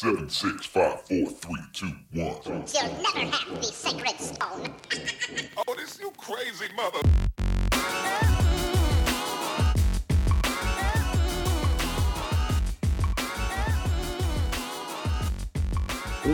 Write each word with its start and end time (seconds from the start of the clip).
Seven, 0.00 0.30
six, 0.30 0.64
five, 0.64 1.02
four, 1.02 1.26
three, 1.26 1.60
two, 1.74 1.92
one. 2.14 2.34
You'll 2.46 2.62
never 3.02 3.36
have 3.36 3.54
the 3.54 3.62
sacred 3.62 4.18
stone. 4.18 4.74
Oh, 5.68 5.74
this 5.74 6.00
you 6.00 6.10
crazy 6.16 6.72
mother. 6.74 7.00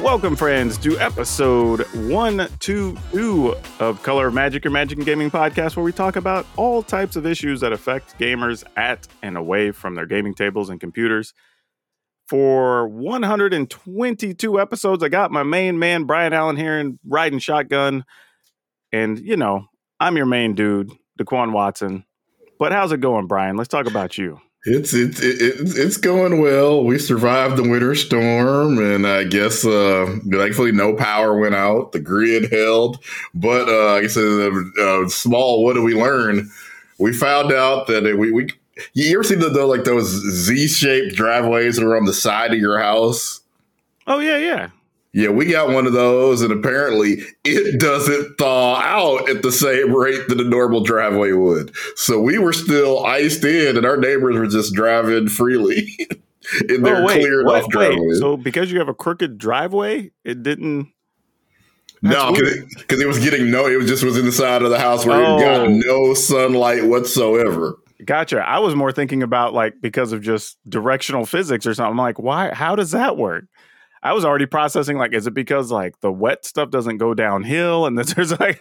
Welcome, 0.01 0.37
friends, 0.37 0.79
to 0.79 0.96
episode 1.01 1.80
122 1.95 3.57
of 3.80 4.01
Color 4.05 4.29
of 4.29 4.35
Magic, 4.35 4.62
your 4.62 4.71
Magic 4.71 4.98
and 4.98 5.05
Gaming 5.05 5.29
podcast, 5.33 5.75
where 5.75 5.83
we 5.83 5.91
talk 5.91 6.14
about 6.14 6.46
all 6.55 6.85
types 6.85 7.17
of 7.17 7.27
issues 7.27 7.62
that 7.62 7.73
affect 7.73 8.17
gamers 8.17 8.62
at 8.77 9.09
and 9.23 9.37
away 9.37 9.73
from 9.73 9.96
their 9.96 10.07
gaming 10.07 10.35
tables 10.35 10.71
and 10.71 10.79
computers. 10.79 11.35
For 12.29 12.89
122 12.89 14.61
episodes, 14.61 15.05
I 15.05 15.09
got 15.09 15.30
my 15.30 15.45
main 15.45 15.79
man, 15.79 16.05
Brian 16.05 16.33
Allen, 16.33 16.57
here 16.57 16.79
and 16.79 16.98
riding 17.07 17.39
shotgun. 17.39 18.05
And, 18.93 19.19
you 19.19 19.37
know, 19.37 19.67
I'm 20.01 20.17
your 20.17 20.27
main 20.27 20.55
dude, 20.55 20.91
Daquan 21.20 21.53
Watson. 21.53 22.05
But 22.59 22.73
how's 22.73 22.91
it 22.91 23.01
going, 23.01 23.27
Brian? 23.27 23.57
Let's 23.57 23.69
talk 23.69 23.87
about 23.87 24.19
you. 24.19 24.41
It's 24.69 24.93
it's 24.93 25.20
it's 25.23 25.79
it's 25.79 25.97
going 25.97 26.41
well. 26.41 26.83
We 26.83 26.98
survived 26.98 27.57
the 27.57 27.62
winter 27.62 27.95
storm, 27.95 28.79
and 28.79 29.06
I 29.06 29.23
guess 29.23 29.65
uh, 29.65 30.19
thankfully 30.29 30.73
no 30.73 30.97
power 30.97 31.39
went 31.39 31.55
out. 31.55 31.93
The 31.93 32.01
grid 32.01 32.51
held, 32.51 32.98
but 33.33 33.69
uh, 33.69 33.95
I 33.95 34.01
guess 34.01 34.15
small. 35.15 35.62
What 35.62 35.75
did 35.75 35.84
we 35.84 35.95
learn? 35.95 36.51
We 36.98 37.12
found 37.12 37.53
out 37.53 37.87
that 37.87 38.17
we 38.19 38.33
we 38.33 38.48
you 38.95 39.15
ever 39.15 39.25
see 39.25 39.35
the, 39.35 39.48
the 39.48 39.66
like 39.66 39.85
those 39.85 40.07
Z 40.09 40.69
shaped 40.69 41.15
driveways 41.17 41.77
that 41.77 41.84
are 41.84 41.97
on 41.97 42.05
the 42.05 42.12
side 42.15 42.53
of 42.53 42.59
your 42.59 42.79
house? 42.79 43.41
Oh, 44.07 44.19
yeah, 44.21 44.37
yeah. 44.39 44.69
Yeah, 45.12 45.30
we 45.30 45.47
got 45.47 45.71
one 45.71 45.87
of 45.87 45.95
those, 45.95 46.43
and 46.43 46.53
apparently 46.53 47.23
it 47.42 47.81
doesn't 47.81 48.37
thaw 48.37 48.77
out 48.77 49.31
at 49.31 49.41
the 49.41 49.50
same 49.50 49.95
rate 49.95 50.28
that 50.28 50.39
a 50.39 50.45
normal 50.45 50.83
driveway 50.83 51.33
would. 51.33 51.75
So 51.95 52.20
we 52.20 52.37
were 52.39 52.53
still 52.53 53.03
iced 53.06 53.42
in, 53.42 53.78
and 53.78 53.87
our 53.87 53.97
neighbors 53.97 54.37
were 54.37 54.47
just 54.47 54.75
driving 54.75 55.28
freely 55.28 55.89
in 56.69 56.83
their 56.83 56.97
oh, 56.97 57.06
wait, 57.06 57.20
cleared 57.20 57.47
what? 57.47 57.62
off 57.65 57.70
driveway. 57.70 58.15
so 58.19 58.37
because 58.37 58.70
you 58.70 58.78
have 58.78 58.89
a 58.89 58.95
crooked 58.95 59.39
driveway, 59.39 60.11
it 60.22 60.43
didn't. 60.43 60.93
no, 62.03 62.33
because 62.34 62.53
it, 62.53 63.00
it 63.00 63.06
was 63.06 63.19
getting 63.19 63.50
no, 63.50 63.67
it 63.67 63.77
was 63.77 63.87
just 63.87 64.05
was 64.05 64.19
in 64.19 64.27
the 64.27 64.33
side 64.33 64.61
of 64.61 64.69
the 64.69 64.78
house 64.78 65.06
where 65.06 65.25
Oh. 65.25 65.39
it 65.39 65.41
got 65.41 65.61
oh. 65.62 65.69
no 65.70 66.12
sunlight 66.12 66.84
whatsoever. 66.84 67.78
Gotcha. 68.05 68.39
I 68.39 68.58
was 68.58 68.75
more 68.75 68.92
thinking 68.92 69.22
about 69.22 69.55
like 69.55 69.75
because 69.80 70.12
of 70.12 70.20
just 70.20 70.58
directional 70.69 71.25
physics 71.25 71.66
or 71.66 71.75
something. 71.75 71.92
I'm 71.92 71.97
like, 71.97 72.19
why? 72.19 72.53
How 72.53 72.77
does 72.77 72.91
that 72.91 73.16
work? 73.16 73.47
I 74.03 74.12
was 74.12 74.25
already 74.25 74.47
processing 74.47 74.98
like, 74.98 75.14
is 75.14 75.27
it 75.27 75.34
because 75.34 75.72
like 75.72 75.98
the 76.00 76.12
wet 76.12 76.44
stuff 76.44 76.70
doesn't 76.70 76.98
go 76.98 77.14
downhill 77.14 77.86
and 77.86 77.98
that 77.98 78.06
there's 78.14 78.38
like, 78.38 78.58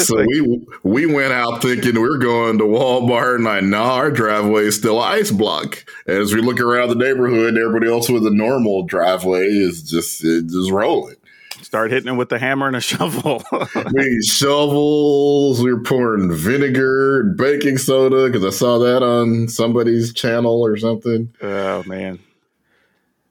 So 0.00 0.16
like, 0.16 0.26
we 0.28 0.66
we 0.84 1.06
went 1.06 1.32
out 1.32 1.62
thinking 1.62 2.00
we're 2.00 2.18
going 2.18 2.58
to 2.58 2.64
Walmart, 2.64 3.36
and 3.36 3.44
like, 3.44 3.64
nah, 3.64 3.94
our 3.94 4.10
driveway 4.10 4.64
is 4.64 4.76
still 4.76 5.00
ice 5.00 5.30
block. 5.30 5.84
And 6.06 6.18
as 6.18 6.34
we 6.34 6.40
look 6.40 6.60
around 6.60 6.90
the 6.90 6.94
neighborhood, 6.94 7.56
everybody 7.56 7.90
else 7.90 8.08
with 8.08 8.26
a 8.26 8.30
normal 8.30 8.84
driveway 8.84 9.46
is 9.46 9.82
just 9.82 10.24
it 10.24 10.46
just 10.46 10.70
rolling. 10.70 11.16
Start 11.66 11.90
hitting 11.90 12.14
it 12.14 12.16
with 12.16 12.28
the 12.28 12.38
hammer 12.38 12.66
and 12.66 12.76
a 12.76 12.80
shovel. 12.92 13.42
we 13.92 14.22
shovels. 14.22 15.62
We 15.62 15.72
were 15.74 15.82
pouring 15.82 16.32
vinegar 16.32 17.20
and 17.20 17.36
baking 17.36 17.78
soda 17.78 18.26
because 18.26 18.44
I 18.44 18.50
saw 18.50 18.78
that 18.78 19.02
on 19.02 19.48
somebody's 19.48 20.12
channel 20.14 20.64
or 20.64 20.76
something. 20.76 21.34
oh 21.42 21.82
man. 21.84 22.20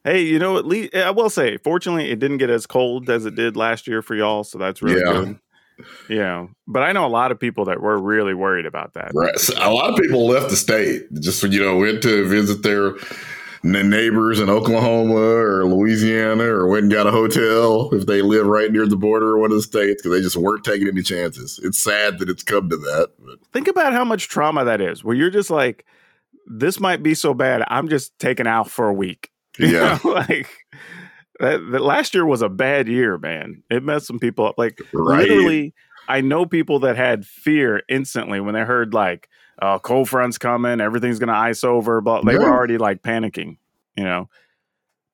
Hey, 0.03 0.21
you 0.21 0.37
know, 0.37 0.57
at 0.57 0.65
least 0.67 0.93
I 0.93 1.09
will 1.09 1.31
say, 1.31 1.57
fortunately, 1.57 2.11
it 2.11 2.19
didn't 2.19 2.37
get 2.37 2.51
as 2.51 2.67
cold 2.67 3.09
as 3.09 3.25
it 3.25 3.33
did 3.33 3.57
last 3.57 3.87
year 3.87 4.03
for 4.03 4.13
y'all, 4.13 4.43
so 4.43 4.59
that's 4.59 4.81
really 4.83 4.99
Yeah. 5.01 5.11
good. 5.13 5.39
Yeah, 6.07 6.47
but 6.67 6.83
I 6.83 6.93
know 6.93 7.05
a 7.05 7.09
lot 7.09 7.31
of 7.33 7.39
people 7.39 7.65
that 7.65 7.81
were 7.81 7.97
really 7.97 8.33
worried 8.33 8.65
about 8.65 8.93
that. 8.93 9.11
Right. 9.13 9.37
So 9.37 9.53
a 9.57 9.73
lot 9.73 9.89
of 9.89 9.97
people 9.97 10.25
left 10.25 10.49
the 10.49 10.55
state. 10.55 11.11
Just 11.19 11.43
you 11.43 11.59
know, 11.59 11.75
went 11.77 12.01
to 12.03 12.25
visit 12.29 12.63
their 12.63 12.93
neighbors 13.65 14.39
in 14.39 14.49
Oklahoma 14.49 15.15
or 15.15 15.65
Louisiana, 15.65 16.43
or 16.43 16.67
went 16.67 16.83
and 16.83 16.91
got 16.91 17.07
a 17.07 17.11
hotel 17.11 17.89
if 17.93 18.05
they 18.05 18.21
live 18.21 18.45
right 18.45 18.71
near 18.71 18.85
the 18.87 18.95
border 18.95 19.35
of 19.35 19.41
one 19.41 19.51
of 19.51 19.57
the 19.57 19.63
states 19.63 20.01
because 20.01 20.15
they 20.17 20.21
just 20.23 20.37
weren't 20.37 20.63
taking 20.63 20.87
any 20.87 21.01
chances. 21.01 21.59
It's 21.63 21.77
sad 21.79 22.19
that 22.19 22.29
it's 22.29 22.43
come 22.43 22.69
to 22.69 22.77
that. 22.77 23.09
But 23.19 23.39
think 23.51 23.67
about 23.67 23.93
how 23.93 24.05
much 24.05 24.27
trauma 24.27 24.65
that 24.65 24.81
is 24.81 25.03
where 25.03 25.15
you're 25.15 25.29
just 25.29 25.49
like 25.49 25.85
this 26.47 26.79
might 26.79 27.01
be 27.01 27.15
so 27.15 27.33
bad 27.33 27.63
i'm 27.69 27.89
just 27.89 28.17
taking 28.19 28.45
out 28.47 28.69
for 28.69 28.87
a 28.87 28.93
week 28.93 29.31
You 29.59 29.67
yeah, 29.71 29.97
know, 30.03 30.11
like 30.11 30.47
that, 31.39 31.57
that 31.71 31.81
last 31.81 32.13
year 32.13 32.25
was 32.25 32.41
a 32.43 32.49
bad 32.49 32.87
year 32.87 33.17
man 33.17 33.63
it 33.69 33.83
messed 33.83 34.05
some 34.07 34.19
people 34.19 34.45
up 34.45 34.55
like 34.57 34.77
Right. 34.93 35.19
literally 35.19 35.73
i 36.07 36.21
know 36.21 36.45
people 36.45 36.79
that 36.81 36.97
had 36.97 37.25
fear 37.25 37.81
instantly 37.89 38.39
when 38.39 38.53
they 38.53 38.61
heard 38.61 38.93
like 38.93 39.27
uh, 39.61 39.79
cold 39.79 40.09
front's 40.09 40.37
coming 40.37 40.81
everything's 40.81 41.19
gonna 41.19 41.33
ice 41.33 41.63
over 41.63 42.01
but 42.01 42.25
they 42.25 42.35
were 42.37 42.49
already 42.49 42.77
like 42.77 43.01
panicking 43.01 43.57
you 43.95 44.03
know 44.03 44.29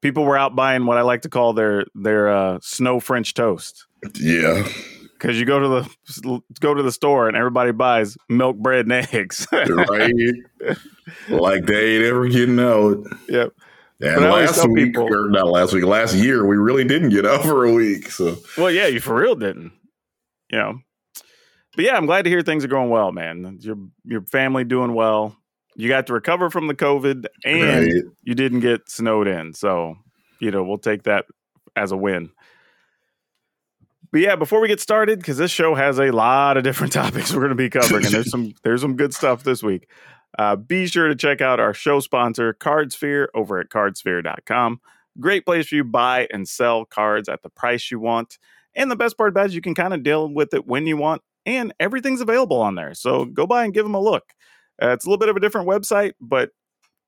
people 0.01 0.23
were 0.23 0.37
out 0.37 0.55
buying 0.55 0.85
what 0.85 0.97
i 0.97 1.01
like 1.01 1.21
to 1.21 1.29
call 1.29 1.53
their 1.53 1.85
their 1.93 2.29
uh, 2.29 2.59
snow 2.61 2.99
french 2.99 3.33
toast 3.33 3.85
yeah. 4.19 4.67
because 5.13 5.39
you 5.39 5.45
go 5.45 5.59
to 5.59 5.67
the 5.67 6.41
go 6.59 6.73
to 6.73 6.81
the 6.81 6.91
store 6.91 7.27
and 7.27 7.37
everybody 7.37 7.71
buys 7.71 8.17
milk 8.29 8.57
bread 8.57 8.85
and 8.85 9.07
eggs 9.13 9.47
right. 9.51 10.13
like 11.29 11.65
they 11.65 11.95
ain't 11.95 12.05
ever 12.05 12.27
getting 12.27 12.59
out. 12.59 12.97
Yep. 13.29 13.53
And 14.01 14.15
But 14.15 14.31
last 14.31 14.67
week, 14.67 14.85
people- 14.85 15.13
or 15.13 15.29
not 15.29 15.47
last 15.47 15.73
week, 15.73 15.83
last 15.83 16.15
year, 16.15 16.45
we 16.45 16.57
really 16.57 16.83
didn't 16.83 17.09
get 17.09 17.25
out 17.25 17.43
for 17.43 17.65
a 17.65 17.71
week. 17.71 18.09
So 18.09 18.35
Well, 18.57 18.71
yeah, 18.71 18.87
you 18.87 18.99
for 18.99 19.13
real 19.15 19.35
didn't. 19.35 19.71
You 20.51 20.57
know. 20.57 20.79
But 21.75 21.85
yeah, 21.85 21.95
I'm 21.95 22.05
glad 22.05 22.23
to 22.23 22.29
hear 22.29 22.41
things 22.41 22.65
are 22.65 22.69
going 22.69 22.89
well, 22.89 23.11
man. 23.11 23.57
Your 23.61 23.77
your 24.03 24.21
family 24.23 24.63
doing 24.63 24.93
well. 24.93 25.35
You 25.75 25.87
got 25.87 26.07
to 26.07 26.13
recover 26.13 26.49
from 26.49 26.67
the 26.67 26.75
COVID 26.75 27.25
and 27.45 27.85
Right. 27.85 28.03
you 28.23 28.35
didn't 28.35 28.59
get 28.59 28.89
snowed 28.89 29.27
in. 29.27 29.53
So, 29.53 29.95
you 30.39 30.51
know, 30.51 30.63
we'll 30.63 30.77
take 30.77 31.03
that 31.03 31.25
as 31.77 31.93
a 31.93 31.97
win. 31.97 32.29
But 34.11 34.19
yeah, 34.21 34.35
before 34.35 34.59
we 34.59 34.67
get 34.67 34.81
started, 34.81 35.19
because 35.19 35.37
this 35.37 35.51
show 35.51 35.73
has 35.75 35.97
a 35.99 36.11
lot 36.11 36.57
of 36.57 36.63
different 36.63 36.91
topics 37.01 37.31
we're 37.33 37.39
going 37.39 37.49
to 37.49 37.55
be 37.55 37.69
covering, 37.69 38.05
and 38.05 38.13
there's 38.13 38.29
some 38.29 38.53
there's 38.63 38.81
some 38.81 38.95
good 38.97 39.13
stuff 39.13 39.43
this 39.43 39.63
week. 39.63 39.87
Uh, 40.37 40.55
be 40.55 40.87
sure 40.87 41.07
to 41.09 41.15
check 41.15 41.41
out 41.41 41.59
our 41.59 41.73
show 41.73 41.99
sponsor, 41.99 42.53
CardSphere, 42.53 43.27
over 43.33 43.59
at 43.59 43.69
cardsphere.com. 43.69 44.79
Great 45.19 45.45
place 45.45 45.67
for 45.67 45.75
you 45.75 45.83
to 45.83 45.89
buy 45.89 46.27
and 46.31 46.47
sell 46.47 46.85
cards 46.85 47.27
at 47.27 47.43
the 47.43 47.49
price 47.49 47.91
you 47.91 47.99
want. 47.99 48.37
And 48.75 48.89
the 48.89 48.95
best 48.95 49.17
part 49.17 49.29
about 49.29 49.45
it 49.45 49.49
is 49.49 49.55
you 49.55 49.61
can 49.61 49.75
kind 49.75 49.93
of 49.93 50.03
deal 50.03 50.29
with 50.29 50.53
it 50.53 50.65
when 50.65 50.87
you 50.87 50.95
want, 50.95 51.21
and 51.45 51.73
everything's 51.79 52.21
available 52.21 52.61
on 52.61 52.75
there. 52.75 52.93
So 52.93 53.25
go 53.25 53.47
by 53.47 53.63
and 53.63 53.73
give 53.73 53.85
them 53.85 53.95
a 53.95 54.01
look. 54.01 54.23
Uh, 54.81 54.89
it's 54.89 55.05
a 55.05 55.09
little 55.09 55.19
bit 55.19 55.29
of 55.29 55.35
a 55.35 55.39
different 55.39 55.67
website, 55.67 56.13
but 56.19 56.49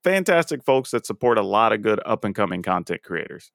fantastic 0.02 0.62
folks 0.62 0.90
that 0.90 1.06
support 1.06 1.38
a 1.38 1.42
lot 1.42 1.72
of 1.72 1.82
good 1.82 2.00
up 2.04 2.24
and 2.24 2.34
coming 2.34 2.62
content 2.62 3.02
creators. 3.02 3.50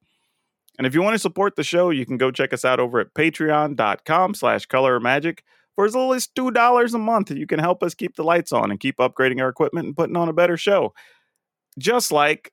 And 0.77 0.87
if 0.87 0.93
you 0.95 1.01
want 1.01 1.13
to 1.13 1.19
support 1.19 1.55
the 1.55 1.63
show, 1.63 1.89
you 1.89 2.05
can 2.05 2.17
go 2.17 2.31
check 2.31 2.53
us 2.53 2.63
out 2.63 2.79
over 2.79 2.99
at 2.99 3.13
patreon.com 3.13 4.33
slash 4.33 4.65
color 4.65 4.99
magic. 4.99 5.43
For 5.75 5.85
as 5.85 5.95
little 5.95 6.13
as 6.13 6.27
$2 6.27 6.93
a 6.93 6.97
month, 6.97 7.31
you 7.31 7.47
can 7.47 7.59
help 7.59 7.83
us 7.83 7.93
keep 7.93 8.15
the 8.15 8.23
lights 8.23 8.51
on 8.51 8.71
and 8.71 8.79
keep 8.79 8.97
upgrading 8.97 9.41
our 9.41 9.49
equipment 9.49 9.87
and 9.87 9.95
putting 9.95 10.17
on 10.17 10.27
a 10.27 10.33
better 10.33 10.57
show. 10.57 10.93
Just 11.77 12.11
like 12.11 12.51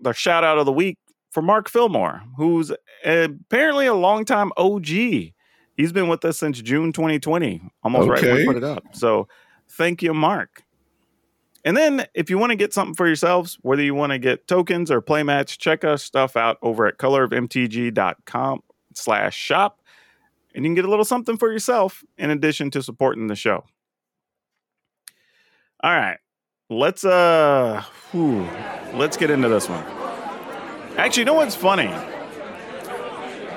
the 0.00 0.12
shout 0.12 0.42
out 0.42 0.58
of 0.58 0.66
the 0.66 0.72
week 0.72 0.98
for 1.30 1.42
Mark 1.42 1.68
Fillmore, 1.68 2.22
who's 2.36 2.72
apparently 3.04 3.86
a 3.86 3.94
longtime 3.94 4.50
OG. 4.56 4.88
He's 5.80 5.92
been 5.92 6.08
with 6.08 6.22
us 6.26 6.36
since 6.36 6.60
June 6.60 6.92
2020, 6.92 7.62
almost 7.82 8.06
right 8.06 8.22
when 8.22 8.36
we 8.36 8.44
put 8.44 8.56
it 8.56 8.64
up. 8.64 8.84
So 8.92 9.28
thank 9.70 10.02
you, 10.02 10.12
Mark. 10.12 10.62
And 11.64 11.74
then 11.74 12.06
if 12.12 12.28
you 12.28 12.36
want 12.36 12.50
to 12.50 12.56
get 12.56 12.74
something 12.74 12.94
for 12.94 13.06
yourselves, 13.06 13.56
whether 13.62 13.82
you 13.82 13.94
want 13.94 14.12
to 14.12 14.18
get 14.18 14.46
tokens 14.46 14.90
or 14.90 15.00
playmats, 15.00 15.56
check 15.56 15.82
our 15.82 15.96
stuff 15.96 16.36
out 16.36 16.58
over 16.60 16.86
at 16.86 16.98
colorofmtg.com 16.98 18.60
slash 18.94 19.34
shop. 19.34 19.80
And 20.54 20.66
you 20.66 20.68
can 20.68 20.74
get 20.74 20.84
a 20.84 20.90
little 20.90 21.04
something 21.06 21.38
for 21.38 21.50
yourself 21.50 22.04
in 22.18 22.28
addition 22.28 22.70
to 22.72 22.82
supporting 22.82 23.28
the 23.28 23.36
show. 23.36 23.64
All 25.82 25.92
right. 25.92 26.18
Let's 26.68 27.06
uh 27.06 27.82
whew, 28.10 28.46
let's 28.92 29.16
get 29.16 29.30
into 29.30 29.48
this 29.48 29.66
one. 29.66 29.84
Actually, 30.98 31.22
you 31.22 31.24
know 31.24 31.34
what's 31.34 31.54
funny? 31.54 31.90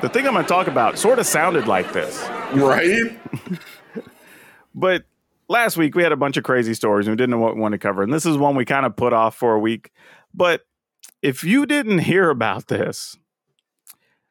The 0.04 0.10
thing 0.10 0.28
I'm 0.28 0.34
gonna 0.34 0.46
talk 0.46 0.68
about 0.68 1.00
sort 1.00 1.18
of 1.18 1.26
sounded 1.26 1.66
like 1.66 1.94
this. 1.94 2.22
right. 2.52 3.18
But 4.76 5.06
last 5.48 5.78
week 5.78 5.96
we 5.96 6.04
had 6.04 6.12
a 6.12 6.18
bunch 6.18 6.36
of 6.36 6.44
crazy 6.44 6.74
stories 6.74 7.08
and 7.08 7.14
we 7.14 7.16
didn't 7.16 7.30
know 7.30 7.38
what 7.38 7.56
we 7.56 7.62
wanted 7.62 7.80
to 7.80 7.88
cover. 7.88 8.04
And 8.04 8.12
this 8.12 8.26
is 8.26 8.36
one 8.36 8.56
we 8.58 8.66
kind 8.66 8.86
of 8.86 8.98
put 8.98 9.14
off 9.14 9.34
for 9.34 9.54
a 9.54 9.60
week. 9.60 9.92
But 10.34 10.66
if 11.22 11.46
you 11.46 11.66
didn't 11.66 12.00
hear 12.00 12.30
about 12.30 12.68
this, 12.68 13.16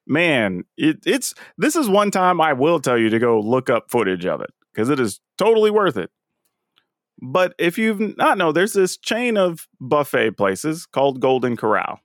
man, 0.07 0.65
it, 0.77 0.99
it's 1.07 1.33
this 1.57 1.75
is 1.75 1.89
one 1.89 2.11
time 2.11 2.39
I 2.39 2.53
will 2.53 2.79
tell 2.79 2.99
you 2.99 3.09
to 3.09 3.19
go 3.19 3.41
look 3.41 3.71
up 3.71 3.91
footage 3.91 4.27
of 4.27 4.43
it 4.43 4.51
because 4.75 4.91
it 4.91 5.01
is 5.01 5.21
totally 5.39 5.71
worth 5.71 5.97
it. 5.97 6.11
But 7.23 7.55
if 7.57 7.79
you've 7.79 8.19
not 8.19 8.37
know, 8.37 8.53
there's 8.53 8.75
this 8.75 8.99
chain 8.99 9.39
of 9.39 9.67
buffet 9.81 10.33
places 10.33 10.85
called 10.85 11.21
Golden 11.21 11.57
Corral. 11.57 12.01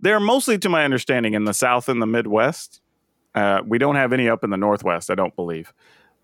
They're 0.00 0.20
mostly, 0.20 0.58
to 0.58 0.68
my 0.68 0.84
understanding, 0.84 1.32
in 1.32 1.44
the 1.44 1.54
South 1.54 1.88
and 1.88 2.02
the 2.02 2.06
Midwest. 2.06 2.82
Uh, 3.34 3.62
we 3.66 3.78
don't 3.78 3.96
have 3.96 4.12
any 4.12 4.28
up 4.28 4.42
in 4.44 4.50
the 4.50 4.56
Northwest, 4.56 5.10
I 5.10 5.14
don't 5.14 5.34
believe, 5.36 5.72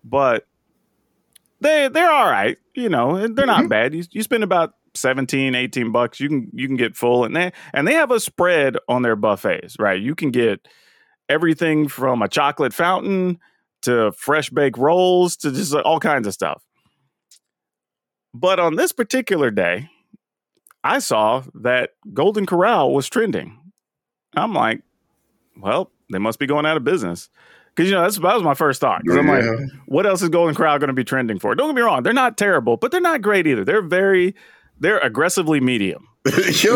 but 0.03 0.45
they 1.61 1.87
they're 1.87 2.11
all 2.11 2.29
right. 2.29 2.57
You 2.73 2.89
know, 2.89 3.27
they're 3.27 3.45
not 3.45 3.69
bad. 3.69 3.93
You, 3.93 4.03
you 4.11 4.23
spend 4.23 4.43
about 4.43 4.73
17 4.95 5.53
18 5.53 5.91
bucks 5.91 6.19
you 6.19 6.27
can 6.27 6.49
you 6.53 6.67
can 6.67 6.75
get 6.75 6.95
full. 6.95 7.23
And 7.23 7.35
they 7.35 7.51
and 7.73 7.87
they 7.87 7.93
have 7.93 8.11
a 8.11 8.19
spread 8.19 8.77
on 8.87 9.01
their 9.01 9.15
buffets 9.15 9.77
right? 9.79 9.99
You 9.99 10.15
can 10.15 10.31
get 10.31 10.67
everything 11.29 11.87
from 11.87 12.21
a 12.21 12.27
chocolate 12.27 12.73
fountain 12.73 13.39
to 13.83 14.11
fresh 14.13 14.49
baked 14.49 14.77
rolls 14.77 15.35
to 15.37 15.51
just 15.51 15.73
all 15.73 15.99
kinds 15.99 16.27
of 16.27 16.33
stuff. 16.33 16.63
But 18.33 18.59
on 18.59 18.75
this 18.75 18.91
particular 18.91 19.51
day 19.51 19.89
i 20.83 20.99
saw 20.99 21.43
that 21.53 21.91
golden 22.13 22.45
corral 22.45 22.93
was 22.93 23.09
trending. 23.09 23.59
I'm 24.35 24.53
like 24.53 24.81
well 25.57 25.91
they 26.11 26.19
must 26.19 26.39
be 26.39 26.45
going 26.45 26.65
out 26.65 26.77
of 26.77 26.83
business 26.83 27.29
because 27.75 27.89
you 27.89 27.95
know 27.95 28.01
that's 28.01 28.17
that 28.17 28.33
was 28.33 28.43
my 28.43 28.53
first 28.53 28.81
thought. 28.81 29.01
Because 29.03 29.17
I'm 29.17 29.27
like, 29.27 29.43
what 29.85 30.05
else 30.05 30.21
is 30.21 30.29
Golden 30.29 30.55
Corral 30.55 30.79
going 30.79 30.87
to 30.87 30.93
be 30.93 31.03
trending 31.03 31.39
for? 31.39 31.53
Don't 31.55 31.69
get 31.69 31.75
me 31.75 31.81
wrong, 31.81 32.03
they're 32.03 32.13
not 32.13 32.37
terrible, 32.37 32.77
but 32.77 32.91
they're 32.91 33.01
not 33.01 33.21
great 33.21 33.45
either. 33.47 33.63
They're 33.63 33.81
very, 33.81 34.35
they're 34.79 34.99
aggressively 34.99 35.59
medium. 35.59 36.07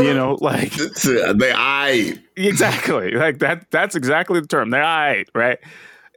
You 0.04 0.14
know, 0.14 0.38
like 0.40 0.72
they 1.04 1.52
I 1.54 2.20
exactly 2.38 3.12
like 3.12 3.40
that. 3.40 3.70
That's 3.72 3.96
exactly 3.96 4.40
the 4.40 4.48
term. 4.48 4.70
They're 4.70 4.82
right, 4.82 5.28
right? 5.36 5.60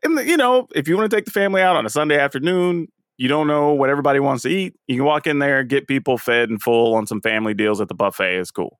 And 0.04 0.18
you 0.28 0.36
know, 0.36 0.68
if 0.74 0.86
you 0.86 0.96
want 0.96 1.10
to 1.10 1.16
take 1.16 1.24
the 1.24 1.32
family 1.32 1.60
out 1.60 1.76
on 1.76 1.84
a 1.84 1.90
Sunday 1.90 2.18
afternoon, 2.18 2.88
you 3.16 3.28
don't 3.28 3.46
know 3.46 3.72
what 3.72 3.90
everybody 3.90 4.20
wants 4.20 4.42
to 4.42 4.50
eat. 4.50 4.74
You 4.86 4.96
can 4.96 5.04
walk 5.04 5.26
in 5.26 5.38
there, 5.38 5.64
get 5.64 5.88
people 5.88 6.18
fed 6.18 6.50
and 6.50 6.60
full 6.60 6.94
on 6.94 7.06
some 7.06 7.20
family 7.20 7.54
deals 7.54 7.80
at 7.80 7.88
the 7.88 7.94
buffet. 7.94 8.38
It's 8.38 8.50
cool. 8.50 8.78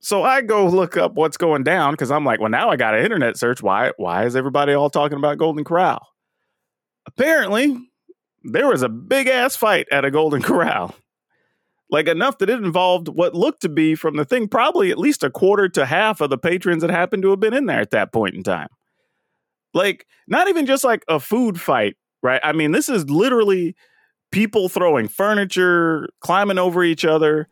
So 0.00 0.22
I 0.22 0.42
go 0.42 0.66
look 0.66 0.96
up 0.96 1.14
what's 1.14 1.36
going 1.36 1.64
down 1.64 1.92
because 1.92 2.10
I'm 2.10 2.24
like, 2.24 2.40
well, 2.40 2.50
now 2.50 2.70
I 2.70 2.76
got 2.76 2.94
an 2.94 3.04
internet 3.04 3.36
search. 3.36 3.62
Why? 3.62 3.92
Why 3.96 4.24
is 4.24 4.36
everybody 4.36 4.72
all 4.72 4.90
talking 4.90 5.18
about 5.18 5.38
Golden 5.38 5.64
Corral? 5.64 6.06
Apparently, 7.06 7.76
there 8.44 8.68
was 8.68 8.82
a 8.82 8.88
big 8.88 9.26
ass 9.26 9.56
fight 9.56 9.86
at 9.90 10.04
a 10.04 10.10
Golden 10.10 10.42
Corral 10.42 10.94
like 11.90 12.08
enough 12.08 12.38
that 12.38 12.50
it 12.50 12.62
involved 12.62 13.08
what 13.08 13.34
looked 13.34 13.62
to 13.62 13.68
be 13.68 13.94
from 13.94 14.16
the 14.16 14.24
thing 14.24 14.48
probably 14.48 14.90
at 14.90 14.98
least 14.98 15.24
a 15.24 15.30
quarter 15.30 15.68
to 15.68 15.86
half 15.86 16.20
of 16.20 16.30
the 16.30 16.38
patrons 16.38 16.82
that 16.82 16.90
happened 16.90 17.22
to 17.22 17.30
have 17.30 17.40
been 17.40 17.54
in 17.54 17.66
there 17.66 17.80
at 17.80 17.90
that 17.90 18.12
point 18.12 18.34
in 18.34 18.42
time 18.42 18.68
like 19.74 20.06
not 20.26 20.48
even 20.48 20.66
just 20.66 20.84
like 20.84 21.04
a 21.08 21.18
food 21.20 21.60
fight 21.60 21.96
right 22.22 22.40
i 22.44 22.52
mean 22.52 22.72
this 22.72 22.88
is 22.88 23.08
literally 23.08 23.74
people 24.30 24.68
throwing 24.68 25.08
furniture 25.08 26.08
climbing 26.20 26.58
over 26.58 26.84
each 26.84 27.04
other 27.04 27.48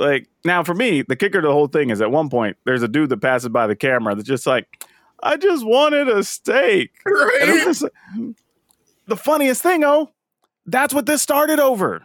like 0.00 0.28
now 0.44 0.64
for 0.64 0.74
me 0.74 1.02
the 1.02 1.16
kicker 1.16 1.40
to 1.40 1.46
the 1.46 1.52
whole 1.52 1.68
thing 1.68 1.90
is 1.90 2.00
at 2.00 2.10
one 2.10 2.28
point 2.28 2.56
there's 2.64 2.82
a 2.82 2.88
dude 2.88 3.10
that 3.10 3.20
passes 3.20 3.48
by 3.48 3.66
the 3.66 3.76
camera 3.76 4.14
that's 4.14 4.26
just 4.26 4.46
like 4.46 4.84
i 5.22 5.36
just 5.36 5.64
wanted 5.64 6.08
a 6.08 6.24
steak 6.24 6.90
and 7.04 7.14
right. 7.14 7.64
just 7.64 7.84
the 9.10 9.16
funniest 9.16 9.62
thing, 9.62 9.84
oh, 9.84 10.12
that's 10.64 10.94
what 10.94 11.04
this 11.04 11.20
started 11.20 11.58
over. 11.58 12.02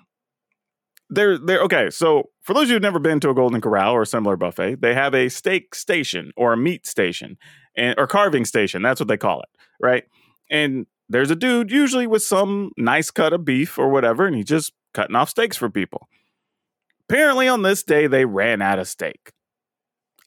They're 1.09 1.37
they're 1.37 1.61
okay. 1.61 1.89
So 1.91 2.31
for 2.41 2.53
those 2.53 2.63
of 2.63 2.69
you 2.69 2.73
who've 2.75 2.81
never 2.81 2.99
been 2.99 3.19
to 3.21 3.29
a 3.29 3.33
Golden 3.33 3.61
Corral 3.61 3.93
or 3.93 4.01
a 4.01 4.07
similar 4.07 4.35
buffet, 4.35 4.81
they 4.81 4.93
have 4.93 5.13
a 5.13 5.29
steak 5.29 5.75
station 5.75 6.31
or 6.35 6.51
a 6.51 6.57
meat 6.57 6.85
station 6.85 7.37
and 7.77 7.97
or 7.97 8.07
carving 8.07 8.43
station. 8.43 8.81
That's 8.81 8.99
what 8.99 9.07
they 9.07 9.17
call 9.17 9.41
it, 9.41 9.49
right? 9.79 10.03
And 10.49 10.87
there's 11.07 11.29
a 11.29 11.35
dude 11.35 11.71
usually 11.71 12.07
with 12.07 12.23
some 12.23 12.71
nice 12.75 13.11
cut 13.11 13.33
of 13.33 13.45
beef 13.45 13.77
or 13.77 13.89
whatever, 13.89 14.25
and 14.25 14.35
he's 14.35 14.45
just 14.45 14.73
cutting 14.95 15.15
off 15.15 15.29
steaks 15.29 15.55
for 15.55 15.69
people. 15.69 16.09
Apparently, 17.09 17.47
on 17.47 17.61
this 17.61 17.83
day, 17.83 18.07
they 18.07 18.25
ran 18.25 18.61
out 18.61 18.79
of 18.79 18.87
steak. 18.87 19.31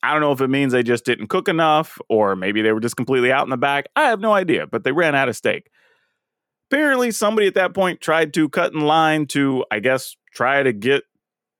I 0.03 0.13
don't 0.13 0.21
know 0.21 0.33
if 0.33 0.41
it 0.41 0.49
means 0.49 0.73
they 0.73 0.85
just 0.85 1.05
didn't 1.05 1.27
cook 1.27 1.49
enough, 1.49 1.99
or 2.09 2.37
maybe 2.37 2.63
they 2.63 2.73
were 2.73 2.81
just 2.81 2.97
completely 2.97 3.33
out 3.33 3.45
in 3.45 3.51
the 3.51 3.57
back. 3.57 3.87
I 3.97 4.09
have 4.09 4.21
no 4.21 4.33
idea, 4.33 4.67
but 4.67 4.85
they 4.85 4.93
ran 4.93 5.15
out 5.15 5.29
of 5.29 5.37
steak. 5.37 5.71
Apparently, 6.71 7.11
somebody 7.11 7.47
at 7.47 7.55
that 7.55 7.75
point 7.75 8.01
tried 8.01 8.33
to 8.35 8.49
cut 8.49 8.73
in 8.73 8.81
line 8.81 9.27
to, 9.29 9.65
I 9.71 9.81
guess, 9.81 10.17
try 10.35 10.63
to 10.63 10.73
get 10.73 11.03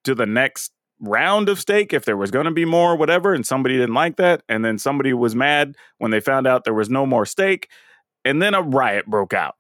to 0.05 0.15
the 0.15 0.27
next 0.27 0.73
round 1.01 1.49
of 1.49 1.59
steak 1.59 1.93
if 1.93 2.05
there 2.05 2.17
was 2.17 2.31
going 2.31 2.45
to 2.45 2.51
be 2.51 2.65
more, 2.65 2.97
whatever. 2.97 3.35
And 3.35 3.47
somebody 3.47 3.77
didn't 3.77 3.95
like 3.95 4.17
that. 4.17 4.43
And 4.49 4.65
then 4.65 4.79
somebody 4.79 5.13
was 5.13 5.35
mad 5.35 5.77
when 5.99 6.11
they 6.11 6.21
found 6.21 6.47
out 6.47 6.65
there 6.65 6.75
was 6.75 6.91
no 6.91 7.07
more 7.07 7.27
steak. 7.27 7.69
And 8.25 8.43
then 8.43 8.55
a 8.55 8.63
riot 8.63 9.07
broke 9.07 9.33
out. 9.33 9.57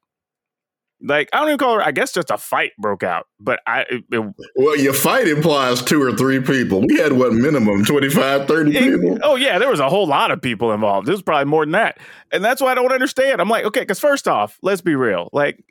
Like, 1.00 1.28
I 1.32 1.38
don't 1.38 1.48
even 1.48 1.58
call 1.58 1.78
it, 1.78 1.86
I 1.86 1.92
guess 1.92 2.12
just 2.12 2.30
a 2.30 2.36
fight 2.36 2.72
broke 2.78 3.04
out. 3.04 3.26
But 3.38 3.60
I, 3.66 3.82
it, 3.82 4.04
it- 4.10 4.34
Well, 4.56 4.76
your 4.76 4.92
fight 4.92 5.28
implies 5.28 5.80
two 5.82 6.02
or 6.02 6.16
three 6.16 6.40
people. 6.40 6.80
We 6.86 6.96
had 6.98 7.12
what 7.12 7.32
minimum 7.32 7.84
25, 7.84 8.48
30 8.48 8.72
people. 8.72 9.18
oh 9.22 9.36
yeah, 9.36 9.58
there 9.58 9.70
was 9.70 9.78
a 9.80 9.88
whole 9.88 10.06
lot 10.08 10.30
of 10.32 10.42
people 10.42 10.72
involved. 10.72 11.06
There 11.06 11.12
was 11.14 11.22
probably 11.22 11.44
more 11.48 11.64
than 11.64 11.72
that, 11.72 11.98
and 12.32 12.44
that's 12.44 12.60
why 12.60 12.72
I 12.72 12.74
don't 12.74 12.92
understand. 12.92 13.40
I'm 13.40 13.48
like, 13.48 13.64
okay, 13.66 13.80
because 13.80 14.00
first 14.00 14.26
off, 14.26 14.58
let's 14.62 14.80
be 14.80 14.96
real. 14.96 15.28
Like, 15.32 15.62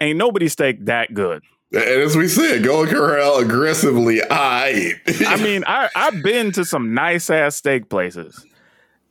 ain't 0.00 0.18
nobody 0.18 0.48
steak 0.48 0.84
that 0.86 1.14
good. 1.14 1.42
And 1.72 1.82
as 1.84 2.16
we 2.16 2.26
said, 2.28 2.64
Golden 2.64 2.92
Corral 2.92 3.38
aggressively 3.38 4.20
I 4.28 4.92
I 5.26 5.36
mean, 5.42 5.62
I 5.66 5.88
I've 5.96 6.20
been 6.22 6.50
to 6.52 6.64
some 6.64 6.92
nice 6.94 7.30
ass 7.30 7.54
steak 7.56 7.88
places, 7.88 8.44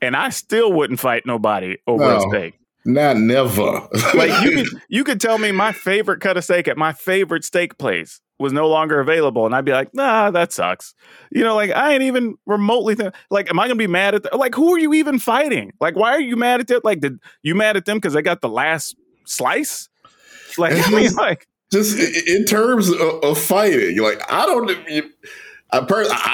and 0.02 0.16
I 0.16 0.30
still 0.30 0.72
wouldn't 0.74 1.00
fight 1.00 1.26
nobody 1.26 1.78
over 1.88 2.04
a 2.04 2.20
steak. 2.30 2.59
Not 2.86 3.18
never. 3.18 3.88
Like 4.14 4.44
you 4.44 4.52
could 4.64 4.82
you 4.90 5.04
could 5.04 5.22
tell 5.22 5.38
me 5.38 5.52
my 5.52 5.72
favorite 5.72 6.22
cut 6.22 6.38
of 6.38 6.44
steak 6.44 6.68
at 6.68 6.78
my 6.78 6.94
favorite 6.94 7.44
steak 7.44 7.78
place 7.78 8.22
was 8.40 8.54
no 8.54 8.70
longer 8.70 9.02
available, 9.02 9.46
and 9.46 9.54
I'd 9.54 9.66
be 9.66 9.74
like, 9.74 9.94
nah, 9.94 10.32
that 10.32 10.54
sucks. 10.54 10.94
You 11.30 11.44
know, 11.44 11.56
like 11.56 11.72
I 11.72 11.94
ain't 11.94 12.04
even 12.04 12.36
remotely 12.46 12.96
th- 12.96 13.12
like, 13.30 13.50
am 13.50 13.60
I 13.60 13.66
gonna 13.68 13.76
be 13.76 13.88
mad 13.88 14.16
at? 14.16 14.24
The- 14.24 14.38
like, 14.38 14.56
who 14.56 14.74
are 14.74 14.80
you 14.80 14.94
even 14.94 15.20
fighting? 15.20 15.72
Like, 15.82 15.96
why 15.96 16.12
are 16.14 16.22
you 16.22 16.38
mad 16.38 16.62
at 16.62 16.68
them? 16.68 16.82
Like, 16.84 17.02
did 17.02 17.20
you 17.44 17.54
mad 17.54 17.76
at 17.76 17.86
them 17.86 17.98
because 17.98 18.14
they 18.14 18.22
got 18.22 18.40
the 18.42 18.50
last 18.50 18.96
slice? 19.26 19.90
Like, 20.58 20.74
I 20.88 20.90
mean, 20.92 21.14
like, 21.16 21.48
just 21.72 22.00
in 22.28 22.46
terms 22.46 22.90
of, 22.90 23.00
of 23.24 23.38
fighting, 23.38 23.98
like 24.02 24.22
I 24.32 24.46
don't. 24.46 24.70
you- 24.90 25.10
I, 25.72 25.86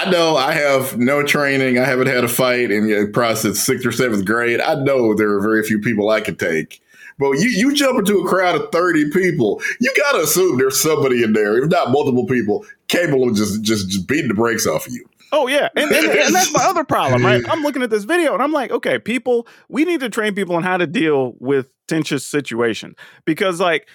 I 0.06 0.10
know 0.10 0.38
I 0.38 0.54
have 0.54 0.98
no 0.98 1.24
training. 1.24 1.78
I 1.78 1.86
haven't 1.86 2.08
had 2.08 2.24
a 2.24 2.28
fight 2.28 2.72
in 2.72 3.12
probably 3.12 3.36
since 3.36 3.62
sixth 3.62 3.86
or 3.86 3.92
seventh 3.92 4.26
grade. 4.26 4.62
I 4.62 4.76
know 4.76 5.14
there 5.14 5.32
are 5.32 5.42
very 5.42 5.64
few 5.64 5.80
people 5.80 6.10
I 6.10 6.22
could 6.22 6.40
take. 6.40 6.82
But 7.18 7.32
you, 7.34 7.48
you 7.48 7.74
jump 7.74 8.00
into 8.00 8.20
a 8.20 8.28
crowd 8.28 8.60
of 8.60 8.72
30 8.72 9.12
people, 9.12 9.62
you 9.80 9.94
got 9.96 10.14
to 10.14 10.24
assume 10.24 10.58
there's 10.58 10.80
somebody 10.80 11.24
in 11.24 11.32
there, 11.32 11.58
if 11.58 11.70
not 11.70 11.92
multiple 11.92 12.26
people, 12.26 12.66
capable 12.90 13.30
of 13.30 13.36
just, 13.36 13.62
just, 13.62 13.90
just 13.90 14.08
beating 14.08 14.28
the 14.28 14.34
brakes 14.34 14.68
off 14.68 14.86
of 14.86 14.94
you. 14.94 15.08
Oh 15.32 15.48
yeah, 15.48 15.70
and, 15.76 15.92
and, 15.92 16.08
and 16.08 16.36
that's 16.36 16.54
my 16.54 16.64
other 16.64 16.84
problem, 16.84 17.26
right? 17.26 17.44
I'm 17.50 17.62
looking 17.62 17.82
at 17.82 17.90
this 17.90 18.04
video 18.04 18.34
and 18.34 18.44
I'm 18.44 18.52
like, 18.52 18.72
okay, 18.72 19.00
people, 19.00 19.48
we 19.70 19.84
need 19.84 20.00
to 20.02 20.10
train 20.10 20.36
people 20.36 20.56
on 20.56 20.64
how 20.64 20.78
to 20.78 20.88
deal 20.88 21.36
with 21.40 21.70
tensions 21.88 22.26
situations 22.26 22.96
because, 23.26 23.60
like, 23.60 23.88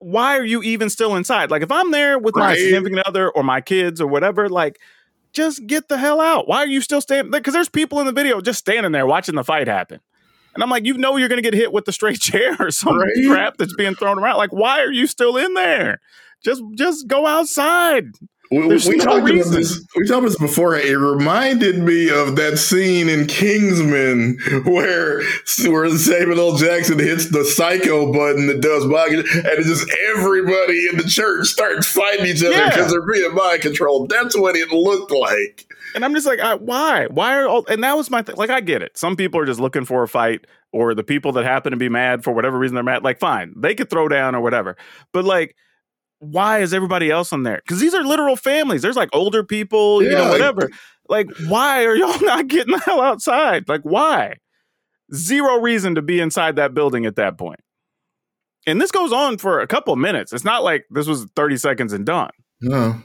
why 0.00 0.36
are 0.36 0.44
you 0.44 0.62
even 0.62 0.90
still 0.90 1.14
inside? 1.14 1.50
Like, 1.50 1.62
if 1.62 1.70
I'm 1.70 1.90
there 1.92 2.18
with 2.18 2.34
my 2.34 2.54
significant 2.56 3.02
other 3.06 3.30
or 3.30 3.42
my 3.44 3.60
kids 3.60 4.00
or 4.00 4.06
whatever, 4.08 4.48
like, 4.48 4.78
just 5.32 5.64
get 5.66 5.88
the 5.88 5.96
hell 5.98 6.20
out. 6.20 6.48
Why 6.48 6.58
are 6.58 6.66
you 6.66 6.80
still 6.80 7.00
standing 7.00 7.30
there? 7.30 7.40
Because 7.40 7.54
there's 7.54 7.68
people 7.68 8.00
in 8.00 8.06
the 8.06 8.12
video 8.12 8.40
just 8.40 8.58
standing 8.58 8.90
there 8.92 9.06
watching 9.06 9.36
the 9.36 9.44
fight 9.44 9.68
happen. 9.68 10.00
And 10.54 10.62
I'm 10.64 10.70
like, 10.70 10.84
you 10.84 10.94
know, 10.98 11.16
you're 11.16 11.28
going 11.28 11.40
to 11.40 11.48
get 11.48 11.54
hit 11.54 11.72
with 11.72 11.84
the 11.84 11.92
straight 11.92 12.20
chair 12.20 12.56
or 12.58 12.70
some 12.72 12.98
Right. 12.98 13.12
crap 13.28 13.56
that's 13.56 13.74
being 13.76 13.94
thrown 13.94 14.18
around. 14.18 14.38
Like, 14.38 14.52
why 14.52 14.80
are 14.80 14.90
you 14.90 15.06
still 15.06 15.36
in 15.36 15.54
there? 15.54 16.00
Just, 16.44 16.62
just 16.74 17.06
go 17.06 17.26
outside. 17.26 18.06
We, 18.50 18.58
we, 18.66 18.66
no 18.68 18.78
talked 19.04 19.30
about 19.30 19.52
this. 19.52 19.86
We 19.96 20.06
talked 20.08 20.18
about 20.18 20.28
this 20.30 20.38
before. 20.38 20.74
It 20.74 20.96
reminded 20.96 21.78
me 21.78 22.10
of 22.10 22.34
that 22.34 22.58
scene 22.58 23.08
in 23.08 23.26
Kingsman 23.28 24.38
where 24.64 25.22
where 25.68 25.88
Samuel 25.96 26.40
L. 26.40 26.56
Jackson 26.56 26.98
hits 26.98 27.30
the 27.30 27.44
psycho 27.44 28.12
button 28.12 28.48
that 28.48 28.60
does 28.60 28.86
mind, 28.86 29.14
and 29.14 29.46
it's 29.46 29.68
just 29.68 29.88
everybody 30.16 30.88
in 30.88 30.96
the 30.96 31.04
church 31.04 31.46
starts 31.46 31.86
fighting 31.86 32.26
each 32.26 32.42
other 32.42 32.56
Yeah. 32.56 32.70
because 32.70 32.90
they're 32.90 33.06
being 33.06 33.32
mind 33.34 33.60
controlled. 33.62 34.08
That's 34.08 34.36
what 34.36 34.56
it 34.56 34.70
looked 34.72 35.12
like. 35.12 35.66
And 35.94 36.04
I'm 36.04 36.14
just 36.14 36.26
like, 36.26 36.40
I, 36.40 36.54
why? 36.54 37.06
Why 37.06 37.36
are 37.36 37.46
all? 37.46 37.64
And 37.66 37.84
that 37.84 37.96
was 37.96 38.10
my 38.10 38.22
thing. 38.22 38.34
Like, 38.36 38.50
I 38.50 38.60
get 38.60 38.82
it. 38.82 38.98
Some 38.98 39.14
people 39.14 39.40
are 39.40 39.46
just 39.46 39.60
looking 39.60 39.84
for 39.84 40.02
a 40.02 40.08
fight, 40.08 40.46
or 40.72 40.94
the 40.94 41.04
people 41.04 41.30
that 41.32 41.44
happen 41.44 41.70
to 41.70 41.76
be 41.76 41.88
mad 41.88 42.24
for 42.24 42.32
whatever 42.32 42.58
reason 42.58 42.74
they're 42.74 42.82
mad. 42.82 43.04
Like, 43.04 43.20
fine, 43.20 43.54
they 43.56 43.76
could 43.76 43.90
throw 43.90 44.08
down 44.08 44.34
or 44.34 44.40
whatever. 44.40 44.76
But 45.12 45.24
like, 45.24 45.54
why 46.20 46.60
is 46.60 46.72
everybody 46.72 47.10
else 47.10 47.32
on 47.32 47.42
there? 47.42 47.60
Because 47.64 47.80
these 47.80 47.94
are 47.94 48.04
literal 48.04 48.36
families. 48.36 48.82
There's 48.82 48.96
like 48.96 49.08
older 49.12 49.42
people, 49.42 50.02
you 50.02 50.10
know, 50.10 50.28
whatever. 50.30 50.70
Like, 51.08 51.26
why 51.48 51.84
are 51.86 51.96
y'all 51.96 52.20
not 52.22 52.46
getting 52.46 52.72
the 52.72 52.78
hell 52.80 53.00
outside? 53.00 53.68
Like, 53.68 53.82
why? 53.82 54.36
Zero 55.12 55.58
reason 55.60 55.96
to 55.96 56.02
be 56.02 56.20
inside 56.20 56.56
that 56.56 56.72
building 56.74 57.04
at 57.06 57.16
that 57.16 57.36
point. 57.36 57.60
And 58.66 58.80
this 58.80 58.90
goes 58.92 59.12
on 59.12 59.38
for 59.38 59.60
a 59.60 59.66
couple 59.66 59.92
of 59.92 59.98
minutes. 59.98 60.32
It's 60.32 60.44
not 60.44 60.62
like 60.62 60.84
this 60.90 61.06
was 61.06 61.26
30 61.34 61.56
seconds 61.56 61.92
and 61.92 62.06
done. 62.06 62.30
No, 62.60 63.02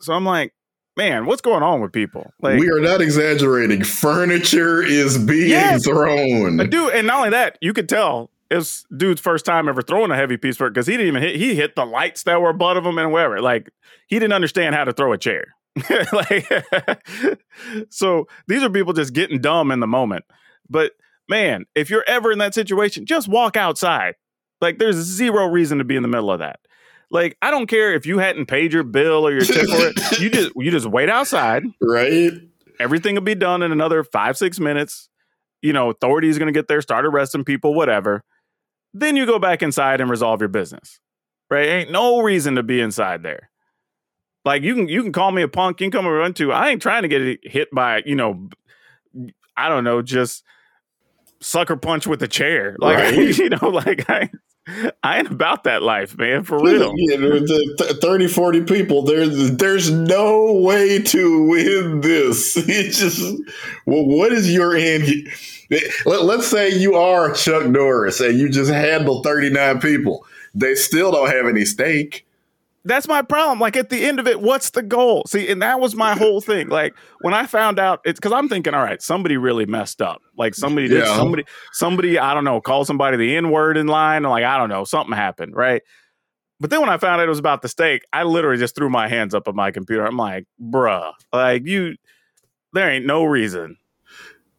So 0.00 0.14
I'm 0.14 0.24
like, 0.24 0.54
man, 0.96 1.26
what's 1.26 1.42
going 1.42 1.64
on 1.64 1.80
with 1.80 1.92
people? 1.92 2.30
Like, 2.40 2.60
we 2.60 2.70
are 2.70 2.78
not 2.80 3.00
exaggerating. 3.02 3.82
Furniture 3.82 4.80
is 4.82 5.18
being 5.18 5.50
Yes. 5.50 5.84
thrown. 5.84 6.58
Dude, 6.70 6.94
and 6.94 7.08
not 7.08 7.16
only 7.18 7.30
that, 7.30 7.58
you 7.60 7.72
could 7.72 7.88
tell 7.88 8.30
it's 8.50 8.84
dude's 8.96 9.20
first 9.20 9.44
time 9.44 9.68
ever 9.68 9.82
throwing 9.82 10.10
a 10.10 10.16
heavy 10.16 10.36
piece 10.36 10.56
for 10.56 10.68
because 10.68 10.86
he 10.86 10.92
didn't 10.92 11.08
even 11.08 11.22
hit. 11.22 11.36
He 11.36 11.54
hit 11.54 11.76
the 11.76 11.84
lights 11.84 12.24
that 12.24 12.40
were 12.40 12.50
above 12.50 12.84
him 12.84 12.98
and 12.98 13.12
wherever. 13.12 13.40
Like 13.40 13.70
he 14.06 14.18
didn't 14.18 14.34
understand 14.34 14.74
how 14.74 14.84
to 14.84 14.92
throw 14.92 15.12
a 15.12 15.18
chair. 15.18 15.54
like, 16.12 16.48
so 17.90 18.28
these 18.46 18.62
are 18.62 18.70
people 18.70 18.92
just 18.92 19.12
getting 19.12 19.40
dumb 19.40 19.70
in 19.70 19.80
the 19.80 19.86
moment. 19.86 20.24
But 20.68 20.92
man, 21.28 21.64
if 21.74 21.90
you're 21.90 22.04
ever 22.06 22.32
in 22.32 22.38
that 22.38 22.54
situation, 22.54 23.06
just 23.06 23.28
walk 23.28 23.56
outside. 23.56 24.14
Like, 24.60 24.78
there's 24.78 24.96
zero 24.96 25.46
reason 25.46 25.78
to 25.78 25.84
be 25.84 25.96
in 25.96 26.02
the 26.02 26.08
middle 26.08 26.30
of 26.30 26.38
that. 26.38 26.60
Like, 27.10 27.36
I 27.42 27.50
don't 27.50 27.66
care 27.66 27.92
if 27.92 28.06
you 28.06 28.18
hadn't 28.18 28.46
paid 28.46 28.72
your 28.72 28.82
bill 28.82 29.26
or 29.26 29.32
your 29.32 29.42
tip 29.42 29.68
for 29.68 29.88
it. 29.88 29.94
You 30.20 30.30
just 30.30 30.52
you 30.56 30.70
just 30.70 30.86
wait 30.86 31.08
outside. 31.08 31.64
Right? 31.80 32.32
Everything 32.80 33.14
will 33.14 33.22
be 33.22 33.34
done 33.34 33.62
in 33.62 33.72
another 33.72 34.04
five 34.04 34.36
six 34.36 34.58
minutes. 34.58 35.08
You 35.60 35.72
know, 35.72 35.90
authorities 35.90 36.38
going 36.38 36.52
to 36.52 36.58
get 36.58 36.68
there, 36.68 36.80
start 36.80 37.04
arresting 37.04 37.44
people, 37.44 37.74
whatever. 37.74 38.22
Then 38.94 39.16
you 39.16 39.26
go 39.26 39.38
back 39.38 39.62
inside 39.62 40.00
and 40.00 40.08
resolve 40.08 40.40
your 40.40 40.48
business. 40.48 41.00
Right? 41.50 41.68
Ain't 41.68 41.90
no 41.90 42.20
reason 42.20 42.54
to 42.54 42.62
be 42.62 42.80
inside 42.80 43.22
there. 43.22 43.50
Like 44.44 44.62
you 44.62 44.74
can 44.74 44.88
you 44.88 45.02
can 45.02 45.12
call 45.12 45.30
me 45.30 45.42
a 45.42 45.48
punk, 45.48 45.80
you 45.80 45.90
can 45.90 45.98
come 45.98 46.06
run 46.06 46.32
to. 46.34 46.52
I 46.52 46.68
ain't 46.68 46.80
trying 46.82 47.02
to 47.02 47.08
get 47.08 47.40
hit 47.42 47.68
by 47.72 48.02
you 48.06 48.14
know, 48.14 48.48
I 49.56 49.68
don't 49.68 49.84
know, 49.84 50.00
just 50.02 50.42
sucker 51.40 51.76
punch 51.76 52.06
with 52.06 52.22
a 52.22 52.28
chair. 52.28 52.76
Like 52.78 52.98
Right. 52.98 53.38
you 53.38 53.48
know, 53.50 53.68
like 53.68 54.08
I 54.08 54.30
I 55.02 55.18
ain't 55.18 55.30
about 55.30 55.64
that 55.64 55.82
life, 55.82 56.16
man, 56.16 56.44
for 56.44 56.58
real. 56.58 56.92
Yeah, 56.96 57.16
the 57.16 57.74
th- 57.78 57.96
30, 58.00 58.28
40 58.28 58.62
people, 58.62 59.02
there's 59.02 59.56
there's 59.56 59.90
no 59.90 60.52
way 60.54 61.02
to 61.02 61.42
win 61.48 62.00
this. 62.00 62.56
It's 62.66 62.98
just, 62.98 63.20
well, 63.86 64.04
what 64.06 64.32
is 64.32 64.52
your 64.52 64.74
end? 64.74 65.06
Let, 66.06 66.24
let's 66.24 66.46
say 66.46 66.70
you 66.70 66.94
are 66.94 67.32
Chuck 67.32 67.66
Norris 67.66 68.20
and 68.20 68.38
you 68.38 68.48
just 68.48 68.70
handle 68.70 69.22
39 69.22 69.80
people. 69.80 70.26
They 70.54 70.74
still 70.74 71.12
don't 71.12 71.30
have 71.30 71.46
any 71.46 71.64
steak. 71.64 72.26
That's 72.86 73.08
my 73.08 73.22
problem. 73.22 73.60
Like 73.60 73.76
at 73.76 73.88
the 73.88 74.04
end 74.04 74.20
of 74.20 74.26
it, 74.26 74.40
what's 74.40 74.70
the 74.70 74.82
goal? 74.82 75.24
See, 75.26 75.48
and 75.50 75.62
that 75.62 75.80
was 75.80 75.94
my 75.94 76.14
whole 76.14 76.40
thing. 76.42 76.68
Like 76.68 76.94
when 77.20 77.32
I 77.32 77.46
found 77.46 77.78
out, 77.78 78.00
it's 78.04 78.20
because 78.20 78.32
I'm 78.32 78.48
thinking, 78.48 78.74
all 78.74 78.82
right, 78.82 79.00
somebody 79.00 79.36
really 79.38 79.64
messed 79.64 80.02
up. 80.02 80.20
Like 80.36 80.54
somebody 80.54 80.88
did 80.88 81.04
Yeah. 81.04 81.16
somebody, 81.16 81.44
somebody, 81.72 82.18
I 82.18 82.34
don't 82.34 82.44
know, 82.44 82.60
call 82.60 82.84
somebody 82.84 83.16
the 83.16 83.36
N 83.36 83.50
word 83.50 83.78
in 83.78 83.86
line, 83.86 84.26
or 84.26 84.30
like 84.30 84.44
I 84.44 84.58
don't 84.58 84.68
know, 84.68 84.84
something 84.84 85.16
happened, 85.16 85.54
right? 85.56 85.82
But 86.60 86.70
then 86.70 86.80
when 86.80 86.90
I 86.90 86.98
found 86.98 87.20
out 87.20 87.26
it 87.26 87.28
was 87.28 87.38
about 87.38 87.62
the 87.62 87.68
steak, 87.68 88.02
I 88.12 88.22
literally 88.22 88.58
just 88.58 88.76
threw 88.76 88.88
my 88.90 89.08
hands 89.08 89.34
up 89.34 89.48
at 89.48 89.54
my 89.54 89.70
computer. 89.70 90.04
I'm 90.06 90.16
like, 90.16 90.44
bruh, 90.62 91.12
like 91.32 91.66
you, 91.66 91.96
there 92.74 92.90
ain't 92.90 93.06
no 93.06 93.24
reason. 93.24 93.76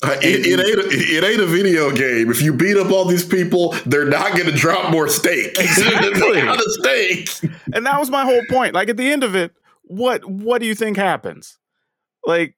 Uh, 0.06 0.20
It, 0.22 0.46
it, 0.46 0.60
ain't 0.60 0.80
a, 0.80 1.18
it 1.18 1.24
ain't 1.24 1.42
a 1.42 1.46
video 1.46 1.92
game. 1.92 2.30
If 2.30 2.42
you 2.42 2.54
beat 2.54 2.78
up 2.78 2.92
all 2.92 3.06
these 3.06 3.26
people, 3.26 3.74
they're 3.86 4.06
not 4.06 4.34
going 4.34 4.46
to 4.46 4.52
drop 4.52 4.92
more 4.92 5.08
steak. 5.08 5.56
Exactly. 5.60 6.42
Not 6.42 6.60
a 6.60 6.70
steak. 6.70 7.30
And 7.74 7.86
that 7.86 8.00
was 8.00 8.10
my 8.10 8.24
whole 8.24 8.42
point. 8.50 8.74
Like 8.74 8.90
at 8.90 8.98
the 8.98 9.12
end 9.12 9.24
of 9.24 9.36
it, 9.36 9.52
what 9.84 10.26
what 10.26 10.60
do 10.60 10.68
you 10.68 10.76
think 10.76 10.98
happens? 10.98 11.58
Like 12.26 12.56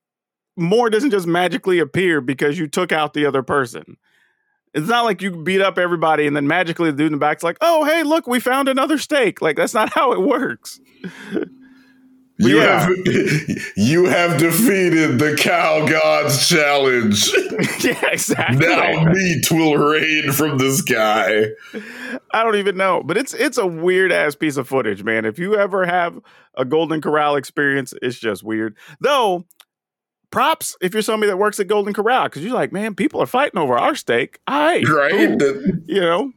more 0.56 0.89
doesn't 0.89 1.12
just 1.12 1.27
magically 1.27 1.80
appear 1.80 2.22
because 2.22 2.58
you 2.58 2.68
took 2.68 2.92
out 2.92 3.13
the 3.13 3.25
other 3.25 3.44
person. 3.44 3.98
It's 4.74 4.88
not 4.88 5.06
like 5.06 5.22
you 5.22 5.44
beat 5.44 5.62
up 5.62 5.77
everybody 5.77 6.27
and 6.27 6.36
then 6.36 6.48
magically 6.48 6.92
the 6.92 6.98
dude 6.98 7.08
in 7.08 7.12
the 7.13 7.18
back's 7.18 7.44
like, 7.44 7.58
"Oh, 7.62 7.86
hey, 7.86 8.04
look, 8.04 8.27
we 8.27 8.39
found 8.39 8.70
another 8.70 8.98
steak." 8.98 9.42
Like 9.42 9.56
that's 9.56 9.74
not 9.74 9.89
how 9.94 10.12
it 10.13 10.22
works. 10.22 10.80
You 12.39 12.58
Yeah. 12.60 12.79
have 12.82 12.91
you 13.75 14.06
have 14.06 14.39
defeated 14.39 15.17
the 15.20 15.36
cow 15.36 15.88
gods 15.88 16.48
challenge. 16.48 17.32
yeah, 17.84 18.10
exactly. 18.12 18.67
now 18.67 19.06
meat 19.12 19.50
will 19.51 19.75
rain 19.77 20.32
from 20.32 20.58
the 20.60 20.72
sky. 20.72 21.48
I 22.32 22.44
don't 22.44 22.58
even 22.58 22.77
know, 22.77 23.01
but 23.03 23.17
it's 23.17 23.34
it's 23.34 23.58
a 23.58 23.65
weird 23.65 24.12
ass 24.12 24.36
piece 24.36 24.58
of 24.58 24.67
footage, 24.67 25.03
man. 25.03 25.25
If 25.25 25.39
you 25.39 25.56
ever 25.56 25.86
have 25.86 26.20
a 26.56 26.63
Golden 26.63 27.01
Corral 27.01 27.36
experience, 27.38 27.94
it's 28.01 28.20
just 28.20 28.44
weird. 28.44 28.75
Though, 29.00 29.46
props 30.29 30.75
if 30.79 30.94
you're 30.94 31.01
somebody 31.01 31.32
that 31.32 31.38
works 31.38 31.60
at 31.60 31.67
Golden 31.67 31.94
Corral 31.94 32.25
because 32.25 32.44
you're 32.44 32.53
like, 32.53 32.72
man, 32.72 32.94
people 32.94 33.20
are 33.22 33.25
fighting 33.25 33.58
over 33.60 33.75
our 33.77 33.96
steak. 33.96 34.39
I 34.46 34.84
Right? 34.88 35.41
You 35.88 36.01
know, 36.01 36.32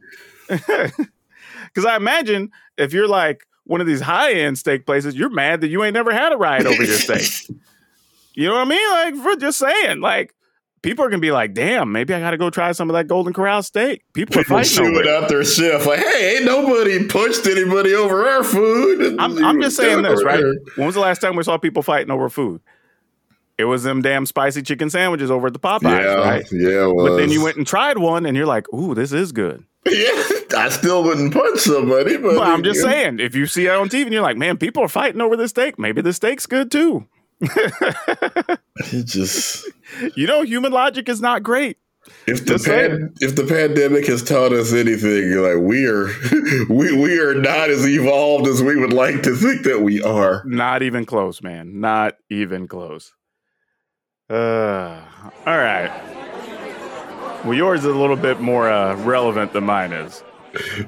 because 0.49 1.85
I 1.85 1.95
imagine 1.95 2.51
if 2.77 2.91
you're 2.93 3.07
like 3.07 3.45
one 3.65 3.81
of 3.81 3.87
these 3.87 4.01
high 4.01 4.33
end 4.33 4.57
steak 4.57 4.85
places, 4.85 5.15
you're 5.15 5.29
mad 5.29 5.61
that 5.61 5.67
you 5.69 5.83
ain't 5.83 5.93
never 5.93 6.11
had 6.11 6.31
a 6.33 6.37
riot 6.37 6.65
over 6.65 6.83
your 6.83 6.97
steak. 6.97 7.57
You 8.33 8.47
know 8.47 8.53
what 8.53 8.61
I 8.61 8.69
mean? 8.69 8.89
Like, 8.91 9.15
for 9.23 9.35
just 9.39 9.59
saying, 9.59 9.99
like. 10.01 10.33
People 10.83 11.05
are 11.05 11.09
gonna 11.09 11.21
be 11.21 11.29
like, 11.31 11.53
"Damn, 11.53 11.91
maybe 11.91 12.11
I 12.11 12.19
got 12.19 12.31
to 12.31 12.37
go 12.37 12.49
try 12.49 12.71
some 12.71 12.89
of 12.89 12.95
that 12.95 13.07
Golden 13.07 13.33
Corral 13.33 13.61
steak." 13.61 14.01
People 14.13 14.39
are 14.39 14.43
fighting 14.43 14.79
over 14.87 15.01
it. 15.01 15.07
out 15.07 15.29
their 15.29 15.45
chef 15.45 15.85
like, 15.85 15.99
hey, 15.99 16.37
ain't 16.37 16.45
nobody 16.45 17.05
punched 17.07 17.45
anybody 17.45 17.93
over 17.93 18.27
our 18.27 18.43
food. 18.43 19.15
I'm, 19.19 19.37
I'm 19.45 19.61
just 19.61 19.77
saying 19.77 20.01
this, 20.01 20.23
right? 20.23 20.43
When 20.77 20.87
was 20.87 20.95
the 20.95 21.01
last 21.01 21.19
time 21.21 21.35
we 21.35 21.43
saw 21.43 21.59
people 21.59 21.83
fighting 21.83 22.09
over 22.09 22.29
food? 22.29 22.61
It 23.59 23.65
was 23.65 23.83
them 23.83 24.01
damn 24.01 24.25
spicy 24.25 24.63
chicken 24.63 24.89
sandwiches 24.89 25.29
over 25.29 25.45
at 25.45 25.53
the 25.53 25.59
Popeyes, 25.59 25.83
Yeah, 25.83 26.13
right? 26.15 26.45
yeah. 26.51 26.91
But 26.95 27.17
then 27.17 27.29
you 27.29 27.43
went 27.43 27.57
and 27.57 27.67
tried 27.67 27.99
one, 27.99 28.25
and 28.25 28.35
you're 28.35 28.47
like, 28.47 28.65
"Ooh, 28.73 28.95
this 28.95 29.11
is 29.11 29.31
good." 29.31 29.63
Yeah, 29.85 30.23
I 30.53 30.69
still 30.69 31.03
wouldn't 31.03 31.33
punch 31.33 31.59
somebody, 31.59 32.17
but 32.17 32.37
I'm 32.41 32.63
just 32.63 32.81
saying, 32.81 33.19
if 33.19 33.35
you 33.35 33.45
see 33.47 33.65
it 33.67 33.71
on 33.71 33.89
TV 33.89 34.03
and 34.03 34.13
you're 34.13 34.21
like, 34.21 34.37
"Man, 34.37 34.57
people 34.57 34.83
are 34.83 34.87
fighting 34.89 35.21
over 35.21 35.35
this 35.37 35.51
steak," 35.51 35.77
maybe 35.79 36.01
the 36.01 36.13
steak's 36.13 36.45
good 36.45 36.71
too. 36.71 37.07
It 37.41 39.05
just 39.05 39.67
You 40.15 40.27
know, 40.27 40.41
human 40.43 40.71
logic 40.71 41.09
is 41.09 41.21
not 41.21 41.43
great. 41.43 41.77
if 42.27 42.45
the 42.45 42.57
pan, 42.59 43.13
if 43.19 43.35
the 43.35 43.43
pandemic 43.45 44.07
has 44.07 44.23
taught 44.23 44.51
us 44.53 44.73
anything, 44.73 45.29
you're 45.29 45.55
like 45.55 45.63
we 45.67 45.85
are 45.85 46.07
we 46.69 46.95
we 46.95 47.19
are 47.19 47.35
not 47.35 47.69
as 47.69 47.87
evolved 47.87 48.47
as 48.47 48.61
we 48.63 48.75
would 48.75 48.93
like 48.93 49.23
to 49.23 49.35
think 49.35 49.63
that 49.63 49.81
we 49.81 50.01
are. 50.01 50.43
Not 50.45 50.81
even 50.83 51.05
close, 51.05 51.41
man. 51.41 51.79
Not 51.79 52.15
even 52.29 52.67
close. 52.67 53.13
Uh, 54.29 55.01
all 55.45 55.57
right. 55.57 55.91
Well, 57.43 57.53
yours 57.53 57.81
is 57.81 57.87
a 57.87 57.93
little 57.97 58.15
bit 58.15 58.39
more 58.39 58.69
uh, 58.69 58.95
relevant 58.97 59.51
than 59.53 59.65
mine 59.65 59.91
is. 59.91 60.23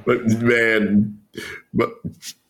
But 0.06 0.26
man, 0.26 1.20
but 1.74 1.90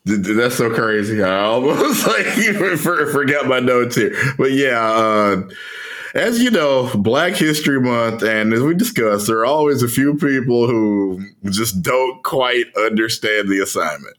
th- 0.06 0.24
th- 0.24 0.38
that's 0.38 0.56
so 0.56 0.74
crazy. 0.74 1.24
I 1.24 1.44
almost 1.44 2.08
like 2.08 2.26
for, 2.26 3.08
forgot 3.12 3.48
my 3.48 3.60
notes 3.60 3.96
here. 3.96 4.16
But 4.38 4.52
yeah, 4.52 4.82
uh, 4.82 5.50
as 6.14 6.42
you 6.42 6.52
know, 6.52 6.92
Black 6.96 7.34
History 7.34 7.80
Month, 7.80 8.24
and 8.24 8.54
as 8.54 8.62
we 8.62 8.76
discussed, 8.76 9.28
there 9.28 9.40
are 9.40 9.46
always 9.46 9.82
a 9.82 9.88
few 9.88 10.16
people 10.16 10.68
who 10.68 11.26
just 11.50 11.82
don't 11.82 12.24
quite 12.24 12.66
understand 12.78 13.50
the 13.50 13.60
assignment. 13.62 14.16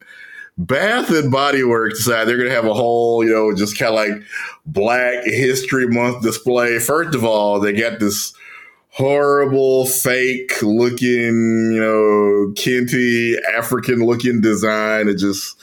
Bath 0.56 1.10
and 1.10 1.32
Body 1.32 1.64
Works 1.64 1.98
decide 1.98 2.26
they're 2.26 2.36
going 2.36 2.48
to 2.48 2.54
have 2.54 2.66
a 2.66 2.74
whole, 2.74 3.24
you 3.24 3.30
know, 3.30 3.54
just 3.54 3.76
kind 3.76 3.88
of 3.88 3.94
like 3.94 4.22
Black 4.66 5.24
History 5.24 5.86
Month 5.88 6.22
display. 6.22 6.78
First 6.78 7.14
of 7.14 7.24
all, 7.24 7.58
they 7.58 7.72
got 7.72 7.98
this 7.98 8.34
horrible, 8.94 9.86
fake 9.86 10.62
looking, 10.62 11.72
you 11.74 11.80
know, 11.80 12.52
kente 12.54 13.34
African 13.56 14.06
looking 14.06 14.40
design. 14.40 15.08
It 15.08 15.18
just 15.18 15.62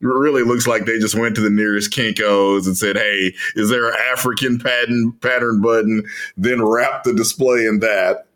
really 0.00 0.42
looks 0.42 0.66
like 0.66 0.84
they 0.84 0.98
just 0.98 1.14
went 1.14 1.36
to 1.36 1.40
the 1.40 1.50
nearest 1.50 1.92
Kinkos 1.92 2.66
and 2.66 2.76
said, 2.76 2.96
"Hey, 2.96 3.34
is 3.54 3.70
there 3.70 3.88
an 3.88 3.96
African 4.10 4.58
pattern 4.58 5.12
pattern 5.20 5.60
button?" 5.60 6.04
Then 6.36 6.60
wrap 6.60 7.04
the 7.04 7.14
display 7.14 7.66
in 7.66 7.78
that. 7.80 8.26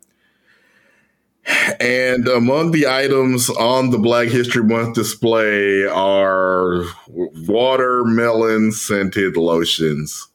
And 1.79 2.27
among 2.27 2.71
the 2.71 2.87
items 2.87 3.49
on 3.49 3.89
the 3.89 3.97
Black 3.97 4.29
History 4.29 4.63
Month 4.63 4.95
display 4.95 5.85
are 5.85 6.83
watermelon 7.07 8.71
scented 8.71 9.37
lotions. 9.37 10.27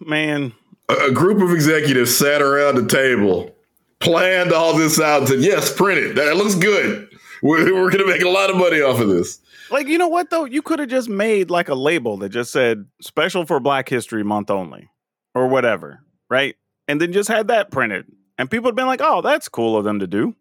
Man, 0.00 0.54
a 0.90 1.12
group 1.12 1.40
of 1.40 1.52
executives 1.52 2.16
sat 2.16 2.42
around 2.42 2.76
the 2.76 2.86
table, 2.86 3.54
planned 3.98 4.52
all 4.52 4.76
this 4.76 5.00
out, 5.00 5.20
and 5.20 5.28
said, 5.28 5.40
"Yes, 5.40 5.72
print 5.72 5.98
it. 5.98 6.14
That 6.16 6.36
looks 6.36 6.54
good. 6.54 7.08
We're, 7.42 7.74
we're 7.74 7.90
going 7.90 8.04
to 8.04 8.06
make 8.06 8.22
a 8.22 8.28
lot 8.28 8.50
of 8.50 8.56
money 8.56 8.80
off 8.80 9.00
of 9.00 9.08
this." 9.08 9.40
like 9.70 9.86
you 9.86 9.98
know 9.98 10.08
what 10.08 10.30
though? 10.30 10.44
You 10.44 10.62
could 10.62 10.78
have 10.78 10.88
just 10.88 11.08
made 11.08 11.50
like 11.50 11.68
a 11.68 11.74
label 11.74 12.16
that 12.18 12.30
just 12.30 12.52
said 12.52 12.86
"Special 13.00 13.46
for 13.46 13.60
Black 13.60 13.88
History 13.88 14.24
Month 14.24 14.50
only" 14.50 14.88
or 15.34 15.46
whatever, 15.48 16.00
right? 16.28 16.56
And 16.88 17.00
then 17.00 17.12
just 17.12 17.28
had 17.28 17.48
that 17.48 17.70
printed, 17.70 18.06
and 18.38 18.50
people 18.50 18.68
had 18.68 18.76
been 18.76 18.86
like, 18.86 19.00
"Oh, 19.02 19.20
that's 19.22 19.48
cool 19.48 19.76
of 19.76 19.84
them 19.84 20.00
to 20.00 20.06
do." 20.06 20.34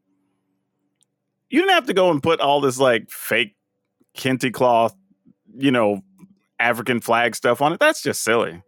You 1.50 1.62
didn't 1.62 1.74
have 1.74 1.88
to 1.88 1.94
go 1.94 2.12
and 2.12 2.22
put 2.22 2.40
all 2.40 2.62
this 2.62 2.80
like 2.80 3.10
fake 3.10 3.56
kente 4.16 4.54
cloth, 4.54 4.96
you 5.56 5.72
know, 5.72 6.02
African 6.60 7.00
flag 7.00 7.36
stuff 7.36 7.62
on 7.62 7.74
it. 7.74 7.80
That's 7.80 8.02
just 8.02 8.22
silly. 8.24 8.62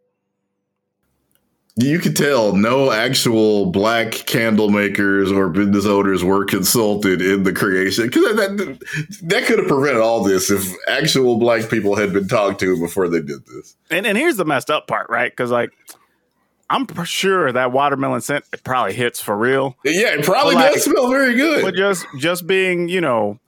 You 1.78 2.00
could 2.00 2.18
tell 2.18 2.54
no 2.56 2.92
actual 2.92 3.68
black 3.72 4.12
candle 4.12 4.70
makers 4.70 5.32
or 5.32 5.48
business 5.50 5.86
owners 5.86 6.22
were 6.24 6.44
consulted 6.46 7.22
in 7.22 7.44
the 7.44 7.54
creation 7.54 8.08
because 8.08 8.36
that, 8.36 8.58
that, 8.58 8.80
that 9.24 9.44
could 9.46 9.60
have 9.60 9.68
prevented 9.70 10.01
all 10.01 10.22
this 10.24 10.51
if 10.51 10.70
actual 10.88 11.38
black 11.40 11.70
people 11.70 11.96
had 11.96 12.12
been 12.12 12.28
talked 12.28 12.60
to 12.60 12.78
before 12.78 13.08
they 13.08 13.22
did 13.22 13.46
this. 13.46 13.75
And 13.90 14.06
and 14.06 14.18
here's 14.18 14.36
the 14.36 14.44
messed 14.46 14.70
up 14.70 14.86
part, 14.88 15.10
right? 15.10 15.32
Because 15.32 15.50
like, 15.50 15.72
I'm 16.70 16.88
sure 17.06 17.51
that 17.54 17.72
watermelon 17.72 18.20
scent 18.22 18.44
it 18.51 18.63
probably 18.66 18.94
hits 18.94 19.22
for 19.22 19.38
real. 19.38 19.78
Yeah, 19.86 20.16
it 20.16 20.25
probably 20.25 20.56
Like- 20.56 20.74
does 20.74 20.84
smell 20.84 21.10
very 21.10 21.36
good. 21.36 21.63
but 21.63 21.74
just 21.75 22.06
just 22.18 22.46
being 22.48 22.90
you 22.90 23.00
know 23.01 23.40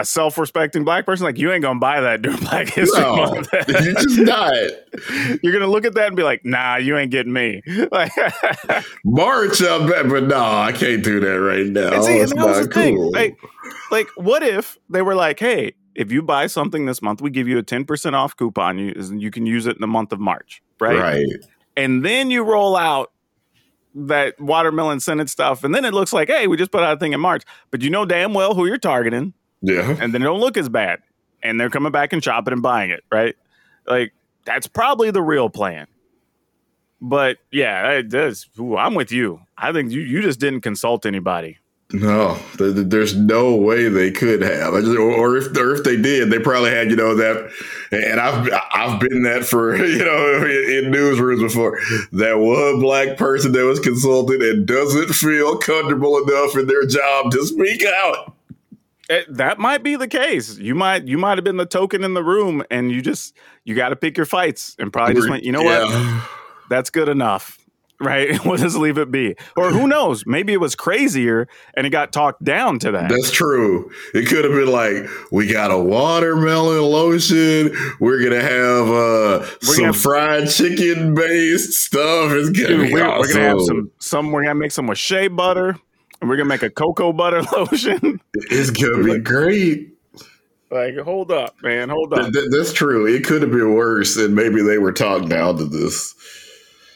a 0.00 0.04
self-respecting 0.04 0.84
black 0.84 1.04
person, 1.04 1.24
like 1.24 1.38
you 1.38 1.52
ain't 1.52 1.62
gonna 1.62 1.78
buy 1.78 2.00
that 2.00 2.22
during 2.22 2.38
Black 2.38 2.68
History 2.68 3.00
No, 3.00 3.16
Month. 3.34 3.48
you're 3.68 3.92
just 3.92 4.18
not. 4.18 4.54
You're 5.42 5.52
gonna 5.52 5.66
look 5.66 5.84
at 5.84 5.94
that 5.94 6.08
and 6.08 6.16
be 6.16 6.22
like, 6.22 6.44
"Nah, 6.44 6.76
you 6.76 6.96
ain't 6.96 7.10
getting 7.10 7.32
me." 7.32 7.62
Like, 7.92 8.12
March 9.04 9.62
up, 9.62 9.88
but 10.08 10.24
no, 10.24 10.42
I 10.42 10.72
can't 10.72 11.04
do 11.04 11.20
that 11.20 11.40
right 11.40 11.66
now. 11.66 11.92
and 11.94 12.04
see, 12.04 12.20
and 12.20 12.30
that 12.30 12.46
was 12.46 12.58
the 12.58 12.64
not 12.64 12.74
thing. 12.74 12.98
Like, 12.98 13.38
like, 13.90 14.08
what 14.16 14.42
if 14.42 14.78
they 14.88 15.02
were 15.02 15.14
like, 15.14 15.38
"Hey, 15.38 15.74
if 15.94 16.10
you 16.10 16.22
buy 16.22 16.46
something 16.46 16.86
this 16.86 17.02
month, 17.02 17.20
we 17.20 17.30
give 17.30 17.46
you 17.46 17.58
a 17.58 17.62
ten 17.62 17.84
percent 17.84 18.16
off 18.16 18.36
coupon. 18.36 18.78
You 18.78 18.94
you 19.18 19.30
can 19.30 19.46
use 19.46 19.66
it 19.66 19.76
in 19.76 19.80
the 19.80 19.86
month 19.86 20.12
of 20.12 20.20
March, 20.20 20.62
right? 20.80 20.98
right. 20.98 21.26
And 21.76 22.04
then 22.04 22.30
you 22.30 22.42
roll 22.42 22.76
out 22.76 23.12
that 23.94 24.40
watermelon 24.40 25.00
scented 25.00 25.28
stuff, 25.28 25.64
and 25.64 25.74
then 25.74 25.84
it 25.84 25.92
looks 25.92 26.12
like, 26.12 26.28
hey, 26.28 26.46
we 26.46 26.56
just 26.56 26.70
put 26.70 26.82
out 26.82 26.96
a 26.96 27.00
thing 27.00 27.12
in 27.12 27.20
March, 27.20 27.42
but 27.70 27.82
you 27.82 27.90
know 27.90 28.04
damn 28.04 28.34
well 28.34 28.54
who 28.54 28.66
you're 28.66 28.78
targeting, 28.78 29.34
Yeah. 29.62 29.96
and 30.00 30.14
then 30.14 30.22
it 30.22 30.24
don't 30.24 30.40
look 30.40 30.56
as 30.56 30.68
bad, 30.68 31.00
and 31.42 31.60
they're 31.60 31.70
coming 31.70 31.92
back 31.92 32.12
and 32.12 32.22
shopping 32.22 32.52
and 32.52 32.62
buying 32.62 32.90
it, 32.90 33.04
right? 33.10 33.36
Like 33.86 34.12
that's 34.44 34.66
probably 34.66 35.10
the 35.10 35.22
real 35.22 35.50
plan. 35.50 35.86
But 37.00 37.38
yeah, 37.50 37.90
it 37.92 38.08
does. 38.08 38.48
Ooh, 38.58 38.76
I'm 38.76 38.94
with 38.94 39.10
you. 39.10 39.40
I 39.56 39.72
think 39.72 39.90
you 39.90 40.00
you 40.00 40.22
just 40.22 40.38
didn't 40.40 40.60
consult 40.60 41.06
anybody. 41.06 41.58
No, 41.92 42.38
th- 42.56 42.74
th- 42.74 42.86
there's 42.86 43.16
no 43.16 43.56
way 43.56 43.88
they 43.88 44.12
could 44.12 44.42
have. 44.42 44.74
I 44.74 44.80
just, 44.80 44.96
or, 44.96 45.36
if 45.36 45.56
or 45.56 45.74
if 45.74 45.82
they 45.82 45.96
did, 45.96 46.30
they 46.30 46.38
probably 46.38 46.70
had 46.70 46.88
you 46.88 46.96
know 46.96 47.16
that. 47.16 47.50
And 47.90 48.20
I've 48.20 48.48
I've 48.72 49.00
been 49.00 49.24
that 49.24 49.44
for 49.44 49.74
you 49.84 50.04
know 50.04 50.36
in 50.44 50.92
newsrooms 50.92 51.40
before. 51.40 51.80
That 52.12 52.38
one 52.38 52.80
black 52.80 53.16
person 53.16 53.52
that 53.52 53.64
was 53.64 53.80
consulted 53.80 54.40
and 54.40 54.66
doesn't 54.66 55.14
feel 55.14 55.56
comfortable 55.58 56.18
enough 56.18 56.54
in 56.56 56.66
their 56.68 56.86
job 56.86 57.32
to 57.32 57.44
speak 57.44 57.82
out. 57.84 58.34
It- 59.10 59.36
that 59.36 59.58
might 59.58 59.82
be 59.82 59.96
the 59.96 60.08
case. 60.08 60.56
You 60.58 60.74
might 60.74 61.06
you 61.06 61.18
might 61.18 61.36
have 61.36 61.44
been 61.44 61.56
the 61.58 61.66
token 61.66 62.04
in 62.04 62.14
the 62.14 62.22
room, 62.24 62.62
and 62.70 62.90
you 62.92 63.02
just 63.02 63.36
you 63.64 63.74
got 63.74 63.88
to 63.90 63.96
pick 63.96 64.16
your 64.16 64.26
fights, 64.26 64.76
and 64.78 64.92
probably 64.92 65.14
just 65.16 65.28
went. 65.28 65.44
You 65.44 65.52
know 65.52 65.62
what? 65.62 66.28
That's 66.70 66.88
good 66.90 67.08
enough. 67.08 67.58
Right? 68.02 68.42
we'll 68.46 68.56
just 68.56 68.76
leave 68.78 68.96
it 68.96 69.10
be. 69.10 69.34
Or 69.56 69.70
who 69.72 69.86
knows? 69.86 70.24
Maybe 70.24 70.54
it 70.54 70.56
was 70.60 70.74
crazier 70.74 71.48
and 71.74 71.86
it 71.86 71.90
got 71.90 72.14
talked 72.14 72.42
down 72.42 72.78
to 72.78 72.92
that. 72.92 73.10
That's 73.10 73.30
true. 73.30 73.90
It 74.14 74.26
could 74.26 74.44
have 74.46 74.54
been 74.54 74.72
like, 74.72 75.04
we 75.30 75.46
got 75.46 75.70
a 75.70 75.78
watermelon 75.78 76.80
lotion. 76.80 77.76
We're 78.00 78.22
gonna 78.22 78.40
have 78.40 78.88
uh, 78.88 79.44
some 79.60 79.76
gonna- 79.84 79.92
fried 79.92 80.48
chicken 80.48 81.14
based 81.14 81.72
stuff. 81.74 82.32
It's 82.32 82.48
gonna 82.48 82.68
Dude, 82.68 82.86
be 82.88 82.94
we're, 82.94 83.18
we're 83.18 83.32
gonna 83.34 83.48
have 83.48 83.60
some 83.66 83.90
some 83.98 84.32
we're 84.32 84.44
gonna 84.44 84.54
make 84.54 84.72
some 84.72 84.86
with 84.86 84.96
shea 84.96 85.28
butter 85.28 85.76
we're 86.28 86.36
gonna 86.36 86.44
make 86.48 86.62
a 86.62 86.70
cocoa 86.70 87.12
butter 87.12 87.42
lotion. 87.52 88.20
It's 88.34 88.70
gonna 88.70 89.02
be 89.04 89.18
great. 89.18 89.94
like, 90.70 90.96
hold 90.98 91.30
up, 91.32 91.54
man, 91.62 91.88
hold 91.88 92.12
up. 92.12 92.20
Th- 92.22 92.32
th- 92.32 92.46
that's 92.50 92.72
true. 92.72 93.06
It 93.06 93.24
could 93.24 93.42
have 93.42 93.50
been 93.50 93.74
worse, 93.74 94.16
and 94.16 94.34
maybe 94.34 94.62
they 94.62 94.78
were 94.78 94.92
talked 94.92 95.28
down 95.28 95.56
to 95.58 95.64
this. 95.64 96.14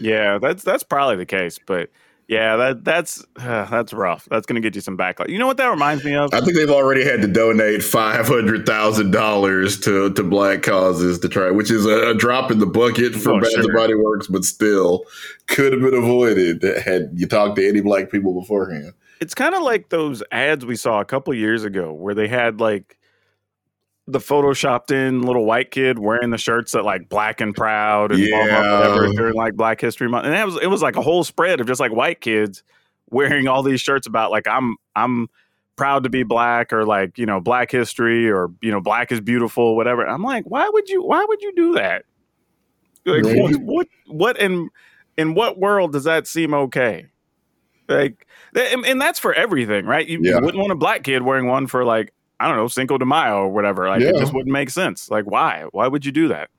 Yeah, 0.00 0.38
that's 0.38 0.62
that's 0.64 0.82
probably 0.82 1.16
the 1.16 1.26
case, 1.26 1.58
but 1.66 1.90
yeah, 2.26 2.56
that 2.56 2.84
that's 2.84 3.24
uh, 3.38 3.64
that's 3.70 3.92
rough. 3.92 4.26
That's 4.30 4.46
gonna 4.46 4.60
get 4.60 4.74
you 4.74 4.80
some 4.80 4.96
backlash. 4.98 5.28
You 5.28 5.38
know 5.38 5.46
what 5.46 5.56
that 5.58 5.68
reminds 5.68 6.04
me 6.04 6.14
of? 6.14 6.32
I 6.34 6.40
think 6.40 6.56
they've 6.56 6.70
already 6.70 7.04
had 7.04 7.22
to 7.22 7.28
donate 7.28 7.82
five 7.82 8.26
hundred 8.26 8.66
thousand 8.66 9.10
dollars 9.12 9.78
to 9.80 10.12
to 10.12 10.22
black 10.22 10.62
causes 10.62 11.18
to 11.20 11.28
try, 11.28 11.50
which 11.50 11.70
is 11.70 11.86
a, 11.86 12.10
a 12.10 12.14
drop 12.14 12.50
in 12.50 12.58
the 12.58 12.66
bucket 12.66 13.14
for 13.14 13.32
Oh, 13.34 13.40
Bath 13.40 13.50
sure. 13.52 13.74
Body 13.74 13.94
Works, 13.94 14.26
but 14.26 14.44
still 14.44 15.04
could 15.46 15.72
have 15.72 15.82
been 15.82 15.94
avoided 15.94 16.62
had 16.84 17.10
you 17.14 17.26
talked 17.26 17.56
to 17.56 17.66
any 17.68 17.80
black 17.80 18.10
people 18.10 18.38
beforehand. 18.38 18.92
It's 19.20 19.34
kind 19.34 19.54
of 19.54 19.62
like 19.62 19.88
those 19.88 20.22
ads 20.32 20.66
we 20.66 20.76
saw 20.76 21.00
a 21.00 21.04
couple 21.04 21.32
years 21.34 21.64
ago 21.64 21.92
where 21.92 22.14
they 22.14 22.28
had 22.28 22.60
like 22.60 22.98
the 24.06 24.18
photoshopped 24.18 24.90
in 24.90 25.22
little 25.22 25.46
white 25.46 25.70
kid 25.70 25.98
wearing 25.98 26.30
the 26.30 26.36
shirts 26.38 26.72
that 26.72 26.84
like 26.84 27.08
black 27.08 27.40
and 27.40 27.54
proud 27.54 28.12
and 28.12 28.20
blah, 28.28 28.38
blah, 28.44 28.46
Yeah. 28.60 28.72
whatever 28.78 29.08
during 29.14 29.34
like 29.34 29.54
Black 29.54 29.80
History 29.80 30.08
Month. 30.08 30.26
And 30.26 30.34
that 30.34 30.44
was 30.44 30.58
it 30.60 30.66
was 30.66 30.82
like 30.82 30.96
a 30.96 31.02
whole 31.02 31.24
spread 31.24 31.60
of 31.60 31.66
just 31.66 31.80
like 31.80 31.92
white 31.92 32.20
kids 32.20 32.62
wearing 33.10 33.48
all 33.48 33.62
these 33.62 33.80
shirts 33.80 34.06
about 34.06 34.30
like 34.30 34.46
I'm 34.46 34.76
I'm 34.94 35.28
proud 35.76 36.04
to 36.04 36.10
be 36.10 36.22
black 36.22 36.72
or 36.72 36.84
like, 36.84 37.16
you 37.16 37.24
know, 37.26 37.40
black 37.40 37.70
history 37.70 38.30
or 38.30 38.50
you 38.60 38.70
know, 38.70 38.80
black 38.80 39.10
is 39.10 39.20
beautiful, 39.20 39.74
whatever. 39.74 40.02
And 40.02 40.10
I'm 40.12 40.22
like, 40.22 40.44
why 40.44 40.68
would 40.68 40.88
you 40.88 41.02
why 41.02 41.24
would 41.26 41.40
you 41.40 41.52
do 41.56 41.74
that? 41.74 42.04
Like 43.06 43.24
Right. 43.24 43.38
what 43.38 43.54
what 43.62 43.86
what 44.06 44.38
in 44.38 44.68
in 45.16 45.34
what 45.34 45.58
world 45.58 45.92
does 45.92 46.04
that 46.04 46.26
seem 46.26 46.52
okay? 46.52 47.06
Like 47.88 48.26
and, 48.54 48.84
and 48.86 49.00
that's 49.00 49.18
for 49.18 49.34
everything, 49.34 49.84
right? 49.86 50.06
You, 50.06 50.20
you 50.22 50.34
wouldn't 50.34 50.58
want 50.58 50.72
a 50.72 50.76
black 50.76 51.02
kid 51.02 51.22
wearing 51.22 51.46
one 51.46 51.66
for 51.66 51.84
like 51.84 52.12
I 52.40 52.48
don't 52.48 52.56
know 52.56 52.68
Cinco 52.68 52.98
de 52.98 53.04
Mayo 53.04 53.42
or 53.42 53.48
whatever. 53.48 53.88
Like 53.88 54.02
it 54.02 54.16
just 54.16 54.32
wouldn't 54.32 54.52
make 54.52 54.70
sense. 54.70 55.10
Like 55.10 55.24
why? 55.24 55.64
Why 55.72 55.88
would 55.88 56.04
you 56.04 56.12
do 56.12 56.28
that? 56.28 56.50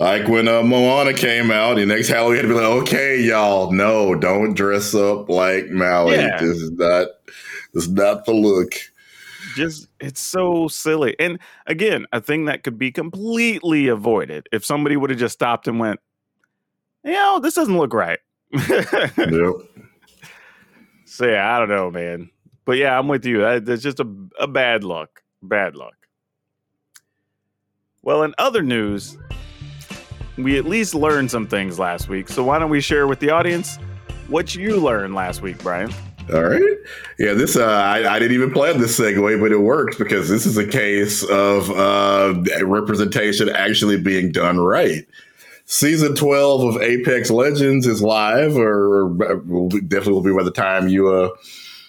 Like 0.00 0.28
when 0.28 0.48
uh, 0.48 0.62
Moana 0.62 1.12
came 1.12 1.50
out, 1.50 1.76
the 1.76 1.84
next 1.84 2.08
Halloween 2.08 2.36
had 2.36 2.42
to 2.42 2.48
be 2.48 2.54
like, 2.54 2.64
okay, 2.64 3.20
y'all, 3.20 3.70
no, 3.70 4.14
don't 4.14 4.54
dress 4.54 4.94
up 4.94 5.28
like 5.28 5.68
Maui. 5.68 6.14
Yeah. 6.14 6.40
This 6.40 6.56
is 6.56 6.70
not, 6.70 7.08
this 7.74 7.84
is 7.84 7.90
not 7.90 8.24
the 8.24 8.32
look. 8.32 8.72
Just 9.56 9.88
it's 10.00 10.20
so 10.20 10.68
silly. 10.68 11.14
And 11.18 11.38
again, 11.66 12.06
a 12.14 12.20
thing 12.22 12.46
that 12.46 12.62
could 12.62 12.78
be 12.78 12.90
completely 12.90 13.88
avoided 13.88 14.48
if 14.52 14.64
somebody 14.64 14.96
would 14.96 15.10
have 15.10 15.18
just 15.18 15.34
stopped 15.34 15.68
and 15.68 15.78
went, 15.78 16.00
you 17.04 17.12
know, 17.12 17.38
this 17.38 17.54
doesn't 17.54 17.76
look 17.76 17.92
right. 17.92 18.20
Yep. 18.58 19.54
So 21.10 21.26
yeah, 21.26 21.56
I 21.56 21.58
don't 21.58 21.68
know, 21.68 21.90
man. 21.90 22.30
But 22.64 22.78
yeah, 22.78 22.96
I'm 22.96 23.08
with 23.08 23.26
you. 23.26 23.40
That's 23.60 23.82
just 23.82 23.98
a, 23.98 24.06
a 24.38 24.46
bad 24.46 24.84
luck. 24.84 25.22
Bad 25.42 25.74
luck. 25.74 25.96
Well, 28.02 28.22
in 28.22 28.32
other 28.38 28.62
news, 28.62 29.18
we 30.38 30.56
at 30.56 30.66
least 30.66 30.94
learned 30.94 31.28
some 31.28 31.48
things 31.48 31.80
last 31.80 32.08
week. 32.08 32.28
So 32.28 32.44
why 32.44 32.60
don't 32.60 32.70
we 32.70 32.80
share 32.80 33.08
with 33.08 33.18
the 33.18 33.30
audience 33.30 33.76
what 34.28 34.54
you 34.54 34.76
learned 34.76 35.16
last 35.16 35.42
week, 35.42 35.58
Brian? 35.58 35.92
All 36.32 36.44
right. 36.44 36.62
Yeah, 37.18 37.34
this 37.34 37.56
uh, 37.56 37.66
I, 37.66 38.14
I 38.14 38.18
didn't 38.20 38.36
even 38.36 38.52
plan 38.52 38.78
this 38.78 38.98
segue, 38.98 39.40
but 39.40 39.50
it 39.50 39.58
works 39.58 39.96
because 39.96 40.28
this 40.28 40.46
is 40.46 40.56
a 40.56 40.66
case 40.66 41.24
of 41.24 41.70
uh, 41.72 42.64
representation 42.64 43.48
actually 43.48 44.00
being 44.00 44.30
done 44.30 44.60
right. 44.60 45.04
Season 45.72 46.16
twelve 46.16 46.64
of 46.64 46.82
Apex 46.82 47.30
Legends 47.30 47.86
is 47.86 48.02
live, 48.02 48.56
or 48.56 49.06
will 49.06 49.68
be- 49.68 49.80
definitely 49.80 50.14
will 50.14 50.20
be 50.20 50.32
by 50.36 50.42
the 50.42 50.50
time 50.50 50.88
you 50.88 51.06
uh, 51.06 51.28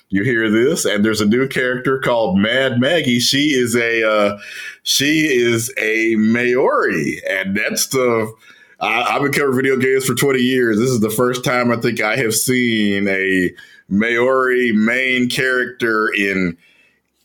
you 0.10 0.24
hear 0.24 0.52
this. 0.52 0.86
And 0.86 1.04
there's 1.04 1.20
a 1.20 1.26
new 1.26 1.48
character 1.48 1.98
called 1.98 2.38
Mad 2.38 2.80
Maggie. 2.80 3.20
She 3.20 3.56
is 3.56 3.76
a 3.76 4.08
uh, 4.08 4.38
she 4.84 5.22
is 5.36 5.74
a 5.80 6.16
Maori, 6.18 7.24
and 7.28 7.58
that's 7.58 7.88
the. 7.88 8.32
I, 8.80 9.16
I've 9.16 9.24
been 9.24 9.32
covering 9.32 9.56
video 9.56 9.78
games 9.78 10.06
for 10.06 10.14
20 10.14 10.38
years. 10.38 10.78
This 10.78 10.92
is 10.92 11.00
the 11.00 11.10
first 11.10 11.44
time 11.44 11.72
I 11.72 11.78
think 11.78 12.02
I 12.02 12.18
have 12.18 12.36
seen 12.36 13.08
a 13.08 13.50
Maori 13.90 14.74
main 14.74 15.28
character 15.28 16.08
in 16.16 16.56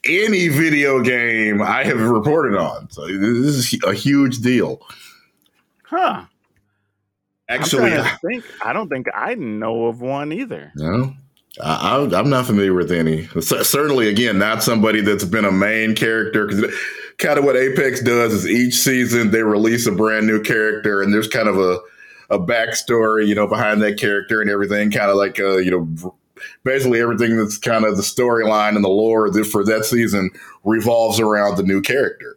any 0.04 0.48
video 0.48 1.02
game 1.02 1.60
I 1.60 1.84
have 1.84 2.00
reported 2.00 2.56
on. 2.56 2.88
So 2.88 3.06
this 3.06 3.72
is 3.72 3.78
a 3.84 3.92
huge 3.92 4.38
deal. 4.38 4.80
Huh. 5.82 6.24
Actually, 7.48 7.90
to 7.90 8.18
think. 8.22 8.44
I 8.64 8.72
don't 8.72 8.88
think 8.88 9.06
I 9.14 9.34
know 9.34 9.86
of 9.86 10.00
one 10.00 10.32
either. 10.32 10.72
no, 10.74 11.14
I, 11.62 11.96
I, 11.96 12.18
I'm 12.18 12.28
not 12.28 12.46
familiar 12.46 12.74
with 12.74 12.90
any. 12.90 13.26
C- 13.40 13.64
certainly, 13.64 14.08
again, 14.08 14.38
not 14.38 14.62
somebody 14.62 15.00
that's 15.00 15.24
been 15.24 15.44
a 15.44 15.52
main 15.52 15.94
character. 15.94 16.46
Because 16.46 16.74
kind 17.18 17.38
of 17.38 17.44
what 17.44 17.56
Apex 17.56 18.02
does 18.02 18.32
is 18.32 18.46
each 18.48 18.74
season 18.74 19.30
they 19.30 19.42
release 19.42 19.86
a 19.86 19.92
brand 19.92 20.26
new 20.26 20.42
character, 20.42 21.02
and 21.02 21.12
there's 21.14 21.28
kind 21.28 21.48
of 21.48 21.58
a 21.58 21.78
a 22.28 22.38
backstory, 22.40 23.26
you 23.28 23.36
know, 23.36 23.46
behind 23.46 23.80
that 23.82 23.98
character 23.98 24.40
and 24.40 24.50
everything. 24.50 24.90
Kind 24.90 25.10
of 25.10 25.16
like 25.16 25.38
uh, 25.38 25.58
you 25.58 25.70
know, 25.70 26.16
basically 26.64 27.00
everything 27.00 27.36
that's 27.36 27.58
kind 27.58 27.84
of 27.84 27.96
the 27.96 28.02
storyline 28.02 28.74
and 28.74 28.84
the 28.84 28.88
lore 28.88 29.32
for 29.44 29.64
that 29.64 29.84
season 29.84 30.30
revolves 30.64 31.20
around 31.20 31.56
the 31.56 31.62
new 31.62 31.80
character. 31.80 32.36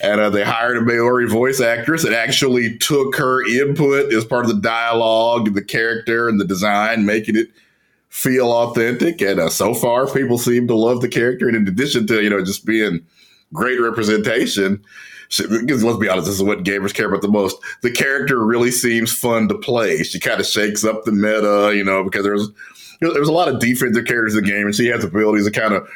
And 0.00 0.20
uh, 0.20 0.30
they 0.30 0.44
hired 0.44 0.76
a 0.76 0.80
Maori 0.80 1.26
voice 1.26 1.60
actress 1.60 2.04
and 2.04 2.14
actually 2.14 2.78
took 2.78 3.16
her 3.16 3.44
input 3.46 4.12
as 4.12 4.24
part 4.24 4.44
of 4.44 4.54
the 4.54 4.60
dialogue, 4.60 5.54
the 5.54 5.62
character, 5.62 6.28
and 6.28 6.40
the 6.40 6.44
design, 6.44 7.04
making 7.04 7.36
it 7.36 7.48
feel 8.08 8.52
authentic. 8.52 9.20
And 9.20 9.40
uh, 9.40 9.48
so 9.48 9.74
far, 9.74 10.06
people 10.06 10.38
seem 10.38 10.68
to 10.68 10.74
love 10.74 11.00
the 11.00 11.08
character. 11.08 11.48
And 11.48 11.56
in 11.56 11.66
addition 11.66 12.06
to 12.08 12.22
you 12.22 12.30
know 12.30 12.44
just 12.44 12.64
being 12.64 13.00
great 13.52 13.80
representation, 13.80 14.84
because 15.36 15.82
let's 15.82 15.98
be 15.98 16.08
honest, 16.08 16.26
this 16.26 16.36
is 16.36 16.42
what 16.42 16.64
gamers 16.64 16.94
care 16.94 17.08
about 17.08 17.22
the 17.22 17.28
most. 17.28 17.56
The 17.82 17.90
character 17.90 18.44
really 18.44 18.70
seems 18.70 19.12
fun 19.12 19.48
to 19.48 19.58
play. 19.58 20.02
She 20.04 20.20
kind 20.20 20.40
of 20.40 20.46
shakes 20.46 20.84
up 20.84 21.04
the 21.04 21.12
meta, 21.12 21.72
you 21.74 21.84
know, 21.84 22.04
because 22.04 22.24
there's 22.24 22.48
there's 23.00 23.28
a 23.28 23.32
lot 23.32 23.48
of 23.48 23.60
defensive 23.60 24.06
characters 24.06 24.36
in 24.36 24.44
the 24.44 24.50
game, 24.50 24.66
and 24.66 24.74
she 24.74 24.86
has 24.86 25.04
abilities 25.04 25.44
to 25.44 25.50
kind 25.50 25.74
of. 25.74 25.88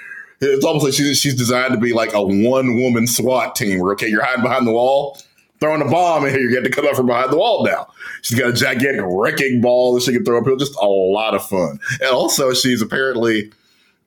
It's 0.42 0.64
almost 0.64 0.84
like 0.84 0.94
she's, 0.94 1.18
she's 1.18 1.34
designed 1.36 1.72
to 1.72 1.78
be 1.80 1.92
like 1.92 2.12
a 2.14 2.22
one 2.22 2.74
woman 2.82 3.06
SWAT 3.06 3.54
team 3.54 3.78
where, 3.80 3.92
okay, 3.92 4.08
you're 4.08 4.24
hiding 4.24 4.42
behind 4.42 4.66
the 4.66 4.72
wall, 4.72 5.16
throwing 5.60 5.80
a 5.82 5.84
bomb, 5.90 6.24
and 6.24 6.32
here 6.32 6.40
you 6.42 6.50
get 6.50 6.64
to 6.64 6.70
come 6.70 6.84
out 6.86 6.96
from 6.96 7.06
behind 7.06 7.30
the 7.32 7.36
wall 7.38 7.64
now. 7.64 7.86
She's 8.22 8.38
got 8.38 8.50
a 8.50 8.52
gigantic 8.52 9.04
wrecking 9.06 9.60
ball 9.60 9.94
that 9.94 10.02
she 10.02 10.12
can 10.12 10.24
throw 10.24 10.38
up. 10.38 10.44
Here, 10.46 10.56
just 10.56 10.74
a 10.82 10.86
lot 10.86 11.34
of 11.34 11.46
fun. 11.46 11.78
And 12.00 12.10
also, 12.10 12.52
she's 12.52 12.82
apparently, 12.82 13.52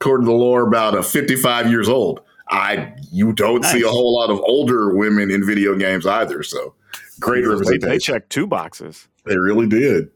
according 0.02 0.26
to 0.26 0.32
the 0.32 0.38
lore, 0.38 0.68
about 0.68 0.96
uh, 0.96 1.02
55 1.02 1.70
years 1.70 1.88
old. 1.90 2.20
I 2.50 2.94
you 3.12 3.34
don't 3.34 3.66
see 3.66 3.82
a 3.82 3.88
whole 3.88 4.14
lot 4.16 4.30
of 4.30 4.40
older 4.42 4.96
women 4.96 5.32
in 5.32 5.44
video 5.44 5.76
games 5.76 6.06
either. 6.06 6.44
So 6.44 6.76
great 7.20 7.42
They, 7.42 7.48
they 7.48 7.48
representation. 7.50 8.14
checked 8.14 8.30
two 8.30 8.46
boxes. 8.46 9.08
They 9.26 9.36
really 9.38 9.68
did. 9.68 10.12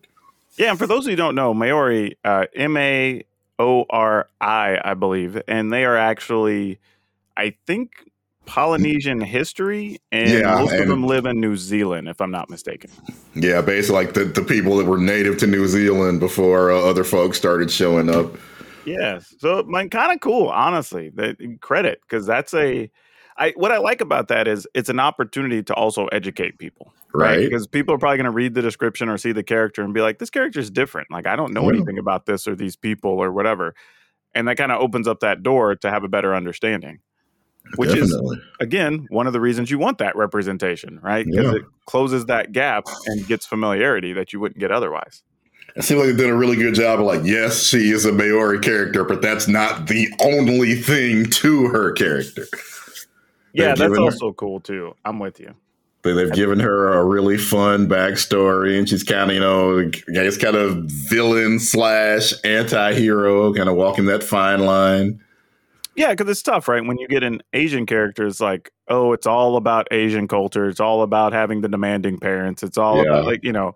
Yeah, 0.56 0.70
and 0.70 0.78
for 0.78 0.86
those 0.86 1.06
of 1.06 1.12
you 1.12 1.12
who 1.14 1.16
don't 1.24 1.34
know, 1.36 1.54
Maori, 1.56 2.18
uh, 2.24 2.46
M 2.56 2.78
A 2.78 3.24
O 3.60 3.86
R 3.90 4.28
I, 4.42 4.80
I 4.84 4.94
believe, 4.94 5.42
and 5.48 5.72
they 5.72 5.86
are 5.86 5.98
actually, 5.98 6.80
I 7.38 7.56
think, 7.68 7.92
Polynesian 8.46 9.22
history, 9.22 10.00
and 10.12 10.32
Yeah, 10.32 10.56
most 10.56 10.74
of 10.74 10.88
them 10.88 11.06
live 11.06 11.28
in 11.28 11.40
New 11.40 11.56
Zealand, 11.56 12.08
if 12.08 12.20
I'm 12.20 12.32
not 12.32 12.50
mistaken. 12.50 12.90
Yeah, 13.36 13.62
basically 13.62 14.06
like 14.06 14.14
the, 14.16 14.26
the 14.26 14.42
people 14.42 14.78
that 14.78 14.86
were 14.86 14.98
native 14.98 15.38
to 15.40 15.48
New 15.48 15.68
Zealand 15.68 16.20
before 16.20 16.72
uh, 16.72 16.80
other 16.80 17.04
folks 17.04 17.38
started 17.38 17.70
showing 17.70 18.10
up. 18.10 18.36
Yes, 18.86 19.36
so 19.38 19.60
like 19.60 19.92
kind 19.92 20.12
of 20.12 20.20
cool, 20.20 20.48
honestly. 20.48 21.10
That 21.10 21.60
credit 21.62 22.02
because 22.02 22.26
that's 22.26 22.56
a, 22.56 22.90
I 23.40 23.54
what 23.56 23.72
I 23.72 23.78
like 23.78 24.02
about 24.02 24.28
that 24.28 24.48
is 24.48 24.68
it's 24.76 24.90
an 24.90 25.00
opportunity 25.00 25.64
to 25.64 25.74
also 25.74 26.08
educate 26.08 26.58
people. 26.58 26.94
Right. 27.14 27.40
Because 27.40 27.66
people 27.66 27.96
are 27.96 27.98
probably 27.98 28.18
going 28.18 28.26
to 28.26 28.32
read 28.32 28.54
the 28.54 28.62
description 28.62 29.10
or 29.10 29.18
see 29.18 29.32
the 29.32 29.42
character 29.42 29.82
and 29.82 29.94
be 29.94 30.02
like, 30.02 30.20
this 30.20 30.30
character 30.30 30.60
is 30.60 30.70
different. 30.70 31.10
Like, 31.10 31.26
I 31.26 31.36
don't 31.36 31.54
know 31.54 31.64
Yeah. 31.64 31.78
anything 31.78 31.98
about 31.98 32.28
this 32.28 32.48
or 32.48 32.56
these 32.56 32.76
people 32.76 33.12
or 33.12 33.32
whatever. 33.32 33.74
And 34.36 34.48
that 34.48 34.58
kind 34.58 34.72
of 34.72 34.80
opens 34.80 35.08
up 35.08 35.22
that 35.22 35.42
door 35.42 35.76
to 35.76 35.90
have 35.90 36.04
a 36.04 36.08
better 36.08 36.36
understanding, 36.36 37.00
which 37.78 37.96
is, 37.96 38.16
again, 38.60 39.08
one 39.10 39.26
of 39.26 39.34
the 39.34 39.40
reasons 39.42 39.72
you 39.72 39.80
want 39.80 39.98
that 39.98 40.16
representation, 40.16 41.00
right? 41.02 41.26
Because 41.26 41.52
Yeah. 41.52 41.60
it 41.60 41.66
closes 41.88 42.26
that 42.28 42.52
gap 42.52 42.84
and 43.08 43.26
gets 43.26 43.48
familiarity 43.48 44.14
that 44.14 44.32
you 44.32 44.40
wouldn't 44.40 44.60
get 44.60 44.72
otherwise. 44.72 45.24
It 45.76 45.84
seems 45.84 46.00
like 46.00 46.08
they've 46.10 46.18
done 46.18 46.30
a 46.30 46.36
really 46.36 46.58
good 46.58 46.76
job 46.76 47.00
of 47.00 47.06
like, 47.08 47.22
yes, 47.24 47.64
she 47.64 47.90
is 47.90 48.06
a 48.06 48.12
Maori 48.12 48.60
character, 48.60 49.04
but 49.04 49.22
that's 49.22 49.48
not 49.48 49.88
the 49.88 50.08
only 50.22 50.76
thing 50.76 51.26
to 51.26 51.68
her 51.70 51.92
character. 51.94 52.46
Yeah, 53.54 53.68
that's 53.70 53.82
given 53.82 53.98
her- 53.98 54.04
also 54.04 54.34
cool 54.34 54.60
too. 54.60 54.96
I'm 55.06 55.20
with 55.20 55.40
you. 55.40 55.54
They, 56.02 56.14
they've 56.14 56.32
given 56.32 56.62
her 56.62 56.94
a 56.94 57.04
really 57.04 57.38
fun 57.38 57.90
backstory, 57.90 58.80
and 58.80 58.88
she's 58.88 59.04
kind 59.04 59.30
of, 59.32 59.36
you 59.36 59.42
know, 59.42 59.80
I 59.80 60.12
guess 60.14 60.38
kind 60.38 60.56
of 60.56 60.86
villain 60.86 61.60
slash 61.60 62.34
anti 62.46 62.94
hero, 62.94 63.54
kind 63.54 63.68
of 63.68 63.76
walking 63.76 64.06
that 64.06 64.24
fine 64.24 64.62
line. 64.62 65.22
Yeah, 65.96 66.12
because 66.12 66.30
it's 66.30 66.42
tough, 66.42 66.70
right? 66.70 66.86
When 66.86 66.98
you 67.00 67.08
get 67.10 67.24
an 67.24 67.42
Asian 67.52 67.86
character, 67.86 68.26
it's 68.26 68.40
like, 68.40 68.72
oh, 68.88 69.12
it's 69.12 69.28
all 69.28 69.58
about 69.58 69.90
Asian 69.92 70.30
culture. 70.30 70.70
It's 70.70 70.80
all 70.80 71.02
about 71.02 71.34
having 71.34 71.60
the 71.60 71.68
demanding 71.68 72.18
parents. 72.18 72.64
It's 72.64 72.78
all 72.78 72.98
Yeah. 73.04 73.10
about 73.10 73.26
like, 73.26 73.44
you 73.44 73.52
know, 73.52 73.76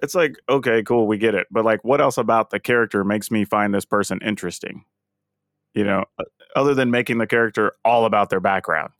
it's 0.00 0.14
like, 0.14 0.36
okay, 0.48 0.84
cool, 0.84 1.08
we 1.08 1.18
get 1.18 1.34
it. 1.34 1.48
But 1.50 1.64
like, 1.64 1.82
what 1.82 2.00
else 2.00 2.16
about 2.18 2.50
the 2.50 2.60
character 2.60 3.02
makes 3.02 3.32
me 3.32 3.44
find 3.44 3.74
this 3.74 3.84
person 3.84 4.20
interesting? 4.24 4.84
You 5.74 5.82
know, 5.82 6.04
other 6.54 6.74
than 6.74 6.92
making 6.92 7.18
the 7.18 7.26
character 7.26 7.72
all 7.84 8.04
about 8.04 8.30
their 8.30 8.38
background. 8.38 8.92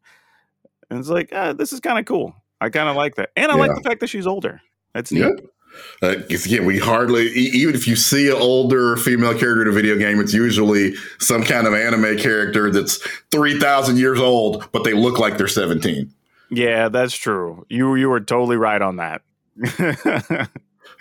And 0.90 0.98
it's 0.98 1.08
like, 1.08 1.30
ah, 1.32 1.52
this 1.52 1.72
is 1.72 1.80
kind 1.80 1.98
of 1.98 2.04
cool. 2.04 2.34
I 2.60 2.70
kind 2.70 2.88
of 2.88 2.96
like 2.96 3.16
that, 3.16 3.30
and 3.36 3.50
I 3.52 3.56
like 3.56 3.74
the 3.74 3.82
fact 3.82 4.00
that 4.00 4.06
she's 4.08 4.26
older. 4.26 4.60
That's 4.94 5.12
neat. 5.12 5.20
Yep. 5.20 5.40
Uh, 6.02 6.14
yeah, 6.46 6.60
we 6.60 6.78
hardly, 6.78 7.26
e- 7.26 7.50
even 7.52 7.74
if 7.74 7.88
you 7.88 7.96
see 7.96 8.28
an 8.28 8.36
older 8.36 8.96
female 8.96 9.36
character 9.36 9.62
in 9.62 9.68
a 9.68 9.72
video 9.72 9.98
game, 9.98 10.20
it's 10.20 10.32
usually 10.32 10.94
some 11.18 11.42
kind 11.42 11.66
of 11.66 11.74
anime 11.74 12.16
character 12.16 12.70
that's 12.70 12.98
3,000 13.32 13.96
years 13.96 14.20
old, 14.20 14.68
but 14.72 14.84
they 14.84 14.92
look 14.92 15.18
like 15.18 15.36
they're 15.36 15.48
17. 15.48 16.12
Yeah, 16.50 16.88
that's 16.88 17.16
true. 17.16 17.66
You 17.68 17.96
you 17.96 18.08
were 18.08 18.20
totally 18.20 18.56
right 18.56 18.80
on 18.80 18.96
that. 18.96 19.22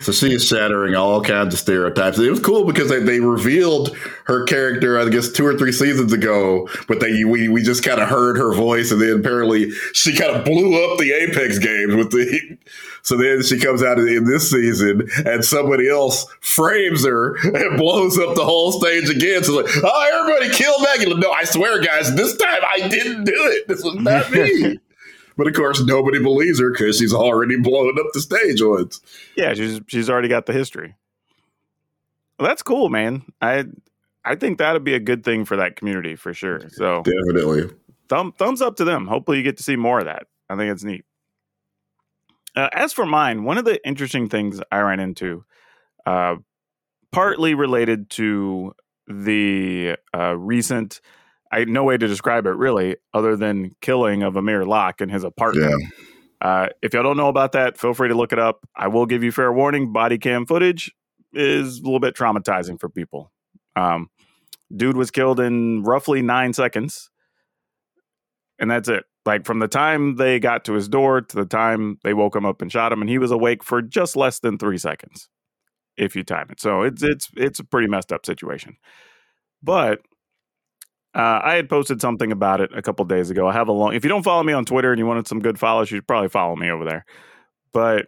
So 0.04 0.12
she 0.12 0.34
is 0.34 0.44
shattering 0.46 0.94
all 0.94 1.22
kinds 1.22 1.54
of 1.54 1.60
stereotypes. 1.60 2.18
It 2.18 2.28
was 2.28 2.40
cool 2.40 2.66
because 2.66 2.90
they, 2.90 2.98
they 3.00 3.20
revealed 3.20 3.96
her 4.24 4.44
character, 4.44 4.98
I 4.98 5.08
guess, 5.08 5.30
two 5.30 5.46
or 5.46 5.56
three 5.56 5.72
seasons 5.72 6.12
ago, 6.12 6.68
but 6.86 7.00
they 7.00 7.24
we, 7.24 7.48
we 7.48 7.62
just 7.62 7.82
kind 7.82 7.98
of 7.98 8.10
heard 8.10 8.36
her 8.36 8.52
voice, 8.52 8.92
and 8.92 9.00
then 9.00 9.20
apparently 9.20 9.70
she 9.94 10.14
kind 10.14 10.36
of 10.36 10.44
blew 10.44 10.74
up 10.84 10.98
the 10.98 11.10
Apex 11.12 11.58
games 11.58 11.94
with 11.94 12.10
the. 12.10 12.58
So 13.04 13.18
then 13.18 13.42
she 13.42 13.58
comes 13.58 13.82
out 13.82 13.98
in, 13.98 14.24
this 14.24 14.50
season, 14.50 15.06
and 15.26 15.44
somebody 15.44 15.90
else 15.90 16.24
frames 16.40 17.04
her 17.04 17.36
and 17.36 17.76
blows 17.76 18.16
up 18.16 18.34
the 18.34 18.46
whole 18.46 18.72
stage 18.72 19.10
again. 19.10 19.44
So 19.44 19.56
like, 19.56 19.66
oh, 19.84 20.20
everybody 20.22 20.48
kill 20.54 20.80
Maggie. 20.82 21.12
No, 21.12 21.30
I 21.30 21.44
swear, 21.44 21.82
guys, 21.82 22.14
this 22.16 22.34
time 22.38 22.62
I 22.66 22.88
didn't 22.88 23.24
do 23.24 23.34
it. 23.36 23.68
This 23.68 23.84
was 23.84 23.96
not 23.96 24.30
me. 24.30 24.78
But 25.36 25.48
of 25.48 25.54
course, 25.54 25.82
nobody 25.84 26.22
believes 26.22 26.60
her 26.60 26.70
because 26.70 26.98
she's 26.98 27.12
already 27.12 27.58
blown 27.58 27.98
up 27.98 28.06
the 28.12 28.20
stage 28.20 28.62
once. 28.62 29.00
Yeah, 29.36 29.54
she's 29.54 29.80
she's 29.88 30.08
already 30.08 30.28
got 30.28 30.46
the 30.46 30.52
history. 30.52 30.94
Well, 32.38 32.48
that's 32.48 32.62
cool, 32.62 32.88
man. 32.88 33.24
I 33.40 33.64
I 34.24 34.36
think 34.36 34.58
that'd 34.58 34.84
be 34.84 34.94
a 34.94 35.00
good 35.00 35.24
thing 35.24 35.44
for 35.44 35.56
that 35.56 35.76
community 35.76 36.16
for 36.16 36.32
sure. 36.32 36.68
So 36.70 37.02
Definitely. 37.02 37.70
thumb, 38.08 38.32
thumbs 38.32 38.62
up 38.62 38.76
to 38.76 38.84
them. 38.84 39.06
Hopefully, 39.06 39.38
you 39.38 39.42
get 39.42 39.56
to 39.58 39.62
see 39.62 39.76
more 39.76 39.98
of 39.98 40.06
that. 40.06 40.26
I 40.48 40.56
think 40.56 40.72
it's 40.72 40.84
neat. 40.84 41.04
Uh, 42.56 42.68
as 42.72 42.92
for 42.92 43.04
mine, 43.04 43.44
one 43.44 43.58
of 43.58 43.64
the 43.64 43.84
interesting 43.86 44.28
things 44.28 44.60
I 44.70 44.78
ran 44.80 45.00
into, 45.00 45.44
uh, 46.06 46.36
partly 47.10 47.54
related 47.54 48.10
to 48.10 48.74
the 49.08 49.96
uh, 50.16 50.36
recent, 50.36 51.00
I 51.54 51.64
no 51.64 51.84
way 51.84 51.96
to 51.96 52.06
describe 52.08 52.46
it 52.46 52.56
really, 52.56 52.96
other 53.12 53.36
than 53.36 53.76
killing 53.80 54.22
of 54.22 54.36
Amir 54.36 54.64
Locke 54.64 55.00
in 55.00 55.08
his 55.08 55.22
apartment. 55.22 55.84
Uh, 56.40 56.68
if 56.82 56.92
y'all 56.92 57.02
don't 57.02 57.16
know 57.16 57.28
about 57.28 57.52
that, 57.52 57.78
feel 57.78 57.94
free 57.94 58.08
to 58.08 58.14
look 58.14 58.32
it 58.32 58.38
up. 58.38 58.66
I 58.76 58.88
will 58.88 59.06
give 59.06 59.22
you 59.22 59.30
fair 59.30 59.52
warning. 59.52 59.92
Body 59.92 60.18
cam 60.18 60.46
footage 60.46 60.92
is 61.32 61.78
a 61.78 61.82
little 61.82 62.00
bit 62.00 62.14
traumatizing 62.14 62.78
for 62.80 62.88
people. 62.88 63.32
Um, 63.76 64.10
dude 64.74 64.96
was 64.96 65.10
killed 65.10 65.40
in 65.40 65.84
roughly 65.84 66.22
nine 66.22 66.52
seconds, 66.52 67.10
and 68.58 68.70
that's 68.70 68.88
it. 68.88 69.04
Like 69.24 69.46
from 69.46 69.60
the 69.60 69.68
time 69.68 70.16
they 70.16 70.38
got 70.38 70.64
to 70.66 70.74
his 70.74 70.88
door 70.88 71.20
to 71.20 71.36
the 71.36 71.46
time 71.46 71.98
they 72.04 72.14
woke 72.14 72.36
him 72.36 72.44
up 72.44 72.62
and 72.62 72.70
shot 72.70 72.92
him, 72.92 73.00
and 73.00 73.08
he 73.08 73.18
was 73.18 73.30
awake 73.30 73.62
for 73.62 73.80
just 73.80 74.16
less 74.16 74.40
than 74.40 74.58
three 74.58 74.78
seconds, 74.78 75.28
if 75.96 76.14
you 76.16 76.24
time 76.24 76.48
it. 76.50 76.60
So 76.60 76.82
it's 76.82 77.02
it's 77.02 77.30
it's 77.36 77.58
a 77.60 77.64
pretty 77.64 77.88
messed 77.88 78.12
up 78.12 78.26
situation. 78.26 78.76
But 79.62 80.00
uh, 81.14 81.40
I 81.44 81.54
had 81.54 81.68
posted 81.68 82.00
something 82.00 82.32
about 82.32 82.60
it 82.60 82.70
a 82.74 82.82
couple 82.82 83.04
days 83.04 83.30
ago. 83.30 83.46
I 83.46 83.52
have 83.52 83.68
a 83.68 83.72
long. 83.72 83.94
If 83.94 84.04
you 84.04 84.08
don't 84.08 84.24
follow 84.24 84.42
me 84.42 84.52
on 84.52 84.64
Twitter 84.64 84.90
and 84.90 84.98
you 84.98 85.06
wanted 85.06 85.28
some 85.28 85.38
good 85.38 85.58
follows, 85.58 85.90
you 85.90 85.98
should 85.98 86.08
probably 86.08 86.28
follow 86.28 86.56
me 86.56 86.70
over 86.70 86.84
there. 86.84 87.04
But 87.72 88.06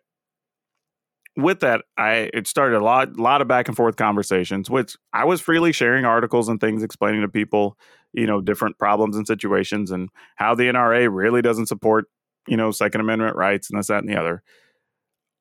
with 1.37 1.61
that, 1.61 1.83
I 1.97 2.31
it 2.35 2.49
started 2.49 2.79
a 2.79 2.85
lot, 2.85 3.16
a 3.16 3.23
lot 3.23 3.42
of 3.42 3.49
back 3.49 3.69
and 3.69 3.77
forth 3.77 3.97
conversations, 3.97 4.69
which 4.69 4.97
I 5.12 5.25
was 5.25 5.40
freely 5.40 5.73
sharing 5.73 6.05
articles 6.05 6.49
and 6.49 6.61
things, 6.61 6.83
explaining 6.83 7.21
to 7.21 7.29
people, 7.29 7.79
you 8.12 8.27
know, 8.27 8.40
different 8.40 8.79
problems 8.79 9.16
and 9.16 9.27
situations, 9.27 9.92
and 9.92 10.09
how 10.35 10.57
the 10.57 10.64
NRA 10.64 11.09
really 11.12 11.42
doesn't 11.42 11.66
support, 11.66 12.07
you 12.49 12.57
know, 12.57 12.73
Second 12.73 13.03
Amendment 13.03 13.37
rights 13.37 13.71
and 13.71 13.79
this, 13.79 13.87
that, 13.87 13.99
and 13.99 14.09
the 14.09 14.19
other. 14.19 14.42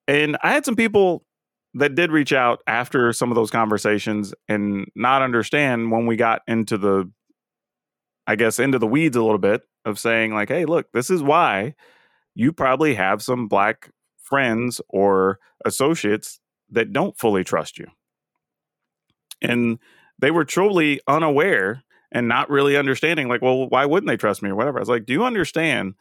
And 0.07 0.37
I 0.43 0.51
had 0.51 0.65
some 0.65 0.75
people 0.75 1.25
that 1.73 1.95
did 1.95 2.11
reach 2.11 2.31
out 2.31 2.61
after 2.67 3.11
some 3.11 3.31
of 3.31 3.35
those 3.35 3.49
conversations 3.49 4.33
and 4.47 4.87
not 4.95 5.21
understand 5.21 5.91
when 5.91 6.05
we 6.05 6.15
got 6.15 6.41
into 6.47 6.77
the 6.77 7.11
I 8.27 8.35
guess, 8.35 8.59
into 8.59 8.79
the 8.79 8.87
weeds 8.87 9.15
a 9.15 9.21
little 9.21 9.37
bit 9.37 9.61
of 9.85 9.99
saying, 9.99 10.33
like, 10.33 10.49
hey, 10.49 10.65
look, 10.65 10.91
this 10.93 11.09
is 11.09 11.21
why 11.21 11.75
you 12.33 12.51
probably 12.51 12.95
have 12.95 13.21
some 13.21 13.47
black 13.47 13.91
friends 14.17 14.81
or 14.89 15.39
associates 15.63 16.39
that 16.71 16.91
don't 16.91 17.17
fully 17.17 17.43
trust 17.43 17.77
you. 17.77 17.87
And 19.41 19.79
they 20.19 20.31
were 20.31 20.45
truly 20.45 20.99
unaware 21.07 21.83
and 22.11 22.27
not 22.27 22.49
really 22.49 22.77
understanding, 22.77 23.27
like, 23.27 23.41
well, 23.41 23.69
why 23.69 23.85
wouldn't 23.85 24.07
they 24.07 24.17
trust 24.17 24.41
me 24.41 24.49
or 24.49 24.55
whatever? 24.55 24.79
I 24.79 24.81
was 24.81 24.89
like, 24.89 25.05
do 25.05 25.13
you 25.13 25.25
understand? 25.25 25.95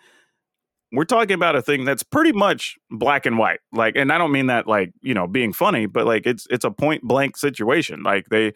We're 0.93 1.05
talking 1.05 1.35
about 1.35 1.57
a 1.57 1.63
thing 1.63 1.85
that's 1.85 2.05
pretty 2.05 2.33
much 2.33 2.77
black 2.91 3.27
and 3.27 3.37
white. 3.37 3.61
Like, 3.73 3.97
and 3.97 4.13
I 4.13 4.19
don't 4.19 4.31
mean 4.31 4.47
that 4.47 4.67
like, 4.67 4.93
you 5.03 5.13
know, 5.13 5.27
being 5.27 5.53
funny, 5.53 5.87
but 5.87 6.07
like 6.07 6.25
it's 6.25 6.47
it's 6.51 6.65
a 6.65 6.71
point 6.71 7.03
blank 7.03 7.37
situation. 7.37 8.05
Like 8.05 8.29
they 8.29 8.53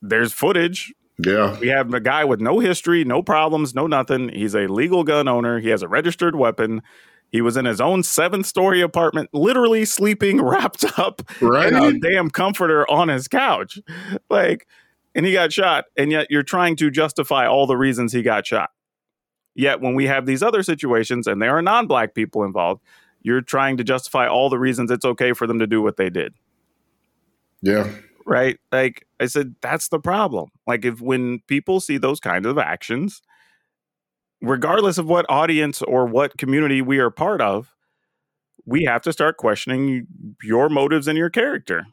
there's 0.00 0.32
footage 0.32 0.94
Yeah. 1.24 1.58
we 1.58 1.68
have 1.68 1.92
a 1.92 2.00
guy 2.00 2.24
with 2.24 2.40
no 2.40 2.58
history, 2.60 3.04
no 3.04 3.22
problems, 3.22 3.74
no 3.74 3.86
nothing. 3.86 4.28
He's 4.28 4.54
a 4.54 4.68
legal 4.68 5.02
gun 5.04 5.26
owner. 5.28 5.58
He 5.58 5.68
has 5.70 5.82
a 5.82 5.88
registered 5.88 6.36
weapon. 6.36 6.82
He 7.30 7.40
was 7.40 7.56
in 7.56 7.64
his 7.64 7.80
own 7.80 8.02
seventh 8.04 8.46
story 8.46 8.80
apartment, 8.80 9.28
literally 9.32 9.84
sleeping 9.84 10.40
wrapped 10.44 10.84
up 10.98 11.22
Right. 11.40 11.72
in 11.72 11.76
a 11.76 11.98
damn 11.98 12.30
comforter 12.30 12.88
on 12.90 13.08
his 13.08 13.26
couch. 13.28 13.78
Like, 14.30 14.66
and 15.14 15.26
he 15.26 15.32
got 15.32 15.52
shot. 15.52 15.86
And 15.96 16.10
yet 16.12 16.28
you're 16.30 16.42
trying 16.44 16.76
to 16.76 16.90
justify 16.90 17.46
all 17.46 17.66
the 17.66 17.76
reasons 17.76 18.12
he 18.12 18.22
got 18.22 18.46
shot. 18.46 18.70
Yet 19.54 19.80
when 19.80 19.94
we 19.96 20.06
have 20.06 20.24
these 20.24 20.42
other 20.42 20.62
situations 20.62 21.26
and 21.26 21.42
there 21.42 21.56
are 21.56 21.62
non 21.62 21.86
black 21.88 22.14
people 22.14 22.44
involved, 22.44 22.80
you're 23.22 23.40
trying 23.42 23.76
to 23.78 23.84
justify 23.84 24.28
all 24.28 24.48
the 24.48 24.58
reasons 24.58 24.90
it's 24.92 25.04
okay 25.04 25.32
for 25.32 25.48
them 25.48 25.58
to 25.58 25.66
do 25.66 25.82
what 25.82 25.96
they 25.96 26.08
did 26.08 26.32
Yeah. 27.60 27.90
Right? 28.28 28.58
Like 28.70 29.06
I 29.18 29.26
said, 29.26 29.56
that's 29.62 29.88
the 29.88 29.98
problem. 29.98 30.50
Like 30.66 30.84
if 30.84 31.00
when 31.00 31.40
people 31.48 31.80
see 31.80 31.96
those 31.98 32.20
kinds 32.20 32.46
of 32.46 32.58
actions, 32.58 33.22
regardless 34.42 34.98
of 34.98 35.06
what 35.06 35.26
audience 35.28 35.82
or 35.82 36.06
what 36.06 36.36
community 36.36 36.82
we 36.82 36.98
are 36.98 37.10
part 37.10 37.40
of, 37.40 37.74
we 38.66 38.84
have 38.84 39.02
to 39.02 39.12
start 39.12 39.38
questioning 39.38 40.06
your 40.42 40.68
motives 40.68 41.08
and 41.08 41.16
your 41.16 41.30
character. 41.30 41.86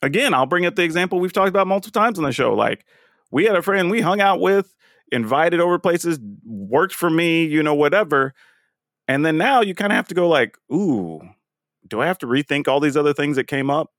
Again, 0.00 0.32
I'll 0.32 0.46
bring 0.46 0.64
up 0.64 0.76
the 0.76 0.84
example 0.84 1.18
we've 1.18 1.32
talked 1.32 1.48
about 1.48 1.66
multiple 1.66 2.00
times 2.00 2.18
on 2.18 2.24
the 2.24 2.32
show. 2.32 2.54
Like 2.54 2.84
we 3.30 3.44
had 3.44 3.56
a 3.56 3.62
friend 3.62 3.90
we 3.90 4.00
hung 4.00 4.20
out 4.20 4.40
with 4.40 4.74
invited 5.10 5.60
over 5.60 5.78
places, 5.78 6.18
worked 6.44 6.94
for 6.94 7.10
me, 7.10 7.44
you 7.44 7.62
know, 7.62 7.74
whatever. 7.74 8.32
And 9.08 9.26
then 9.26 9.36
now 9.36 9.60
you 9.60 9.74
kind 9.74 9.92
of 9.92 9.96
have 9.96 10.08
to 10.08 10.14
go 10.14 10.28
like, 10.28 10.56
ooh, 10.72 11.20
do 11.88 12.00
I 12.00 12.06
have 12.06 12.18
to 12.18 12.26
rethink 12.26 12.68
all 12.68 12.80
these 12.80 12.96
other 12.96 13.12
things 13.12 13.36
that 13.36 13.48
came 13.48 13.70
up? 13.70 13.90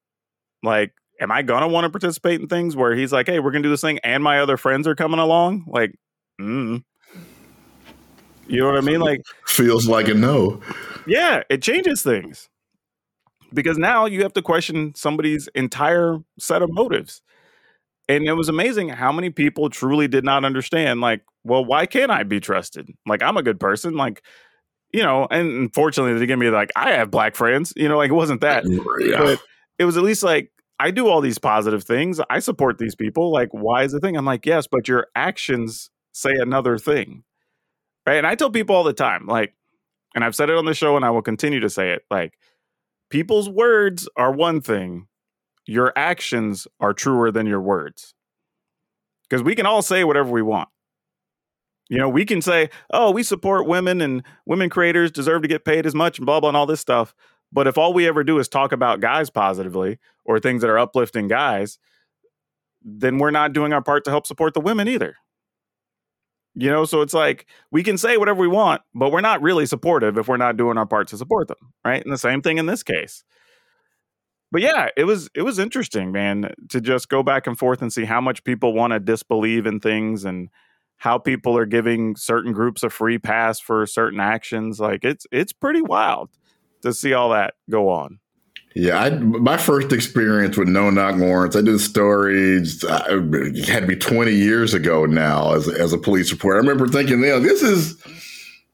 Like, 0.63 0.93
am 1.19 1.31
I 1.31 1.41
gonna 1.41 1.67
want 1.67 1.85
to 1.85 1.89
participate 1.89 2.41
in 2.41 2.47
things 2.47 2.75
where 2.75 2.95
he's 2.95 3.11
like, 3.11 3.27
hey, 3.27 3.39
we're 3.39 3.51
gonna 3.51 3.63
do 3.63 3.69
this 3.69 3.81
thing 3.81 3.99
and 3.99 4.23
my 4.23 4.39
other 4.39 4.57
friends 4.57 4.87
are 4.87 4.95
coming 4.95 5.19
along? 5.19 5.65
Like, 5.67 5.93
mm. 6.41 6.83
you 8.47 8.59
know 8.59 8.67
what 8.67 8.77
I 8.77 8.81
mean? 8.81 8.99
Like, 8.99 9.21
Feels 9.45 9.87
like 9.87 10.07
a 10.07 10.13
no. 10.13 10.61
yeah, 11.05 11.43
it 11.49 11.61
changes 11.61 12.01
things 12.01 12.49
because 13.53 13.77
now 13.77 14.05
you 14.05 14.23
have 14.23 14.33
to 14.33 14.41
question 14.41 14.95
somebody's 14.95 15.47
entire 15.55 16.17
set 16.39 16.61
of 16.61 16.71
motives. 16.71 17.21
And 18.09 18.25
it 18.25 18.33
was 18.33 18.49
amazing 18.49 18.89
how 18.89 19.13
many 19.13 19.29
people 19.29 19.69
truly 19.69 20.09
did 20.09 20.25
not 20.25 20.43
understand, 20.43 20.99
like, 20.99 21.21
well, 21.45 21.63
why 21.63 21.85
can't 21.85 22.11
I 22.11 22.23
be 22.23 22.41
trusted? 22.41 22.89
Like, 23.05 23.23
I'm 23.23 23.37
a 23.37 23.43
good 23.43 23.61
person. 23.61 23.95
Like, 23.95 24.23
you 24.91 25.03
know, 25.03 25.25
and 25.31 25.47
unfortunately, 25.49 26.19
they 26.19 26.25
give 26.25 26.37
me 26.37 26.49
like, 26.49 26.69
I 26.75 26.91
have 26.91 27.09
black 27.11 27.35
friends, 27.35 27.73
you 27.75 27.87
know, 27.87 27.97
like 27.97 28.09
it 28.09 28.13
wasn't 28.13 28.41
that, 28.41 28.63
Yeah. 28.67 29.17
but 29.19 29.41
it 29.79 29.85
was 29.85 29.97
at 29.97 30.03
least 30.03 30.21
like, 30.23 30.51
I 30.79 30.91
do 30.91 31.07
all 31.07 31.21
these 31.21 31.37
positive 31.37 31.83
things. 31.83 32.19
I 32.29 32.39
support 32.39 32.77
these 32.77 32.95
people. 32.95 33.31
Like, 33.31 33.49
why 33.51 33.83
is 33.83 33.91
the 33.91 33.99
thing? 33.99 34.17
I'm 34.17 34.25
like, 34.25 34.45
yes, 34.45 34.67
but 34.69 34.87
your 34.87 35.07
actions 35.15 35.89
say 36.11 36.31
another 36.33 36.77
thing. 36.77 37.23
Right. 38.05 38.17
And 38.17 38.27
I 38.27 38.35
tell 38.35 38.49
people 38.49 38.75
all 38.75 38.83
the 38.83 38.91
time, 38.91 39.27
like, 39.27 39.53
and 40.13 40.23
I've 40.23 40.35
said 40.35 40.49
it 40.49 40.57
on 40.57 40.65
the 40.65 40.73
show 40.73 40.95
and 40.95 41.05
I 41.05 41.09
will 41.09 41.21
continue 41.21 41.61
to 41.61 41.69
say 41.69 41.91
it, 41.91 42.03
like, 42.11 42.37
people's 43.09 43.49
words 43.49 44.09
are 44.17 44.31
one 44.31 44.59
thing, 44.59 45.07
your 45.65 45.93
actions 45.95 46.67
are 46.79 46.93
truer 46.93 47.31
than 47.31 47.47
your 47.47 47.61
words. 47.61 48.13
Because 49.29 49.41
we 49.41 49.55
can 49.55 49.65
all 49.65 49.81
say 49.81 50.03
whatever 50.03 50.29
we 50.29 50.41
want. 50.41 50.69
You 51.89 51.97
know, 51.97 52.09
we 52.09 52.25
can 52.25 52.41
say, 52.41 52.69
oh, 52.91 53.11
we 53.11 53.23
support 53.23 53.67
women 53.67 54.01
and 54.01 54.23
women 54.45 54.69
creators 54.69 55.11
deserve 55.11 55.41
to 55.43 55.47
get 55.47 55.65
paid 55.65 55.85
as 55.85 55.95
much 55.95 56.17
and 56.17 56.25
blah, 56.25 56.39
blah, 56.39 56.49
and 56.49 56.57
all 56.57 56.65
this 56.65 56.81
stuff. 56.81 57.13
But 57.53 57.67
if 57.67 57.77
all 57.77 57.93
we 57.93 58.07
ever 58.07 58.23
do 58.23 58.39
is 58.39 58.49
talk 58.49 58.71
about 58.71 58.99
guys 58.99 59.29
positively 59.29 59.99
or 60.25 60.39
things 60.39 60.61
that 60.61 60.69
are 60.69 60.79
uplifting 60.79 61.27
guys, 61.27 61.77
then 62.83 63.19
we're 63.19 63.31
not 63.31 63.53
doing 63.53 63.71
our 63.71 63.81
part 63.81 64.03
to 64.05 64.09
help 64.09 64.25
support 64.25 64.55
the 64.55 64.59
women 64.59 64.87
either. 64.87 65.15
You 66.55 66.69
know, 66.69 66.85
so 66.85 67.01
it's 67.01 67.13
like 67.13 67.47
we 67.71 67.83
can 67.83 67.97
say 67.97 68.17
whatever 68.17 68.41
we 68.41 68.47
want, 68.47 68.81
but 68.93 69.11
we're 69.11 69.21
not 69.21 69.41
really 69.41 69.65
supportive 69.65 70.17
if 70.17 70.27
we're 70.27 70.37
not 70.37 70.57
doing 70.57 70.77
our 70.77 70.85
part 70.85 71.07
to 71.09 71.17
support 71.17 71.47
them, 71.47 71.73
right? 71.85 72.03
And 72.03 72.11
the 72.11 72.17
same 72.17 72.41
thing 72.41 72.57
in 72.57 72.65
this 72.65 72.83
case. 72.83 73.23
But 74.51 74.61
yeah, 74.61 74.89
it 74.95 75.05
was 75.05 75.29
it 75.33 75.41
was 75.41 75.57
interesting, 75.57 76.11
man, 76.11 76.51
to 76.69 76.79
just 76.79 77.09
go 77.09 77.23
back 77.23 77.47
and 77.47 77.57
forth 77.57 77.81
and 77.81 77.91
see 77.91 78.05
how 78.05 78.21
much 78.21 78.43
people 78.43 78.73
want 78.73 78.93
to 78.93 78.99
disbelieve 78.99 79.65
in 79.65 79.79
things 79.79 80.25
and 80.25 80.49
how 80.97 81.17
people 81.17 81.57
are 81.57 81.65
giving 81.65 82.15
certain 82.15 82.53
groups 82.53 82.83
a 82.83 82.89
free 82.91 83.17
pass 83.17 83.59
for 83.59 83.85
certain 83.87 84.19
actions. 84.19 84.79
Like 84.79 85.03
it's 85.03 85.25
it's 85.31 85.53
pretty 85.53 85.81
wild 85.81 86.29
to 86.83 86.93
see 86.93 87.13
all 87.13 87.29
that 87.29 87.55
go 87.69 87.89
on. 87.89 88.19
Yeah, 88.75 88.99
I, 88.99 89.09
my 89.11 89.57
first 89.57 89.91
experience 89.91 90.57
with 90.57 90.67
no 90.67 90.89
knock 90.89 91.17
warrants, 91.17 91.55
I 91.55 91.61
did 91.61 91.79
stories, 91.79 92.83
uh, 92.83 93.05
it 93.09 93.67
had 93.67 93.81
to 93.81 93.87
be 93.87 93.95
20 93.95 94.31
years 94.31 94.73
ago 94.73 95.05
now 95.05 95.53
as, 95.53 95.67
as 95.67 95.93
a 95.93 95.97
police 95.97 96.31
reporter. 96.31 96.55
I 96.55 96.61
remember 96.61 96.87
thinking, 96.87 97.23
yeah, 97.23 97.37
this 97.37 97.61
is, 97.61 98.01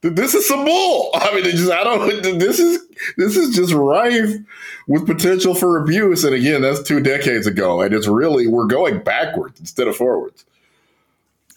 this 0.02 0.34
is 0.34 0.48
some 0.48 0.64
bull. 0.64 1.10
I 1.16 1.36
mean, 1.36 1.44
just, 1.44 1.70
I 1.70 1.84
don't, 1.84 2.24
this 2.40 2.60
is, 2.60 2.80
this 3.18 3.36
is 3.36 3.54
just 3.54 3.74
rife 3.74 4.36
with 4.88 5.06
potential 5.06 5.54
for 5.54 5.78
abuse. 5.78 6.24
And 6.24 6.34
again, 6.34 6.62
that's 6.62 6.82
two 6.82 7.02
decades 7.02 7.46
ago. 7.46 7.82
And 7.82 7.94
it's 7.94 8.08
really, 8.08 8.48
we're 8.48 8.68
going 8.68 9.04
backwards 9.04 9.60
instead 9.60 9.90
of 9.90 9.98
forwards. 9.98 10.46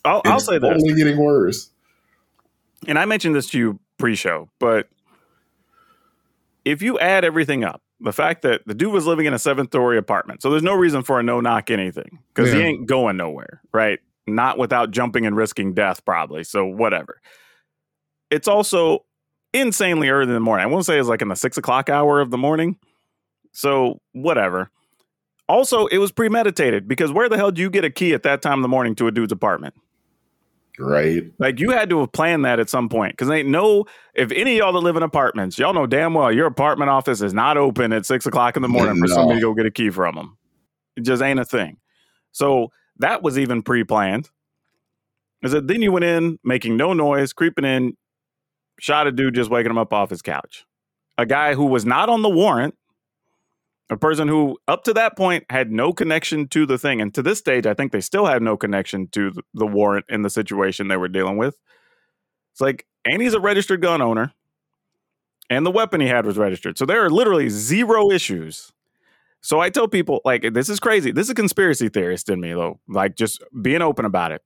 I'll, 0.05 0.21
I'll 0.25 0.41
say 0.41 0.59
this, 0.59 0.69
Only 0.69 0.95
getting 0.95 1.17
worse. 1.17 1.71
and 2.88 2.99
I 2.99 3.05
mentioned 3.05 3.37
this 3.37 3.49
to 3.51 3.59
you 3.59 3.79
pre-show, 3.99 4.49
but 4.59 4.88
if 6.64 6.83
you 6.83 6.98
add 6.98 7.25
everything 7.25 7.64
up, 7.64 7.83
the 8.01 8.12
fact 8.12 8.42
that 8.42 8.62
the 8.66 8.75
dude 8.75 8.92
was 8.92 9.07
living 9.07 9.27
in 9.27 9.35
a 9.35 9.38
seven-story 9.38 9.96
apartment, 9.96 10.42
so 10.42 10.51
there's 10.51 10.62
no 10.62 10.75
reason 10.75 11.03
for 11.03 11.20
a 11.20 11.22
no-knock 11.22 11.70
anything 11.70 12.18
because 12.35 12.53
he 12.53 12.61
ain't 12.61 12.87
going 12.87 13.16
nowhere, 13.16 13.61
right? 13.72 14.01
Not 14.27 14.59
without 14.59 14.90
jumping 14.90 15.27
and 15.27 15.37
risking 15.37 15.75
death, 15.75 16.05
probably. 16.05 16.44
So 16.44 16.64
whatever. 16.64 17.20
It's 18.31 18.48
also 18.48 19.05
insanely 19.53 20.09
early 20.09 20.29
in 20.29 20.35
the 20.35 20.40
morning. 20.40 20.64
I 20.64 20.66
won't 20.68 20.87
say 20.87 20.98
it's 20.98 21.09
like 21.09 21.22
in 21.22 21.29
the 21.29 21.37
six 21.37 21.57
o'clock 21.57 21.88
hour 21.90 22.20
of 22.20 22.31
the 22.31 22.38
morning. 22.38 22.79
So 23.53 24.01
whatever. 24.12 24.70
Also, 25.48 25.87
it 25.87 25.98
was 25.98 26.12
premeditated 26.12 26.88
because 26.88 27.12
where 27.12 27.29
the 27.29 27.37
hell 27.37 27.51
do 27.51 27.61
you 27.61 27.68
get 27.68 27.85
a 27.85 27.90
key 27.90 28.14
at 28.14 28.22
that 28.22 28.40
time 28.42 28.59
of 28.59 28.62
the 28.62 28.68
morning 28.68 28.94
to 28.94 29.07
a 29.07 29.11
dude's 29.11 29.33
apartment? 29.33 29.75
Right. 30.78 31.24
Like 31.38 31.61
you 31.61 31.70
had 31.70 31.90
to 31.90 32.00
have 32.00 32.12
planned 32.12 32.44
that 32.44 32.58
at 32.58 32.70
some 32.70 32.88
point 32.88 33.12
because 33.12 33.28
ain't 33.30 33.48
no 33.48 33.85
if 34.14 34.32
any 34.32 34.52
of 34.52 34.58
y'all 34.58 34.72
that 34.72 34.80
live 34.80 34.96
in 34.96 35.02
apartments, 35.02 35.58
y'all 35.58 35.74
know 35.74 35.87
damn 35.87 36.14
well 36.14 36.32
your 36.32 36.46
apartment 36.46 36.90
office 36.90 37.20
is 37.20 37.35
not 37.35 37.56
open 37.56 37.92
at 37.92 38.06
six 38.06 38.24
o'clock 38.24 38.56
in 38.56 38.62
the 38.62 38.68
morning 38.68 38.98
for 38.98 39.08
somebody 39.08 39.40
to 39.40 39.46
go 39.46 39.54
get 39.54 39.66
a 39.66 39.70
key 39.70 39.90
from 39.90 40.14
them. 40.14 40.38
It 40.96 41.02
just 41.02 41.22
ain't 41.22 41.40
a 41.40 41.44
thing. 41.44 41.76
So 42.32 42.72
that 42.98 43.22
was 43.22 43.38
even 43.38 43.62
pre-planned. 43.62 44.30
Is 45.42 45.52
that 45.52 45.66
then 45.66 45.82
you 45.82 45.92
went 45.92 46.04
in 46.04 46.38
making 46.44 46.76
no 46.76 46.92
noise, 46.92 47.32
creeping 47.32 47.64
in, 47.64 47.96
shot 48.78 49.06
a 49.06 49.12
dude 49.12 49.35
just 49.35 49.50
waking 49.50 49.70
him 49.70 49.78
up 49.78 49.92
off 49.92 50.11
his 50.11 50.22
couch. 50.22 50.64
A 51.18 51.26
guy 51.26 51.54
who 51.54 51.66
was 51.66 51.85
not 51.85 52.08
on 52.08 52.22
the 52.22 52.30
warrant, 52.30 52.74
a 53.90 53.97
person 53.97 54.29
who 54.29 54.59
up 54.68 54.85
to 54.85 54.95
that 54.95 55.16
point 55.16 55.45
had 55.51 55.71
no 55.71 55.92
connection 55.92 56.49
to 56.49 56.64
the 56.66 56.79
thing. 56.79 57.01
And 57.01 57.12
to 57.14 57.23
this 57.23 57.38
stage, 57.38 57.66
I 57.66 57.75
think 57.75 57.92
they 57.92 58.01
still 58.01 58.27
have 58.27 58.40
no 58.40 58.57
connection 58.57 59.09
to 59.09 59.33
the 59.53 59.66
warrant 59.66 60.07
in 60.09 60.23
the 60.23 60.31
situation 60.31 60.88
they 60.88 60.97
were 60.97 61.09
dealing 61.09 61.37
with. 61.37 61.59
It's 62.53 62.61
like, 62.61 62.87
and 63.05 63.21
he's 63.21 63.35
a 63.35 63.40
registered 63.40 63.83
gun 63.83 64.01
owner, 64.01 64.33
and 65.51 65.66
the 65.66 65.71
weapon 65.71 66.01
he 66.01 66.07
had 66.07 66.25
was 66.25 66.38
registered. 66.38 66.79
So 66.79 66.87
there 66.87 67.05
are 67.05 67.11
literally 67.11 67.49
zero 67.49 68.11
issues. 68.11 68.73
So 69.40 69.59
I 69.59 69.71
tell 69.71 69.88
people, 69.88 70.21
like, 70.25 70.55
this 70.55 70.68
is 70.68 70.79
crazy. 70.79 71.11
This 71.11 71.27
is 71.27 71.31
a 71.31 71.35
conspiracy 71.35 71.88
theorist 71.88 72.29
in 72.29 72.40
me, 72.40 72.53
though. 72.53 72.79
Like, 72.88 73.16
just 73.16 73.42
being 73.61 73.83
open 73.83 74.05
about 74.05 74.31
it. 74.33 74.42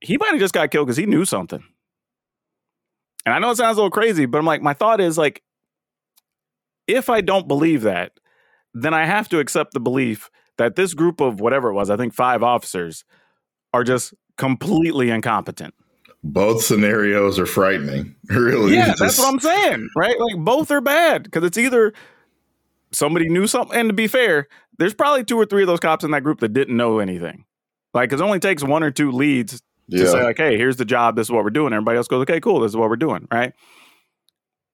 He 0.00 0.18
might 0.18 0.32
have 0.32 0.40
just 0.40 0.52
got 0.52 0.70
killed 0.70 0.86
because 0.86 0.98
he 0.98 1.06
knew 1.06 1.24
something. 1.24 1.64
And 3.24 3.34
I 3.34 3.38
know 3.38 3.50
it 3.50 3.56
sounds 3.56 3.78
a 3.78 3.80
little 3.80 3.90
crazy, 3.90 4.26
but 4.26 4.38
I'm 4.38 4.44
like, 4.44 4.60
my 4.60 4.74
thought 4.74 5.00
is 5.00 5.16
like, 5.16 5.42
if 6.86 7.08
I 7.10 7.20
don't 7.20 7.48
believe 7.48 7.82
that, 7.82 8.12
then 8.74 8.94
I 8.94 9.04
have 9.06 9.28
to 9.30 9.38
accept 9.38 9.72
the 9.74 9.80
belief 9.80 10.30
that 10.58 10.76
this 10.76 10.94
group 10.94 11.20
of 11.20 11.40
whatever 11.40 11.68
it 11.68 11.74
was, 11.74 11.90
I 11.90 11.96
think 11.96 12.14
five 12.14 12.42
officers, 12.42 13.04
are 13.72 13.84
just 13.84 14.14
completely 14.36 15.10
incompetent. 15.10 15.74
Both 16.24 16.62
scenarios 16.62 17.38
are 17.38 17.46
frightening. 17.46 18.16
Really. 18.28 18.74
Yeah, 18.76 18.90
It's 18.92 19.00
that's 19.00 19.18
what 19.18 19.32
I'm 19.32 19.40
saying, 19.40 19.88
right? 19.96 20.18
Like 20.18 20.36
both 20.44 20.70
are 20.70 20.80
bad 20.80 21.24
because 21.24 21.44
it's 21.44 21.58
either 21.58 21.92
somebody 22.92 23.28
knew 23.28 23.46
something, 23.46 23.76
and 23.76 23.88
to 23.88 23.92
be 23.94 24.06
fair, 24.06 24.48
there's 24.78 24.94
probably 24.94 25.24
two 25.24 25.36
or 25.38 25.44
three 25.44 25.62
of 25.62 25.66
those 25.66 25.80
cops 25.80 26.04
in 26.04 26.12
that 26.12 26.22
group 26.22 26.40
that 26.40 26.52
didn't 26.52 26.76
know 26.76 26.98
anything. 26.98 27.44
Like, 27.92 28.12
it 28.12 28.20
only 28.20 28.38
takes 28.38 28.64
one 28.64 28.82
or 28.82 28.90
two 28.90 29.10
leads 29.12 29.60
to 29.60 29.62
Yeah. 29.88 30.06
say, 30.06 30.22
like, 30.22 30.38
hey, 30.38 30.56
here's 30.56 30.76
the 30.76 30.84
job, 30.86 31.16
this 31.16 31.26
is 31.26 31.30
what 31.30 31.44
we're 31.44 31.50
doing. 31.50 31.72
Everybody 31.74 31.98
else 31.98 32.08
goes, 32.08 32.22
okay, 32.22 32.40
cool, 32.40 32.60
this 32.60 32.70
is 32.70 32.76
what 32.76 32.88
we're 32.88 32.96
doing, 32.96 33.28
right? 33.30 33.52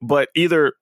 But 0.00 0.28
either 0.36 0.74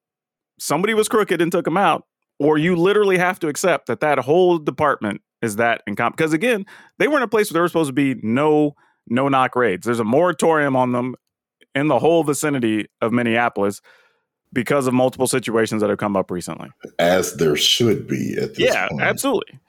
somebody 0.58 0.94
was 0.94 1.08
crooked 1.08 1.40
and 1.40 1.50
took 1.52 1.64
them 1.64 1.76
out, 1.76 2.04
or 2.38 2.58
you 2.58 2.76
literally 2.76 3.18
have 3.18 3.38
to 3.40 3.48
accept 3.48 3.86
that 3.86 4.00
that 4.00 4.18
whole 4.18 4.58
department 4.58 5.20
is 5.42 5.56
that 5.56 5.82
incompetent. 5.86 6.16
Because 6.16 6.32
again, 6.32 6.66
they 6.98 7.08
were 7.08 7.16
in 7.16 7.22
a 7.22 7.28
place 7.28 7.50
where 7.50 7.54
there 7.54 7.62
were 7.62 7.68
supposed 7.68 7.88
to 7.88 7.94
be 7.94 8.14
no 8.22 8.74
no 9.08 9.28
knock 9.28 9.54
raids. 9.54 9.86
There's 9.86 10.00
a 10.00 10.04
moratorium 10.04 10.74
on 10.74 10.92
them 10.92 11.14
in 11.74 11.88
the 11.88 11.98
whole 11.98 12.24
vicinity 12.24 12.86
of 13.00 13.12
Minneapolis 13.12 13.80
because 14.52 14.86
of 14.86 14.94
multiple 14.94 15.26
situations 15.26 15.82
that 15.82 15.90
have 15.90 15.98
come 15.98 16.16
up 16.16 16.30
recently. 16.30 16.70
as 16.98 17.36
there 17.36 17.56
should 17.56 18.06
be 18.06 18.36
at 18.40 18.54
this 18.54 18.58
point. 18.58 18.74
Yeah, 18.74 18.88
point. 18.88 19.02
absolutely. 19.02 19.60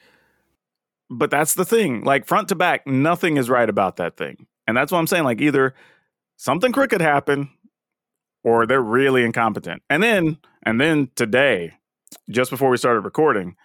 But 1.09 1.29
that's 1.31 1.53
the 1.53 1.65
thing. 1.65 2.03
Like 2.03 2.25
front 2.25 2.49
to 2.49 2.55
back, 2.55 2.85
nothing 2.87 3.37
is 3.37 3.49
right 3.49 3.69
about 3.69 3.97
that 3.97 4.17
thing. 4.17 4.47
And 4.67 4.75
that's 4.75 4.91
what 4.91 4.99
I'm 4.99 5.07
saying. 5.07 5.23
Like 5.23 5.41
either 5.41 5.73
something 6.37 6.71
crooked 6.71 7.01
happened 7.01 7.49
or 8.47 8.65
they're 8.65 8.81
really 8.81 9.25
incompetent. 9.25 9.83
And 9.89 10.01
then 10.01 10.37
and 10.63 10.79
then 10.79 11.09
today, 11.15 11.73
just 12.29 12.49
before 12.49 12.69
we 12.69 12.77
started 12.77 13.01
recording, 13.01 13.57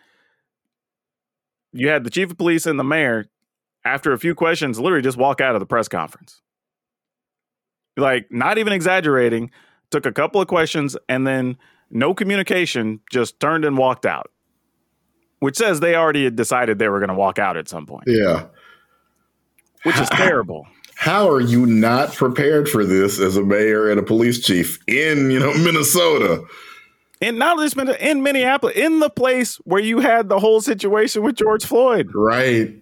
you 1.73 1.89
had 1.89 2.03
the 2.03 2.11
chief 2.11 2.33
of 2.33 2.37
police 2.37 2.67
and 2.67 2.81
the 2.81 2.85
mayor, 2.85 3.27
after 3.85 4.13
a 4.13 4.19
few 4.19 4.35
questions, 4.35 4.81
literally 4.81 5.03
just 5.03 5.17
walk 5.17 5.41
out 5.41 5.55
of 5.55 5.61
the 5.61 5.67
press 5.67 5.87
conference. 5.87 6.41
Like, 7.97 8.27
not 8.33 8.59
even 8.59 8.73
exaggerating, 8.73 9.53
took 9.91 10.05
a 10.05 10.13
couple 10.13 10.41
of 10.41 10.49
questions 10.49 10.97
and 11.09 11.27
then 11.27 11.59
no 11.91 12.13
communication, 12.13 13.01
just 13.11 13.39
turned 13.39 13.65
and 13.65 13.79
walked 13.79 14.05
out 14.07 14.31
which 15.41 15.57
says 15.57 15.81
they 15.81 15.97
already 15.97 16.23
had 16.23 16.37
decided 16.37 16.79
they 16.79 16.89
were 16.89 17.01
going 17.01 17.09
to 17.09 17.17
walk 17.17 17.37
out 17.37 17.57
at 17.57 17.69
some 17.69 17.85
point, 17.85 18.05
Yeah. 18.07 18.45
which 19.83 19.99
is 19.99 20.09
terrible. 20.13 20.69
How 20.97 21.29
are 21.29 21.41
you 21.41 21.67
not 21.67 22.13
prepared 22.15 22.69
for 22.69 22.85
this 22.85 23.19
as 23.19 23.37
a 23.37 23.43
mayor 23.43 23.91
and 23.91 23.99
a 23.99 24.03
police 24.03 24.41
chief 24.41 24.79
in, 24.87 25.31
you 25.31 25.39
know, 25.41 25.53
Minnesota? 25.55 26.45
And 27.21 27.39
not 27.39 27.53
only 27.53 27.67
just 27.67 27.77
Min- 27.77 27.89
in 28.01 28.23
Minneapolis, 28.23 28.77
in 28.77 29.01
the 29.01 29.11
place 29.11 29.57
where 29.65 29.81
you 29.81 30.01
had 30.01 30.29
the 30.29 30.39
whole 30.39 30.61
situation 30.61 31.23
with 31.23 31.37
George 31.37 31.65
Floyd, 31.65 32.11
Right. 32.15 32.75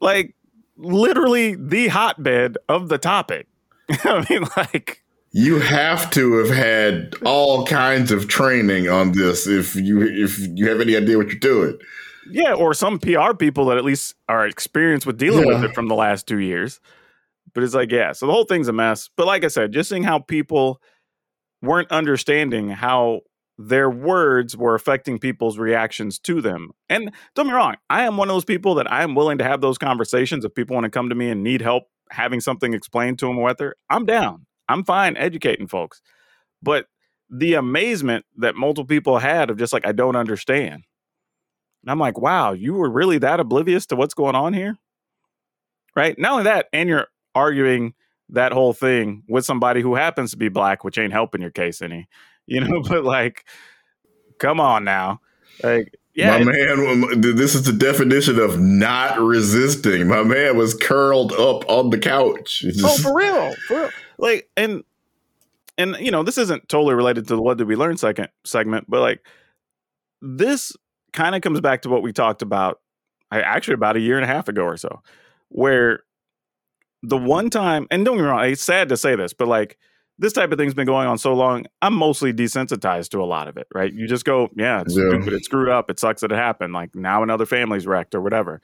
like 0.00 0.34
literally 0.76 1.54
the 1.54 1.88
hotbed 1.88 2.56
of 2.68 2.88
the 2.88 2.98
topic. 2.98 3.46
I 4.04 4.24
mean, 4.28 4.44
like 4.56 5.02
you 5.32 5.58
have 5.60 6.10
to 6.10 6.34
have 6.38 6.50
had 6.54 7.14
all 7.24 7.66
kinds 7.66 8.10
of 8.10 8.28
training 8.28 8.88
on 8.88 9.12
this 9.12 9.46
if 9.46 9.74
you 9.74 10.02
if 10.02 10.38
you 10.38 10.68
have 10.68 10.80
any 10.80 10.96
idea 10.96 11.16
what 11.16 11.28
you're 11.28 11.38
doing. 11.38 11.78
Yeah, 12.30 12.52
or 12.52 12.74
some 12.74 12.98
PR 12.98 13.32
people 13.32 13.64
that 13.66 13.78
at 13.78 13.84
least 13.84 14.14
are 14.28 14.46
experienced 14.46 15.06
with 15.06 15.16
dealing 15.16 15.48
yeah. 15.48 15.54
with 15.54 15.70
it 15.70 15.74
from 15.74 15.88
the 15.88 15.94
last 15.94 16.26
two 16.26 16.38
years. 16.38 16.80
But 17.54 17.64
it's 17.64 17.74
like, 17.74 17.90
yeah, 17.90 18.12
so 18.12 18.26
the 18.26 18.32
whole 18.32 18.44
thing's 18.44 18.68
a 18.68 18.72
mess. 18.72 19.10
But 19.16 19.26
like 19.26 19.44
I 19.44 19.48
said, 19.48 19.72
just 19.72 19.88
seeing 19.88 20.04
how 20.04 20.18
people 20.18 20.80
weren't 21.62 21.90
understanding 21.90 22.68
how 22.68 23.20
their 23.58 23.90
words 23.90 24.56
were 24.56 24.74
affecting 24.74 25.18
people's 25.18 25.58
reactions 25.58 26.18
to 26.20 26.40
them. 26.40 26.70
And 26.88 27.10
don't 27.34 27.48
me 27.48 27.52
wrong, 27.52 27.74
I 27.90 28.04
am 28.04 28.16
one 28.16 28.28
of 28.28 28.34
those 28.34 28.44
people 28.44 28.76
that 28.76 28.90
I 28.90 29.02
am 29.02 29.16
willing 29.16 29.38
to 29.38 29.44
have 29.44 29.60
those 29.60 29.78
conversations. 29.78 30.44
If 30.44 30.54
people 30.54 30.74
want 30.74 30.84
to 30.84 30.90
come 30.90 31.08
to 31.08 31.14
me 31.14 31.28
and 31.30 31.42
need 31.42 31.60
help 31.60 31.84
having 32.10 32.40
something 32.40 32.72
explained 32.72 33.18
to 33.18 33.26
them, 33.26 33.40
whether 33.40 33.74
I'm 33.90 34.06
down. 34.06 34.46
I'm 34.68 34.84
fine 34.84 35.16
educating 35.16 35.66
folks. 35.66 36.00
But 36.62 36.86
the 37.30 37.54
amazement 37.54 38.24
that 38.36 38.54
multiple 38.54 38.86
people 38.86 39.18
had 39.18 39.50
of 39.50 39.58
just 39.58 39.72
like, 39.72 39.86
I 39.86 39.92
don't 39.92 40.16
understand. 40.16 40.84
And 41.82 41.90
I'm 41.90 41.98
like, 41.98 42.18
wow, 42.18 42.52
you 42.52 42.74
were 42.74 42.90
really 42.90 43.18
that 43.18 43.40
oblivious 43.40 43.86
to 43.86 43.96
what's 43.96 44.14
going 44.14 44.34
on 44.34 44.52
here? 44.52 44.76
Right? 45.96 46.18
Not 46.18 46.32
only 46.32 46.44
that, 46.44 46.66
and 46.72 46.88
you're 46.88 47.06
arguing 47.38 47.94
that 48.30 48.52
whole 48.52 48.72
thing 48.72 49.22
with 49.28 49.44
somebody 49.44 49.80
who 49.80 49.94
happens 49.94 50.32
to 50.32 50.36
be 50.36 50.48
black, 50.48 50.84
which 50.84 50.98
ain't 50.98 51.12
helping 51.12 51.40
your 51.40 51.50
case 51.50 51.80
any, 51.80 52.08
you 52.46 52.60
know, 52.60 52.82
but 52.82 53.04
like, 53.04 53.44
come 54.38 54.60
on 54.60 54.84
now. 54.84 55.20
Like, 55.62 55.94
yeah. 56.14 56.38
My 56.38 56.44
man, 56.44 57.20
this 57.20 57.54
is 57.54 57.64
the 57.64 57.72
definition 57.72 58.40
of 58.40 58.58
not 58.58 59.20
resisting. 59.20 60.08
My 60.08 60.24
man 60.24 60.56
was 60.56 60.74
curled 60.74 61.32
up 61.32 61.68
on 61.68 61.90
the 61.90 61.98
couch. 61.98 62.64
oh, 62.82 62.98
for 62.98 63.14
real, 63.14 63.54
for 63.68 63.76
real. 63.76 63.90
Like, 64.18 64.50
and 64.56 64.82
and 65.76 65.96
you 66.00 66.10
know, 66.10 66.24
this 66.24 66.36
isn't 66.36 66.68
totally 66.68 66.94
related 66.94 67.28
to 67.28 67.36
the 67.36 67.42
"What 67.42 67.58
Did 67.58 67.68
We 67.68 67.76
Learn" 67.76 67.96
second 67.96 68.28
segment, 68.44 68.86
but 68.90 69.00
like, 69.00 69.24
this 70.20 70.72
kind 71.12 71.36
of 71.36 71.42
comes 71.42 71.60
back 71.60 71.82
to 71.82 71.88
what 71.88 72.02
we 72.02 72.12
talked 72.12 72.42
about, 72.42 72.80
actually 73.30 73.74
about 73.74 73.96
a 73.96 74.00
year 74.00 74.16
and 74.16 74.24
a 74.24 74.28
half 74.28 74.48
ago 74.48 74.64
or 74.64 74.76
so, 74.76 75.00
where 75.50 76.02
the 77.02 77.16
one 77.16 77.50
time, 77.50 77.86
and 77.90 78.04
don't 78.04 78.16
get 78.16 78.22
me 78.22 78.28
wrong, 78.28 78.44
it's 78.44 78.62
sad 78.62 78.88
to 78.88 78.96
say 78.96 79.16
this, 79.16 79.32
but 79.32 79.48
like 79.48 79.78
this 80.18 80.32
type 80.32 80.50
of 80.50 80.58
thing's 80.58 80.74
been 80.74 80.86
going 80.86 81.06
on 81.06 81.16
so 81.18 81.32
long, 81.32 81.66
I'm 81.80 81.94
mostly 81.94 82.32
desensitized 82.32 83.10
to 83.10 83.22
a 83.22 83.24
lot 83.24 83.46
of 83.46 83.56
it, 83.56 83.68
right? 83.72 83.92
You 83.92 84.08
just 84.08 84.24
go, 84.24 84.48
yeah, 84.56 84.80
it's 84.80 84.96
yeah. 84.96 85.08
stupid, 85.08 85.32
it's 85.32 85.44
screwed 85.44 85.68
up, 85.68 85.90
it 85.90 86.00
sucks 86.00 86.22
that 86.22 86.32
it 86.32 86.36
happened. 86.36 86.72
Like 86.72 86.94
now 86.94 87.22
another 87.22 87.46
family's 87.46 87.86
wrecked 87.86 88.14
or 88.14 88.20
whatever. 88.20 88.60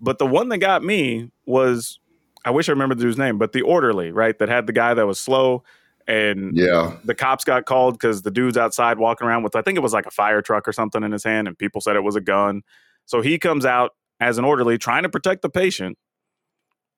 But 0.00 0.18
the 0.18 0.26
one 0.26 0.48
that 0.50 0.58
got 0.58 0.84
me 0.84 1.30
was 1.46 1.98
I 2.44 2.50
wish 2.50 2.68
I 2.68 2.72
remember 2.72 2.94
the 2.94 3.02
dude's 3.02 3.18
name, 3.18 3.38
but 3.38 3.52
the 3.52 3.62
orderly, 3.62 4.12
right? 4.12 4.38
That 4.38 4.48
had 4.48 4.66
the 4.66 4.72
guy 4.72 4.94
that 4.94 5.06
was 5.06 5.18
slow 5.18 5.64
and 6.06 6.56
yeah, 6.56 6.96
the 7.04 7.14
cops 7.14 7.44
got 7.44 7.66
called 7.66 7.94
because 7.94 8.22
the 8.22 8.30
dude's 8.30 8.56
outside 8.56 8.98
walking 8.98 9.26
around 9.26 9.42
with 9.42 9.56
I 9.56 9.62
think 9.62 9.76
it 9.76 9.82
was 9.82 9.92
like 9.92 10.06
a 10.06 10.10
fire 10.10 10.40
truck 10.40 10.66
or 10.66 10.72
something 10.72 11.02
in 11.02 11.12
his 11.12 11.24
hand, 11.24 11.48
and 11.48 11.58
people 11.58 11.80
said 11.80 11.96
it 11.96 12.04
was 12.04 12.16
a 12.16 12.20
gun. 12.20 12.62
So 13.04 13.20
he 13.20 13.38
comes 13.38 13.66
out 13.66 13.92
as 14.20 14.38
an 14.38 14.44
orderly 14.44 14.78
trying 14.78 15.02
to 15.02 15.08
protect 15.08 15.42
the 15.42 15.50
patient 15.50 15.98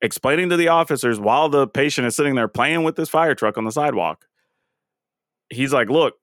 explaining 0.03 0.49
to 0.51 0.57
the 0.57 0.69
officers 0.69 1.21
while 1.21 1.49
the 1.49 1.67
patient 1.67 2.07
is 2.07 2.17
sitting 2.17 2.35
there 2.35 2.49
playing 2.49 2.85
with 2.85 2.97
this 2.97 3.09
fire 3.09 3.35
truck 3.35 3.59
on 3.59 3.65
the 3.65 3.73
sidewalk. 3.73 4.27
He's 5.51 5.73
like, 5.73 5.89
look, 5.91 6.15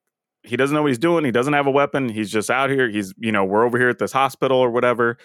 he 0.42 0.56
doesn't 0.56 0.74
know 0.74 0.82
what 0.82 0.88
he's 0.88 0.98
doing. 0.98 1.24
He 1.24 1.30
doesn't 1.30 1.52
have 1.52 1.66
a 1.66 1.70
weapon. 1.70 2.08
He's 2.08 2.30
just 2.30 2.50
out 2.50 2.70
here. 2.70 2.88
He's, 2.88 3.12
you 3.18 3.32
know, 3.32 3.44
we're 3.44 3.64
over 3.64 3.78
here 3.78 3.88
at 3.88 3.98
this 3.98 4.12
hospital 4.12 4.58
or 4.58 4.70
whatever. 4.70 5.18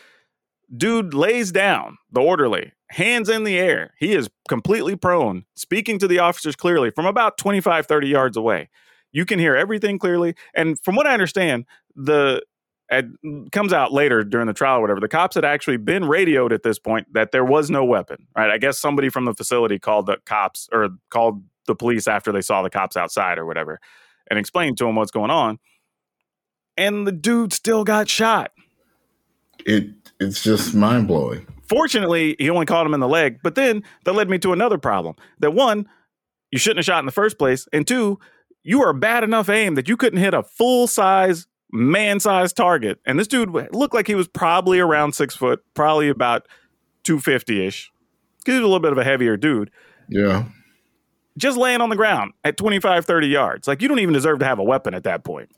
Dude 0.75 1.13
lays 1.13 1.51
down, 1.51 1.97
the 2.11 2.21
orderly, 2.21 2.73
hands 2.89 3.29
in 3.29 3.43
the 3.43 3.57
air. 3.57 3.93
He 3.99 4.13
is 4.13 4.29
completely 4.49 4.95
prone, 4.95 5.45
speaking 5.55 5.99
to 5.99 6.07
the 6.07 6.19
officers 6.19 6.55
clearly 6.55 6.89
from 6.89 7.05
about 7.05 7.37
25, 7.37 7.85
30 7.85 8.07
yards 8.07 8.37
away. 8.37 8.69
You 9.11 9.25
can 9.25 9.39
hear 9.39 9.55
everything 9.55 9.99
clearly. 9.99 10.35
And 10.55 10.79
from 10.83 10.95
what 10.95 11.05
I 11.05 11.13
understand, 11.13 11.65
the 11.95 12.43
it 12.99 13.51
comes 13.51 13.73
out 13.73 13.91
later 13.93 14.23
during 14.23 14.47
the 14.47 14.53
trial 14.53 14.79
or 14.79 14.81
whatever, 14.81 14.99
the 14.99 15.07
cops 15.07 15.35
had 15.35 15.45
actually 15.45 15.77
been 15.77 16.05
radioed 16.05 16.53
at 16.53 16.63
this 16.63 16.79
point 16.79 17.11
that 17.13 17.31
there 17.31 17.45
was 17.45 17.69
no 17.69 17.83
weapon, 17.83 18.27
right? 18.35 18.49
I 18.49 18.57
guess 18.57 18.77
somebody 18.77 19.09
from 19.09 19.25
the 19.25 19.33
facility 19.33 19.79
called 19.79 20.05
the 20.05 20.17
cops 20.25 20.69
or 20.71 20.89
called 21.09 21.43
the 21.67 21.75
police 21.75 22.07
after 22.07 22.31
they 22.31 22.41
saw 22.41 22.61
the 22.61 22.69
cops 22.69 22.97
outside 22.97 23.37
or 23.37 23.45
whatever 23.45 23.79
and 24.29 24.39
explained 24.39 24.77
to 24.77 24.85
them 24.85 24.95
what's 24.95 25.11
going 25.11 25.31
on. 25.31 25.59
And 26.77 27.05
the 27.05 27.11
dude 27.11 27.53
still 27.53 27.83
got 27.83 28.09
shot. 28.09 28.51
It 29.65 29.89
it's 30.19 30.43
just 30.43 30.73
mind 30.73 31.07
blowing. 31.07 31.47
Fortunately, 31.67 32.35
he 32.39 32.49
only 32.49 32.65
caught 32.65 32.85
him 32.85 32.93
in 32.93 32.99
the 32.99 33.07
leg, 33.07 33.39
but 33.43 33.55
then 33.55 33.83
that 34.05 34.13
led 34.13 34.29
me 34.29 34.37
to 34.39 34.53
another 34.53 34.77
problem. 34.77 35.15
That 35.39 35.51
one, 35.51 35.87
you 36.51 36.59
shouldn't 36.59 36.79
have 36.79 36.85
shot 36.85 36.99
in 36.99 37.05
the 37.05 37.11
first 37.11 37.37
place, 37.37 37.67
and 37.71 37.87
two, 37.87 38.19
you 38.63 38.81
are 38.83 38.93
bad 38.93 39.23
enough 39.23 39.49
aim 39.49 39.75
that 39.75 39.87
you 39.87 39.97
couldn't 39.97 40.19
hit 40.19 40.33
a 40.33 40.43
full 40.43 40.87
size 40.87 41.47
man-sized 41.73 42.55
target, 42.55 42.99
and 43.05 43.19
this 43.19 43.27
dude 43.27 43.49
looked 43.49 43.93
like 43.93 44.07
he 44.07 44.15
was 44.15 44.27
probably 44.27 44.79
around 44.79 45.13
six 45.13 45.35
foot, 45.35 45.63
probably 45.73 46.07
about 46.07 46.47
two 47.03 47.19
fifty 47.19 47.65
ish. 47.65 47.91
He's 48.45 48.55
a 48.55 48.61
little 48.61 48.79
bit 48.79 48.91
of 48.91 48.97
a 48.97 49.03
heavier 49.03 49.37
dude. 49.37 49.71
Yeah. 50.07 50.45
Just 51.37 51.57
laying 51.57 51.81
on 51.81 51.89
the 51.89 51.95
ground 51.95 52.33
at 52.43 52.57
25, 52.57 53.05
30 53.05 53.27
yards. 53.27 53.67
Like 53.67 53.81
you 53.81 53.87
don't 53.87 53.99
even 53.99 54.13
deserve 54.13 54.39
to 54.39 54.45
have 54.45 54.59
a 54.59 54.63
weapon 54.63 54.93
at 54.93 55.03
that 55.05 55.23
point. 55.23 55.49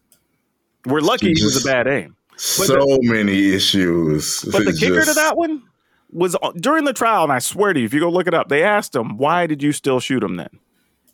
We're 0.86 1.02
lucky 1.02 1.34
he 1.34 1.44
was 1.44 1.66
a 1.66 1.68
bad 1.68 1.88
aim. 1.88 2.16
But 2.32 2.40
so 2.40 2.76
the, 2.76 3.00
many 3.02 3.54
issues. 3.54 4.42
But 4.52 4.66
the 4.66 4.74
kicker 4.74 4.96
just... 4.96 5.10
to 5.10 5.14
that 5.16 5.36
one 5.36 5.64
was 6.12 6.36
uh, 6.42 6.52
during 6.52 6.86
the 6.86 6.94
trial, 6.94 7.24
and 7.24 7.32
I 7.32 7.40
swear 7.40 7.74
to 7.74 7.80
you, 7.80 7.86
if 7.86 7.94
you 7.94 8.00
go 8.00 8.10
look 8.10 8.28
it 8.28 8.34
up, 8.34 8.50
they 8.50 8.64
asked 8.64 8.96
him, 8.96 9.18
"Why 9.18 9.48
did 9.48 9.64
you 9.64 9.72
still 9.72 10.00
shoot 10.00 10.22
him 10.22 10.36
then?" 10.36 10.60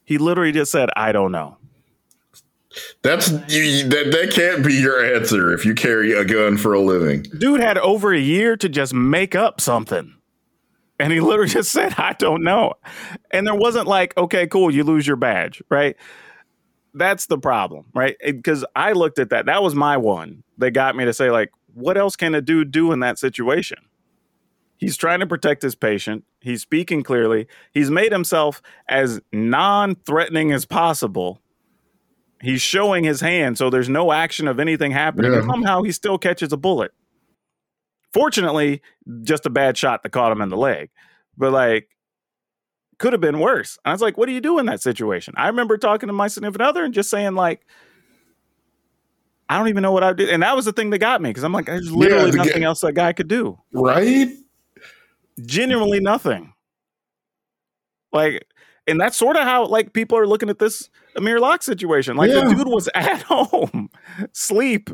He 0.04 0.18
literally 0.18 0.52
just 0.52 0.72
said, 0.72 0.90
"I 0.96 1.12
don't 1.12 1.32
know." 1.32 1.58
That's 3.02 3.32
you, 3.32 3.88
that. 3.90 4.12
That 4.12 4.32
can't 4.34 4.66
be 4.66 4.74
your 4.74 5.04
answer 5.16 5.52
if 5.52 5.66
you 5.66 5.74
carry 5.74 6.14
a 6.14 6.24
gun 6.24 6.58
for 6.58 6.74
a 6.74 6.80
living. 6.80 7.24
Dude 7.38 7.60
had 7.60 7.78
over 7.78 8.14
a 8.14 8.20
year 8.20 8.56
to 8.58 8.70
just 8.70 8.94
make 8.94 9.36
up 9.36 9.60
something, 9.60 10.16
and 11.00 11.12
he 11.12 11.20
literally 11.20 11.50
just 11.50 11.72
said, 11.74 11.96
"I 11.98 12.14
don't 12.14 12.44
know." 12.44 12.74
And 13.32 13.46
there 13.46 13.56
wasn't 13.56 13.88
like, 13.88 14.16
"Okay, 14.18 14.48
cool, 14.48 14.72
you 14.74 14.84
lose 14.84 15.06
your 15.06 15.18
badge," 15.18 15.62
right? 15.70 15.96
That's 16.94 17.28
the 17.28 17.38
problem, 17.38 17.86
right? 17.94 18.16
Because 18.24 18.66
I 18.76 18.92
looked 18.94 19.20
at 19.20 19.30
that. 19.30 19.46
That 19.46 19.64
was 19.64 19.76
my 19.76 19.98
one 19.98 20.44
They 20.58 20.72
got 20.72 20.96
me 20.96 21.06
to 21.06 21.14
say, 21.14 21.32
like, 21.32 21.52
what 21.74 21.98
else 21.98 22.16
can 22.16 22.36
a 22.36 22.42
dude 22.42 22.72
do 22.72 22.92
in 22.92 23.00
that 23.00 23.18
situation? 23.18 23.78
He's 24.78 24.98
trying 24.98 25.20
to 25.20 25.28
protect 25.28 25.62
his 25.62 25.76
patient. 25.76 26.26
He's 26.42 26.62
speaking 26.62 27.04
clearly. 27.04 27.48
He's 27.72 27.92
made 27.92 28.12
himself 28.12 28.62
as 28.90 29.22
non 29.32 29.96
threatening 29.96 30.52
as 30.52 30.66
possible 30.66 31.41
He's 32.42 32.62
showing 32.62 33.04
his 33.04 33.22
hand, 33.22 33.58
so 33.58 33.70
there's 33.70 33.90
no 33.90 34.12
action 34.12 34.48
of 34.48 34.60
anything 34.60 34.92
happening. 34.92 35.32
Yeah. 35.32 35.42
Somehow 35.42 35.84
he 35.84 35.92
still 35.92 36.18
catches 36.18 36.52
a 36.52 36.58
bullet. 36.58 36.92
Fortunately, 38.14 38.82
just 39.24 39.46
a 39.46 39.50
bad 39.50 39.78
shot 39.78 40.04
that 40.04 40.10
caught 40.10 40.32
him 40.32 40.42
in 40.42 40.50
the 40.50 40.58
leg. 40.58 40.90
But 41.38 41.54
like, 41.54 41.88
could 42.98 43.14
have 43.14 43.22
been 43.22 43.40
worse. 43.40 43.78
I 43.86 43.92
was 43.92 44.02
like, 44.02 44.18
what 44.18 44.28
do 44.28 44.32
you 44.32 44.42
do 44.42 44.60
in 44.60 44.66
that 44.66 44.82
situation? 44.82 45.34
I 45.38 45.48
remember 45.48 45.78
talking 45.78 46.08
to 46.08 46.14
my 46.14 46.28
significant 46.28 46.68
other 46.68 46.84
and 46.84 46.94
just 46.94 47.10
saying, 47.10 47.36
like, 47.36 47.66
I 49.50 49.58
don't 49.58 49.70
even 49.70 49.82
know 49.82 49.92
what 49.92 50.04
I 50.04 50.14
did. 50.14 50.30
And 50.30 50.44
that 50.44 50.56
was 50.56 50.66
the 50.66 50.72
thing 50.72 50.92
that 50.92 51.00
got 51.00 51.22
me 51.22 51.30
because 51.30 51.44
I'm 51.44 51.52
like, 51.52 51.66
there's 51.66 51.92
literally 51.92 52.30
yeah, 52.30 52.44
nothing 52.44 52.64
else 52.64 52.82
that 52.82 52.94
guy 52.94 53.12
could 53.14 53.28
do. 53.28 53.60
Right? 53.74 54.30
Genuinely 55.46 56.00
nothing. 56.00 56.54
Like, 58.14 58.46
and 58.88 59.00
that's 59.00 59.18
sort 59.18 59.36
of 59.36 59.44
how 59.44 59.66
like 59.66 59.94
people 59.94 60.18
are 60.18 60.28
looking 60.28 60.50
at 60.50 60.60
this 60.60 60.90
Amir 61.16 61.40
Locke 61.40 61.64
situation. 61.64 62.18
Like 62.18 62.32
yeah. 62.32 62.42
the 62.48 62.56
dude 62.56 62.68
was 62.68 62.90
at 62.96 63.22
home, 63.24 63.90
sleep, 64.34 64.90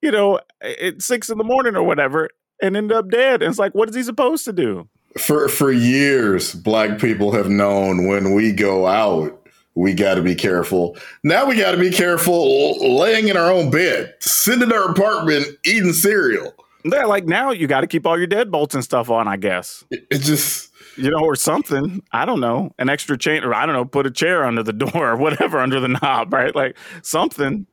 you 0.00 0.10
know, 0.10 0.40
at 0.60 1.02
six 1.02 1.30
in 1.30 1.38
the 1.38 1.44
morning 1.44 1.76
or 1.76 1.82
whatever, 1.82 2.28
and 2.62 2.76
ended 2.76 2.96
up 2.96 3.10
dead. 3.10 3.42
And 3.42 3.50
it's 3.50 3.58
like, 3.58 3.74
what 3.74 3.88
is 3.88 3.94
he 3.94 4.02
supposed 4.02 4.44
to 4.46 4.52
do? 4.52 4.88
For 5.18 5.48
for 5.48 5.70
years, 5.70 6.54
black 6.54 6.98
people 6.98 7.32
have 7.32 7.48
known 7.48 8.06
when 8.06 8.34
we 8.34 8.52
go 8.52 8.86
out, 8.86 9.46
we 9.74 9.94
got 9.94 10.14
to 10.14 10.22
be 10.22 10.34
careful. 10.34 10.96
Now 11.22 11.46
we 11.46 11.56
got 11.56 11.72
to 11.72 11.78
be 11.78 11.90
careful 11.90 12.96
laying 12.96 13.28
in 13.28 13.36
our 13.36 13.50
own 13.50 13.70
bed, 13.70 14.14
sitting 14.20 14.62
in 14.62 14.72
our 14.72 14.90
apartment, 14.90 15.46
eating 15.64 15.92
cereal. 15.92 16.54
They're 16.84 17.06
like, 17.06 17.26
now 17.26 17.52
you 17.52 17.66
got 17.66 17.82
to 17.82 17.86
keep 17.86 18.06
all 18.06 18.18
your 18.18 18.26
deadbolts 18.26 18.74
and 18.74 18.82
stuff 18.82 19.10
on. 19.10 19.28
I 19.28 19.36
guess 19.36 19.84
it 19.90 20.20
just 20.20 20.71
you 20.96 21.10
know, 21.10 21.20
or 21.20 21.36
something. 21.36 22.02
I 22.12 22.24
don't 22.24 22.40
know, 22.40 22.74
an 22.78 22.88
extra 22.88 23.16
chain, 23.18 23.44
or 23.44 23.54
I 23.54 23.66
don't 23.66 23.74
know, 23.74 23.84
put 23.84 24.06
a 24.06 24.10
chair 24.10 24.44
under 24.44 24.62
the 24.62 24.72
door 24.84 25.12
or 25.12 25.16
whatever 25.16 25.58
under 25.58 25.80
the 25.80 25.88
knob, 25.88 26.32
right? 26.32 26.54
Like 26.54 26.76
something. 27.02 27.66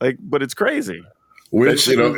Like, 0.00 0.16
but 0.20 0.42
it's 0.42 0.54
crazy. 0.54 1.04
Which 1.52 1.86
you 1.86 1.96
know, 1.96 2.16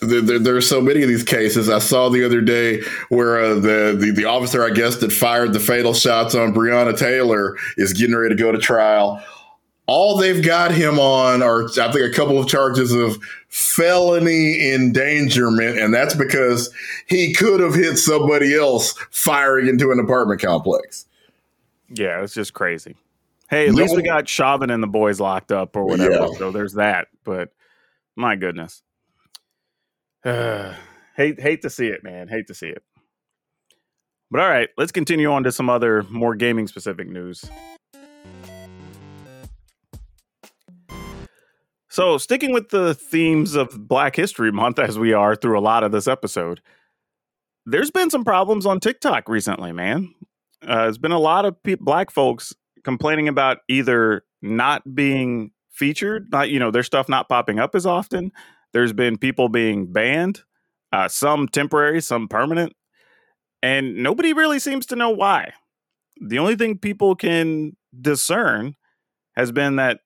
there, 0.00 0.20
there, 0.20 0.38
there, 0.40 0.56
are 0.56 0.60
so 0.60 0.80
many 0.80 1.00
of 1.02 1.08
these 1.08 1.22
cases. 1.22 1.70
I 1.70 1.78
saw 1.78 2.08
the 2.08 2.24
other 2.24 2.40
day 2.40 2.82
where 3.10 3.38
uh, 3.38 3.54
the, 3.54 3.96
the 3.96 4.10
the 4.10 4.24
officer, 4.24 4.64
I 4.64 4.70
guess, 4.70 4.96
that 4.96 5.12
fired 5.12 5.52
the 5.52 5.60
fatal 5.60 5.94
shots 5.94 6.34
on 6.34 6.52
Breonna 6.52 6.98
Taylor 6.98 7.56
is 7.76 7.92
getting 7.92 8.16
ready 8.16 8.34
to 8.34 8.42
go 8.42 8.50
to 8.50 8.58
trial. 8.58 9.22
All 9.86 10.16
they've 10.16 10.44
got 10.44 10.72
him 10.72 10.98
on 10.98 11.44
are, 11.44 11.66
I 11.80 11.92
think, 11.92 12.12
a 12.12 12.12
couple 12.12 12.40
of 12.40 12.48
charges 12.48 12.92
of 12.92 13.16
felony 13.56 14.70
endangerment, 14.70 15.78
and 15.78 15.94
that's 15.94 16.14
because 16.14 16.70
he 17.06 17.32
could 17.32 17.58
have 17.58 17.74
hit 17.74 17.96
somebody 17.96 18.54
else 18.54 18.92
firing 19.10 19.66
into 19.66 19.90
an 19.90 19.98
apartment 19.98 20.42
complex. 20.42 21.06
Yeah, 21.88 22.22
it's 22.22 22.34
just 22.34 22.52
crazy. 22.52 22.96
Hey, 23.48 23.66
at 23.68 23.74
least 23.74 23.96
we 23.96 24.02
got 24.02 24.28
Chauvin 24.28 24.68
and 24.70 24.82
the 24.82 24.88
boys 24.88 25.20
locked 25.20 25.52
up 25.52 25.74
or 25.74 25.86
whatever. 25.86 26.12
Yeah. 26.12 26.28
So 26.36 26.50
there's 26.50 26.74
that. 26.74 27.08
But 27.24 27.50
my 28.14 28.36
goodness. 28.36 28.82
Uh, 30.22 30.74
hate 31.16 31.40
hate 31.40 31.62
to 31.62 31.70
see 31.70 31.86
it, 31.86 32.04
man. 32.04 32.28
Hate 32.28 32.48
to 32.48 32.54
see 32.54 32.68
it. 32.68 32.82
But 34.30 34.40
all 34.40 34.50
right, 34.50 34.68
let's 34.76 34.92
continue 34.92 35.32
on 35.32 35.44
to 35.44 35.52
some 35.52 35.70
other 35.70 36.02
more 36.10 36.34
gaming 36.34 36.66
specific 36.66 37.08
news. 37.08 37.48
So, 41.96 42.18
sticking 42.18 42.52
with 42.52 42.68
the 42.68 42.92
themes 42.92 43.54
of 43.54 43.88
Black 43.88 44.16
History 44.16 44.52
Month 44.52 44.78
as 44.78 44.98
we 44.98 45.14
are 45.14 45.34
through 45.34 45.58
a 45.58 45.64
lot 45.64 45.82
of 45.82 45.92
this 45.92 46.06
episode, 46.06 46.60
there's 47.64 47.90
been 47.90 48.10
some 48.10 48.22
problems 48.22 48.66
on 48.66 48.80
TikTok 48.80 49.30
recently, 49.30 49.72
man. 49.72 50.14
Uh, 50.60 50.82
there's 50.82 50.98
been 50.98 51.10
a 51.10 51.18
lot 51.18 51.46
of 51.46 51.56
pe- 51.62 51.76
black 51.76 52.10
folks 52.10 52.52
complaining 52.84 53.28
about 53.28 53.60
either 53.68 54.24
not 54.42 54.94
being 54.94 55.52
featured, 55.70 56.30
not 56.30 56.50
you 56.50 56.58
know 56.58 56.70
their 56.70 56.82
stuff 56.82 57.08
not 57.08 57.30
popping 57.30 57.58
up 57.58 57.74
as 57.74 57.86
often. 57.86 58.30
There's 58.74 58.92
been 58.92 59.16
people 59.16 59.48
being 59.48 59.90
banned, 59.90 60.42
uh, 60.92 61.08
some 61.08 61.48
temporary, 61.48 62.02
some 62.02 62.28
permanent, 62.28 62.74
and 63.62 63.96
nobody 64.02 64.34
really 64.34 64.58
seems 64.58 64.84
to 64.88 64.96
know 64.96 65.08
why. 65.08 65.54
The 66.20 66.40
only 66.40 66.56
thing 66.56 66.76
people 66.76 67.16
can 67.16 67.74
discern 67.98 68.76
has 69.34 69.50
been 69.50 69.76
that 69.76 70.00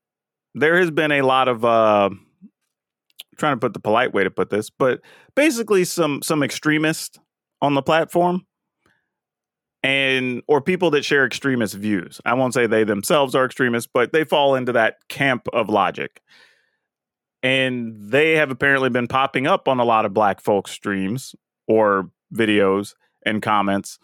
there 0.55 0.79
has 0.79 0.91
been 0.91 1.13
a 1.13 1.23
lot 1.23 1.49
of 1.49 1.65
uh, 1.65 2.11
trying 3.39 3.55
to 3.55 3.61
put 3.61 3.73
the 3.73 3.81
polite 3.81 4.13
way 4.13 4.25
to 4.25 4.31
put 4.31 4.51
this, 4.51 4.71
but 4.71 5.01
basically 5.35 5.85
some 5.85 6.23
some 6.23 6.43
extremists 6.43 7.19
on 7.63 7.75
the 7.75 7.83
platform 7.83 8.47
and 9.83 10.43
or 10.47 10.61
people 10.61 10.91
that 10.91 11.05
share 11.05 11.25
extremist 11.25 11.75
views. 11.75 12.21
I 12.25 12.35
won't 12.35 12.55
say 12.55 12.67
they 12.67 12.85
themselves 12.85 13.35
are 13.35 13.45
extremists, 13.45 13.91
but 13.93 14.13
they 14.13 14.25
fall 14.25 14.55
into 14.55 14.73
that 14.73 14.97
camp 15.09 15.49
of 15.53 15.69
logic. 15.69 16.21
And 17.43 17.95
they 17.97 18.33
have 18.33 18.51
apparently 18.51 18.91
been 18.91 19.07
popping 19.07 19.47
up 19.47 19.67
on 19.67 19.81
a 19.81 19.85
lot 19.85 20.05
of 20.05 20.13
black 20.13 20.41
folk 20.43 20.69
streams 20.69 21.35
or 21.67 22.11
videos 22.35 22.95
and 23.25 23.41
comments. 23.41 23.99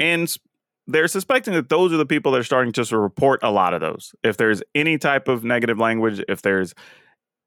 And 0.00 0.34
they're 0.86 1.08
suspecting 1.08 1.54
that 1.54 1.68
those 1.68 1.92
are 1.92 1.96
the 1.96 2.06
people 2.06 2.32
that 2.32 2.38
are 2.38 2.44
starting 2.44 2.72
to 2.72 2.98
report 2.98 3.40
a 3.42 3.50
lot 3.50 3.74
of 3.74 3.80
those. 3.80 4.14
If 4.22 4.36
there's 4.36 4.62
any 4.74 4.98
type 4.98 5.28
of 5.28 5.44
negative 5.44 5.78
language, 5.78 6.22
if 6.28 6.42
there's 6.42 6.74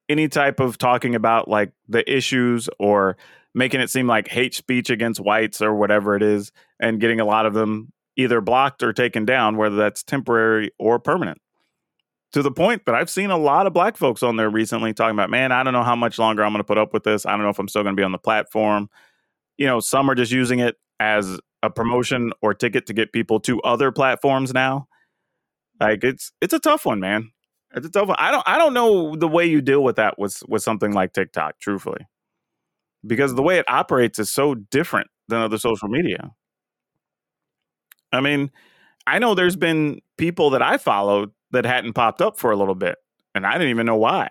any 0.09 0.27
type 0.27 0.59
of 0.59 0.77
talking 0.77 1.15
about 1.15 1.47
like 1.47 1.71
the 1.87 2.09
issues 2.11 2.69
or 2.79 3.17
making 3.53 3.81
it 3.81 3.89
seem 3.89 4.07
like 4.07 4.27
hate 4.27 4.53
speech 4.53 4.89
against 4.89 5.19
whites 5.19 5.61
or 5.61 5.75
whatever 5.75 6.15
it 6.15 6.23
is, 6.23 6.51
and 6.79 6.99
getting 6.99 7.19
a 7.19 7.25
lot 7.25 7.45
of 7.45 7.53
them 7.53 7.91
either 8.15 8.41
blocked 8.41 8.83
or 8.83 8.93
taken 8.93 9.25
down, 9.25 9.57
whether 9.57 9.75
that's 9.75 10.03
temporary 10.03 10.71
or 10.77 10.99
permanent. 10.99 11.39
To 12.33 12.41
the 12.41 12.51
point 12.51 12.85
that 12.85 12.95
I've 12.95 13.09
seen 13.09 13.29
a 13.29 13.37
lot 13.37 13.67
of 13.67 13.73
black 13.73 13.95
folks 13.95 14.23
on 14.23 14.37
there 14.37 14.49
recently 14.49 14.93
talking 14.93 15.15
about, 15.15 15.29
man, 15.29 15.51
I 15.51 15.61
don't 15.63 15.73
know 15.73 15.83
how 15.83 15.95
much 15.95 16.17
longer 16.17 16.43
I'm 16.43 16.51
going 16.51 16.61
to 16.61 16.63
put 16.63 16.79
up 16.79 16.91
with 16.91 17.03
this. 17.03 17.25
I 17.25 17.31
don't 17.31 17.43
know 17.43 17.49
if 17.49 17.59
I'm 17.59 17.67
still 17.67 17.83
going 17.83 17.95
to 17.95 17.99
be 17.99 18.03
on 18.03 18.11
the 18.11 18.17
platform. 18.17 18.89
You 19.57 19.67
know, 19.67 19.79
some 19.79 20.09
are 20.09 20.15
just 20.15 20.31
using 20.31 20.59
it 20.59 20.75
as 20.99 21.39
a 21.63 21.69
promotion 21.69 22.31
or 22.41 22.53
ticket 22.53 22.85
to 22.85 22.93
get 22.93 23.13
people 23.13 23.39
to 23.39 23.59
other 23.61 23.91
platforms 23.91 24.53
now. 24.53 24.87
Like 25.79 26.03
it's 26.03 26.31
it's 26.41 26.53
a 26.53 26.59
tough 26.59 26.85
one, 26.85 26.99
man. 26.99 27.31
It's 27.73 27.87
a 27.87 27.89
tough 27.89 28.09
one. 28.09 28.17
I 28.19 28.29
don't 28.29 28.43
I 28.45 28.59
don't 28.59 28.73
know 28.73 29.15
the 29.15 29.27
way 29.27 29.45
you 29.45 29.61
deal 29.61 29.83
with 29.83 29.95
that 29.95 30.19
with 30.19 30.43
with 30.47 30.61
something 30.61 30.91
like 30.91 31.13
TikTok, 31.13 31.59
truthfully. 31.59 32.05
Because 33.07 33.33
the 33.33 33.41
way 33.41 33.57
it 33.57 33.65
operates 33.67 34.19
is 34.19 34.29
so 34.29 34.55
different 34.55 35.07
than 35.29 35.41
other 35.41 35.57
social 35.57 35.87
media. 35.87 36.31
I 38.11 38.21
mean, 38.21 38.51
I 39.07 39.19
know 39.19 39.33
there's 39.33 39.55
been 39.55 39.99
people 40.17 40.51
that 40.51 40.61
I 40.61 40.77
followed 40.77 41.31
that 41.51 41.65
hadn't 41.65 41.93
popped 41.93 42.21
up 42.21 42.37
for 42.37 42.51
a 42.51 42.55
little 42.55 42.75
bit, 42.75 42.97
and 43.33 43.45
I 43.45 43.53
didn't 43.53 43.69
even 43.69 43.85
know 43.85 43.97
why. 43.97 44.29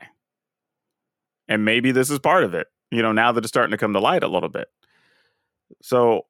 And 1.48 1.64
maybe 1.64 1.92
this 1.92 2.10
is 2.10 2.18
part 2.18 2.44
of 2.44 2.54
it, 2.54 2.68
you 2.90 3.02
know, 3.02 3.12
now 3.12 3.32
that 3.32 3.44
it's 3.44 3.48
starting 3.48 3.72
to 3.72 3.76
come 3.76 3.92
to 3.92 4.00
light 4.00 4.22
a 4.22 4.28
little 4.28 4.48
bit. 4.48 4.68
So 5.82 6.22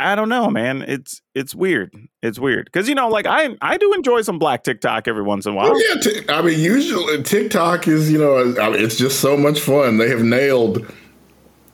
I 0.00 0.14
don't 0.14 0.30
know, 0.30 0.48
man. 0.48 0.82
It's 0.82 1.20
it's 1.34 1.54
weird. 1.54 1.94
It's 2.22 2.38
weird 2.38 2.64
because 2.64 2.88
you 2.88 2.94
know, 2.94 3.08
like 3.08 3.26
I 3.26 3.50
I 3.60 3.76
do 3.76 3.92
enjoy 3.92 4.22
some 4.22 4.38
black 4.38 4.64
TikTok 4.64 5.06
every 5.06 5.22
once 5.22 5.44
in 5.44 5.52
a 5.52 5.56
while. 5.56 5.70
Well, 5.70 5.80
yeah, 5.88 6.00
t- 6.00 6.20
I 6.28 6.40
mean, 6.40 6.58
usually 6.58 7.22
TikTok 7.22 7.86
is, 7.86 8.10
you 8.10 8.18
know, 8.18 8.54
I 8.60 8.70
mean, 8.70 8.82
it's 8.82 8.96
just 8.96 9.20
so 9.20 9.36
much 9.36 9.60
fun. 9.60 9.98
They 9.98 10.08
have 10.08 10.22
nailed 10.22 10.90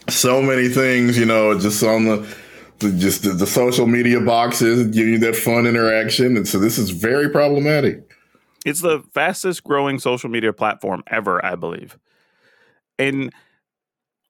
so 0.08 0.42
many 0.42 0.68
things, 0.68 1.16
you 1.16 1.24
know, 1.24 1.58
just 1.58 1.82
on 1.84 2.06
the, 2.06 2.36
the 2.80 2.92
just 2.92 3.22
the, 3.22 3.30
the 3.30 3.46
social 3.46 3.86
media 3.86 4.20
boxes, 4.20 4.88
giving 4.88 5.14
you 5.14 5.18
that 5.20 5.36
fun 5.36 5.66
interaction. 5.66 6.36
And 6.36 6.48
so 6.48 6.58
this 6.58 6.78
is 6.78 6.90
very 6.90 7.28
problematic. 7.30 8.10
It's 8.64 8.80
the 8.80 9.04
fastest 9.14 9.62
growing 9.62 10.00
social 10.00 10.28
media 10.28 10.52
platform 10.52 11.04
ever, 11.06 11.44
I 11.44 11.54
believe. 11.54 11.96
And 12.98 13.32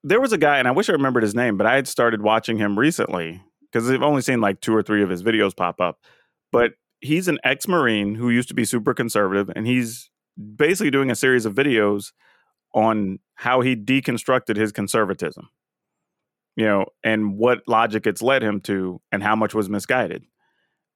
there 0.04 0.20
was 0.20 0.32
a 0.32 0.38
guy, 0.38 0.58
and 0.58 0.68
I 0.68 0.72
wish 0.72 0.90
I 0.90 0.92
remembered 0.92 1.22
his 1.22 1.34
name, 1.34 1.56
but 1.56 1.66
I 1.66 1.76
had 1.76 1.88
started 1.88 2.20
watching 2.20 2.58
him 2.58 2.78
recently 2.78 3.42
because 3.76 3.90
I've 3.90 4.02
only 4.02 4.22
seen 4.22 4.40
like 4.40 4.62
two 4.62 4.74
or 4.74 4.82
three 4.82 5.02
of 5.02 5.10
his 5.10 5.22
videos 5.22 5.54
pop 5.54 5.80
up. 5.82 5.98
But 6.50 6.72
he's 7.00 7.28
an 7.28 7.38
ex 7.44 7.68
Marine 7.68 8.14
who 8.14 8.30
used 8.30 8.48
to 8.48 8.54
be 8.54 8.64
super 8.64 8.94
conservative, 8.94 9.50
and 9.54 9.66
he's 9.66 10.10
basically 10.56 10.90
doing 10.90 11.10
a 11.10 11.14
series 11.14 11.44
of 11.44 11.54
videos 11.54 12.12
on 12.74 13.18
how 13.34 13.60
he 13.60 13.76
deconstructed 13.76 14.56
his 14.56 14.72
conservatism, 14.72 15.50
you 16.56 16.64
know, 16.64 16.86
and 17.04 17.36
what 17.36 17.60
logic 17.66 18.06
it's 18.06 18.22
led 18.22 18.42
him 18.42 18.60
to, 18.62 19.00
and 19.12 19.22
how 19.22 19.36
much 19.36 19.54
was 19.54 19.68
misguided. 19.68 20.24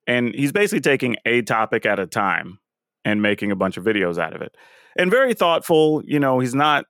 And 0.07 0.35
he's 0.35 0.53
basically 0.53 0.81
taking 0.81 1.17
a 1.27 1.43
topic 1.43 1.85
at 1.85 1.99
a 1.99 2.07
time 2.07 2.61
and 3.05 3.21
making 3.21 3.51
a 3.51 3.57
bunch 3.57 3.77
of 3.77 3.85
videos 3.85 4.17
out 4.17 4.35
of 4.35 4.41
it. 4.41 4.55
And 4.97 5.11
very 5.11 5.35
thoughtful, 5.35 6.03
you 6.07 6.19
know, 6.19 6.39
he's 6.39 6.55
not 6.55 6.87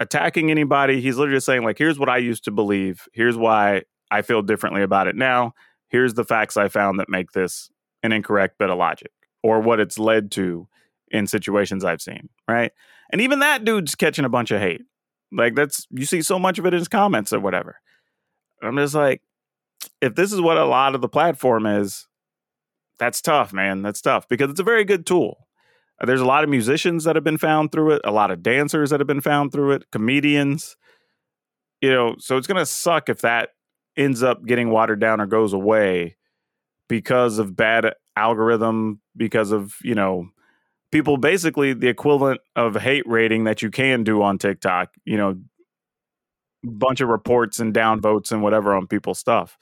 attacking 0.00 0.50
anybody. 0.50 1.00
He's 1.00 1.16
literally 1.16 1.40
saying, 1.40 1.62
like, 1.62 1.78
here's 1.78 2.00
what 2.00 2.08
I 2.08 2.16
used 2.18 2.44
to 2.44 2.50
believe. 2.50 3.06
Here's 3.12 3.36
why 3.36 3.84
I 4.14 4.22
feel 4.22 4.42
differently 4.42 4.82
about 4.82 5.08
it 5.08 5.16
now. 5.16 5.54
Here's 5.88 6.14
the 6.14 6.24
facts 6.24 6.56
I 6.56 6.68
found 6.68 7.00
that 7.00 7.08
make 7.08 7.32
this 7.32 7.68
an 8.04 8.12
incorrect 8.12 8.58
bit 8.58 8.70
of 8.70 8.78
logic 8.78 9.10
or 9.42 9.60
what 9.60 9.80
it's 9.80 9.98
led 9.98 10.30
to 10.32 10.68
in 11.10 11.26
situations 11.26 11.84
I've 11.84 12.00
seen. 12.00 12.28
Right. 12.46 12.70
And 13.10 13.20
even 13.20 13.40
that 13.40 13.64
dude's 13.64 13.96
catching 13.96 14.24
a 14.24 14.28
bunch 14.28 14.52
of 14.52 14.60
hate. 14.60 14.82
Like, 15.32 15.56
that's, 15.56 15.88
you 15.90 16.06
see 16.06 16.22
so 16.22 16.38
much 16.38 16.60
of 16.60 16.66
it 16.66 16.74
in 16.74 16.78
his 16.78 16.86
comments 16.86 17.32
or 17.32 17.40
whatever. 17.40 17.80
I'm 18.62 18.76
just 18.76 18.94
like, 18.94 19.20
if 20.00 20.14
this 20.14 20.32
is 20.32 20.40
what 20.40 20.58
a 20.58 20.64
lot 20.64 20.94
of 20.94 21.00
the 21.00 21.08
platform 21.08 21.66
is, 21.66 22.06
that's 22.98 23.20
tough, 23.20 23.52
man. 23.52 23.82
That's 23.82 24.00
tough 24.00 24.28
because 24.28 24.50
it's 24.50 24.60
a 24.60 24.64
very 24.64 24.84
good 24.84 25.04
tool. 25.06 25.48
There's 26.04 26.20
a 26.20 26.26
lot 26.26 26.44
of 26.44 26.50
musicians 26.50 27.02
that 27.04 27.16
have 27.16 27.24
been 27.24 27.38
found 27.38 27.72
through 27.72 27.92
it, 27.92 28.02
a 28.04 28.12
lot 28.12 28.30
of 28.30 28.42
dancers 28.42 28.90
that 28.90 29.00
have 29.00 29.06
been 29.08 29.20
found 29.20 29.50
through 29.50 29.72
it, 29.72 29.90
comedians. 29.90 30.76
You 31.80 31.92
know, 31.92 32.14
so 32.18 32.36
it's 32.36 32.46
going 32.46 32.58
to 32.58 32.66
suck 32.66 33.08
if 33.08 33.20
that 33.20 33.50
ends 33.96 34.22
up 34.22 34.44
getting 34.44 34.70
watered 34.70 35.00
down 35.00 35.20
or 35.20 35.26
goes 35.26 35.52
away 35.52 36.16
because 36.88 37.38
of 37.38 37.56
bad 37.56 37.94
algorithm, 38.16 39.00
because 39.16 39.52
of, 39.52 39.76
you 39.82 39.94
know, 39.94 40.28
people 40.92 41.16
basically 41.16 41.72
the 41.72 41.88
equivalent 41.88 42.40
of 42.54 42.76
hate 42.76 43.06
rating 43.06 43.44
that 43.44 43.62
you 43.62 43.70
can 43.70 44.04
do 44.04 44.22
on 44.22 44.38
TikTok, 44.38 44.90
you 45.04 45.16
know, 45.16 45.36
bunch 46.62 47.00
of 47.00 47.08
reports 47.08 47.58
and 47.58 47.74
downvotes 47.74 48.32
and 48.32 48.42
whatever 48.42 48.74
on 48.74 48.86
people's 48.86 49.18
stuff. 49.18 49.58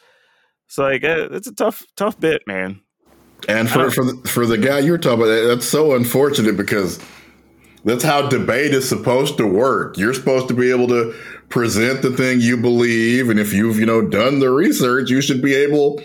So 0.68 0.84
like 0.84 1.04
eh, 1.04 1.28
it's 1.32 1.48
a 1.48 1.54
tough 1.54 1.84
tough 1.96 2.18
bit, 2.18 2.42
man. 2.46 2.80
And 3.48 3.68
for 3.68 3.90
for 3.90 4.04
the, 4.04 4.28
for 4.28 4.46
the 4.46 4.58
guy 4.58 4.78
you're 4.78 4.98
talking 4.98 5.24
about, 5.24 5.48
that's 5.48 5.66
so 5.66 5.94
unfortunate 5.94 6.56
because 6.56 7.00
that's 7.84 8.04
how 8.04 8.28
debate 8.28 8.72
is 8.74 8.88
supposed 8.88 9.36
to 9.38 9.46
work. 9.46 9.96
You're 9.98 10.14
supposed 10.14 10.48
to 10.48 10.54
be 10.54 10.70
able 10.70 10.88
to 10.88 11.14
present 11.48 12.02
the 12.02 12.10
thing 12.10 12.40
you 12.40 12.56
believe, 12.56 13.28
and 13.28 13.38
if 13.40 13.52
you've 13.52 13.78
you 13.78 13.86
know 13.86 14.02
done 14.02 14.38
the 14.38 14.50
research, 14.50 15.10
you 15.10 15.20
should 15.20 15.42
be 15.42 15.54
able 15.54 16.02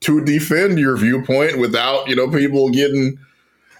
to 0.00 0.24
defend 0.24 0.78
your 0.78 0.96
viewpoint 0.96 1.58
without 1.58 2.08
you 2.08 2.16
know 2.16 2.28
people 2.30 2.70
getting. 2.70 3.18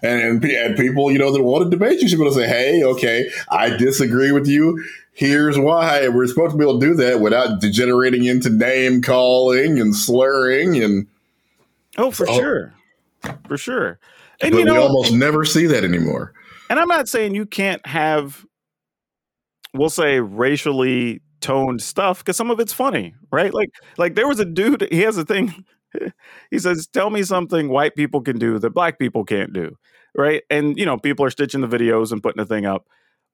And, 0.03 0.43
and, 0.43 0.45
and 0.45 0.75
people, 0.77 1.11
you 1.11 1.19
know, 1.19 1.31
that 1.31 1.43
want 1.43 1.63
to 1.63 1.69
debate, 1.69 2.01
you 2.01 2.09
should 2.09 2.17
be 2.17 2.23
able 2.25 2.33
to 2.33 2.41
say, 2.41 2.47
"Hey, 2.47 2.81
okay, 2.83 3.29
I 3.51 3.69
disagree 3.77 4.31
with 4.31 4.47
you. 4.47 4.83
Here's 5.13 5.59
why." 5.59 6.07
We're 6.07 6.25
supposed 6.25 6.53
to 6.53 6.57
be 6.57 6.63
able 6.63 6.79
to 6.79 6.87
do 6.87 6.95
that 6.95 7.19
without 7.19 7.61
degenerating 7.61 8.25
into 8.25 8.49
name 8.49 9.03
calling 9.03 9.79
and 9.79 9.95
slurring 9.95 10.81
and 10.83 11.05
Oh, 11.99 12.09
for 12.09 12.27
Oh. 12.27 12.35
sure. 12.35 12.73
For 13.47 13.57
sure. 13.59 13.99
And 14.41 14.53
but 14.53 14.57
you 14.57 14.65
know, 14.65 14.73
we 14.73 14.79
almost 14.79 15.13
never 15.13 15.45
see 15.45 15.67
that 15.67 15.83
anymore. 15.83 16.33
And 16.71 16.79
I'm 16.79 16.87
not 16.87 17.09
saying 17.09 17.35
you 17.35 17.45
can't 17.45 17.85
have 17.85 18.45
we'll 19.73 19.89
say 19.89 20.21
racially 20.21 21.21
toned 21.41 21.81
stuff 21.81 22.19
because 22.19 22.37
some 22.37 22.49
of 22.49 22.61
it's 22.61 22.71
funny, 22.71 23.13
right? 23.29 23.53
Like 23.53 23.71
like 23.97 24.15
there 24.15 24.27
was 24.27 24.39
a 24.39 24.45
dude, 24.45 24.87
he 24.89 25.01
has 25.01 25.17
a 25.17 25.25
thing. 25.25 25.65
he 26.49 26.59
says, 26.59 26.87
Tell 26.87 27.09
me 27.09 27.23
something 27.23 27.67
white 27.67 27.93
people 27.93 28.21
can 28.21 28.39
do 28.39 28.57
that 28.57 28.69
black 28.69 28.99
people 28.99 29.25
can't 29.25 29.51
do. 29.51 29.75
Right. 30.15 30.43
And 30.49 30.77
you 30.77 30.85
know, 30.85 30.97
people 30.97 31.25
are 31.25 31.29
stitching 31.29 31.59
the 31.59 31.67
videos 31.67 32.13
and 32.13 32.23
putting 32.23 32.41
the 32.41 32.45
thing 32.45 32.65
up. 32.65 32.87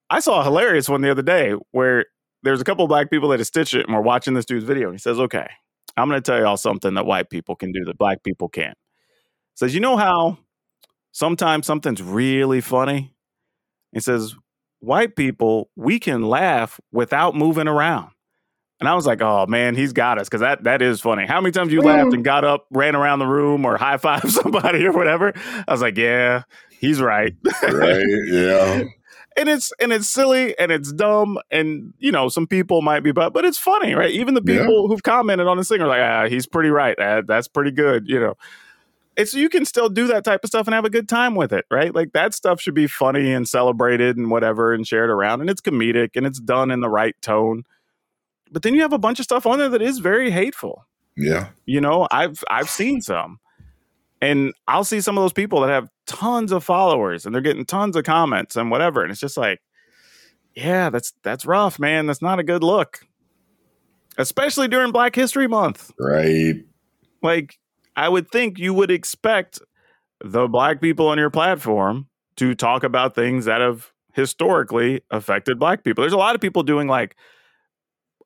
I 0.09 0.19
saw 0.19 0.41
a 0.41 0.43
hilarious 0.43 0.89
one 0.89 1.01
the 1.01 1.11
other 1.11 1.21
day 1.21 1.53
where 1.71 2.05
there's 2.41 2.61
a 2.61 2.63
couple 2.63 2.85
of 2.85 2.89
black 2.89 3.11
people 3.11 3.29
that 3.29 3.39
have 3.39 3.47
stitched 3.47 3.75
it 3.75 3.85
and 3.85 3.95
we're 3.95 4.01
watching 4.01 4.33
this 4.33 4.45
dude's 4.45 4.65
video 4.65 4.91
he 4.91 4.97
says, 4.97 5.19
Okay, 5.19 5.47
I'm 5.95 6.09
gonna 6.09 6.21
tell 6.21 6.39
y'all 6.39 6.57
something 6.57 6.95
that 6.95 7.05
white 7.05 7.29
people 7.29 7.55
can 7.55 7.71
do 7.71 7.85
that 7.85 7.99
black 7.99 8.23
people 8.23 8.49
can't. 8.49 8.77
Says, 9.53 9.75
you 9.75 9.79
know 9.79 9.97
how 9.97 10.39
sometimes 11.11 11.67
something's 11.67 12.01
really 12.01 12.61
funny? 12.61 13.13
He 13.91 13.99
says, 13.99 14.35
White 14.79 15.15
people, 15.15 15.69
we 15.75 15.99
can 15.99 16.21
laugh 16.23 16.79
without 16.91 17.35
moving 17.35 17.67
around. 17.67 18.11
And 18.79 18.88
I 18.88 18.93
was 18.93 19.07
like, 19.07 19.23
oh 19.23 19.47
man, 19.47 19.73
he's 19.73 19.91
got 19.91 20.19
us 20.19 20.27
because 20.27 20.41
that 20.41 20.65
that 20.65 20.83
is 20.83 21.01
funny. 21.01 21.25
How 21.25 21.41
many 21.41 21.51
times 21.51 21.73
you 21.73 21.81
laughed 21.81 22.13
and 22.13 22.23
got 22.23 22.45
up, 22.45 22.67
ran 22.69 22.95
around 22.95 23.17
the 23.19 23.25
room, 23.25 23.65
or 23.65 23.75
high 23.75 23.97
five 23.97 24.21
somebody 24.31 24.85
or 24.85 24.91
whatever? 24.91 25.33
I 25.67 25.71
was 25.71 25.81
like, 25.81 25.97
yeah, 25.97 26.43
he's 26.79 27.01
right. 27.01 27.33
right? 27.63 28.03
Yeah. 28.27 28.83
and 29.38 29.49
it's 29.49 29.71
and 29.79 29.91
it's 29.91 30.07
silly 30.09 30.57
and 30.59 30.71
it's 30.71 30.91
dumb 30.91 31.39
and 31.51 31.93
you 31.99 32.11
know 32.11 32.27
some 32.29 32.45
people 32.47 32.81
might 32.81 33.01
be 33.01 33.11
but 33.11 33.33
but 33.33 33.45
it's 33.45 33.57
funny 33.57 33.93
right 33.93 34.09
even 34.11 34.33
the 34.33 34.41
Yeah. 34.43 34.61
people 34.61 34.88
who've 34.88 35.03
commented 35.03 35.45
on 35.47 35.57
this 35.57 35.69
thing 35.69 35.79
are 35.79 35.88
like 35.88 36.01
ah 36.01 36.27
he's 36.27 36.47
pretty 36.47 36.69
right 36.69 36.95
Ah, 36.99 37.21
that's 37.25 37.47
pretty 37.47 37.69
good 37.69 38.07
you 38.07 38.19
know 38.19 38.33
it's 39.18 39.34
you 39.34 39.49
can 39.49 39.65
still 39.65 39.89
do 39.89 40.07
that 40.07 40.24
type 40.24 40.43
of 40.43 40.47
stuff 40.47 40.68
and 40.68 40.74
have 40.76 40.86
a 40.86 40.89
good 40.89 41.09
time 41.09 41.36
with 41.36 41.51
it 41.51 41.65
right? 41.72 41.93
Like 41.93 42.13
that 42.13 42.34
stuff 42.34 42.61
should 42.61 42.76
be 42.76 42.88
funny 42.88 43.34
and 43.34 43.47
celebrated 43.47 44.15
and 44.15 44.30
whatever 44.30 44.74
and 44.74 44.88
shared 44.88 45.09
around 45.09 45.41
and 45.41 45.49
it's 45.49 45.59
comedic 45.59 46.11
and 46.15 46.26
it's 46.26 46.39
done 46.39 46.72
in 46.72 46.80
the 46.82 46.89
right 46.89 47.15
tone. 47.22 47.63
But 48.51 48.61
then 48.61 48.74
you 48.76 48.82
have 48.82 48.93
a 48.93 48.99
bunch 48.99 49.20
of 49.20 49.24
stuff 49.26 49.45
on 49.45 49.57
there 49.59 49.70
that 49.70 49.82
is 49.82 49.99
very 49.99 50.32
hateful. 50.32 50.86
Yeah. 51.20 51.49
you 51.65 51.82
know 51.82 52.07
i've 52.11 52.43
i've 52.49 52.70
seen 52.70 53.01
some. 53.01 53.39
And 54.22 54.53
i'll 54.68 54.84
see 54.84 55.01
some 55.01 55.18
of 55.18 55.24
those 55.24 55.34
people 55.34 55.61
that 55.61 55.70
have 55.70 55.89
tons 56.05 56.51
of 56.51 56.63
followers 56.63 57.26
and 57.26 57.34
they're 57.34 57.41
getting 57.41 57.65
tons 57.65 57.95
of 57.95 58.03
comments 58.03 58.55
and 58.55 58.70
whatever 58.72 59.01
and 59.01 59.11
it's 59.11 59.20
just 59.20 59.36
like 59.36 59.59
yeah 60.53 60.89
that's 60.91 61.13
that's 61.24 61.45
rough 61.45 61.80
man. 61.80 62.05
That's 62.05 62.22
not 62.22 62.39
a 62.39 62.43
good 62.43 62.63
look. 62.63 62.99
Especially 64.20 64.68
during 64.68 64.91
black 64.91 65.15
history 65.15 65.47
month. 65.47 65.91
Right. 65.99 66.55
like 67.22 67.57
i 67.98 68.08
would 68.08 68.30
think 68.32 68.58
you 68.58 68.74
would 68.74 68.91
expect 68.91 69.60
the 70.24 70.48
black 70.48 70.82
people 70.82 71.08
on 71.08 71.18
your 71.18 71.30
platform 71.30 72.08
to 72.38 72.56
talk 72.56 72.84
about 72.84 73.16
things 73.16 73.45
that 73.45 73.62
have 73.62 73.91
historically 74.14 75.02
affected 75.12 75.60
black 75.60 75.84
people. 75.84 76.02
There's 76.02 76.14
a 76.14 76.18
lot 76.18 76.36
of 76.36 76.41
people 76.41 76.64
doing 76.64 76.88
like 76.88 77.16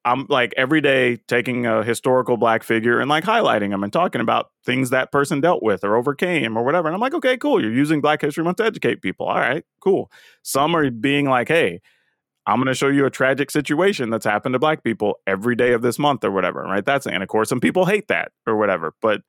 i'm 0.04 0.26
like 0.30 0.52
every 0.58 0.82
day 0.82 1.18
taking 1.28 1.68
a 1.68 1.84
historical 1.84 2.36
black 2.36 2.64
figure 2.64 3.00
and 3.00 3.08
like 3.08 3.24
highlighting 3.24 3.70
them 3.70 3.84
and 3.84 3.94
talking 3.94 4.20
about 4.20 4.48
things 4.66 4.90
that 4.90 5.12
person 5.12 5.42
dealt 5.42 5.62
with 5.62 5.84
or 5.84 5.96
overcame 5.96 6.58
or 6.58 6.64
whatever. 6.64 6.88
And 6.88 6.96
i'm 6.96 7.02
like 7.02 7.14
okay 7.14 7.38
cool. 7.38 7.62
You're 7.62 7.74
using 7.74 8.02
black 8.02 8.22
history 8.22 8.44
month 8.44 8.58
to 8.58 8.66
educate 8.66 9.02
people. 9.02 9.28
All 9.28 9.36
right 9.36 9.64
cool. 9.84 10.10
Some 10.44 10.76
are 10.76 10.90
being 10.90 11.30
like 11.30 11.50
hey 11.50 11.82
I'm 12.48 12.58
going 12.58 12.68
to 12.68 12.74
show 12.74 12.88
you 12.88 13.06
a 13.06 13.12
tragic 13.12 13.52
situation 13.52 14.10
that's 14.10 14.26
happened 14.26 14.54
to 14.54 14.60
black 14.60 14.84
people 14.84 15.20
every 15.28 15.56
day 15.56 15.74
of 15.74 15.84
this 15.84 16.00
month 16.00 16.24
or 16.24 16.32
whatever, 16.32 16.64
right? 16.64 16.84
That's 16.84 17.06
and 17.06 17.22
of 17.22 17.30
course 17.30 17.50
some 17.50 17.60
people 17.60 17.86
hate 17.86 18.08
that 18.08 18.32
or 18.48 18.56
whatever, 18.56 18.96
but 19.02 19.22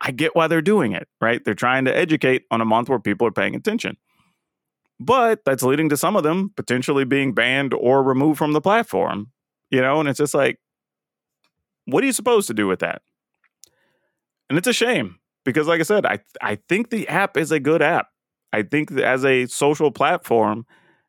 I 0.00 0.12
get 0.12 0.34
why 0.34 0.46
they're 0.46 0.62
doing 0.62 0.92
it, 0.92 1.08
right? 1.20 1.44
They're 1.44 1.54
trying 1.54 1.84
to 1.84 1.96
educate 1.96 2.44
on 2.50 2.60
a 2.60 2.64
month 2.64 2.88
where 2.88 2.98
people 2.98 3.26
are 3.26 3.32
paying 3.32 3.54
attention. 3.54 3.96
But 4.98 5.44
that's 5.44 5.62
leading 5.62 5.88
to 5.90 5.96
some 5.96 6.16
of 6.16 6.22
them 6.22 6.52
potentially 6.56 7.04
being 7.04 7.32
banned 7.32 7.72
or 7.74 8.02
removed 8.02 8.38
from 8.38 8.52
the 8.52 8.60
platform, 8.60 9.30
you 9.70 9.80
know, 9.80 10.00
and 10.00 10.08
it's 10.08 10.18
just 10.18 10.34
like 10.34 10.58
what 11.86 12.02
are 12.02 12.06
you 12.06 12.12
supposed 12.12 12.46
to 12.48 12.54
do 12.54 12.66
with 12.66 12.80
that? 12.80 13.02
And 14.48 14.58
it's 14.58 14.68
a 14.68 14.72
shame 14.72 15.18
because 15.44 15.66
like 15.66 15.80
I 15.80 15.84
said, 15.84 16.06
I 16.06 16.18
I 16.40 16.58
think 16.68 16.90
the 16.90 17.08
app 17.08 17.36
is 17.36 17.52
a 17.52 17.60
good 17.60 17.82
app. 17.82 18.08
I 18.52 18.62
think 18.62 18.90
as 18.92 19.24
a 19.24 19.46
social 19.46 19.90
platform, 19.90 20.66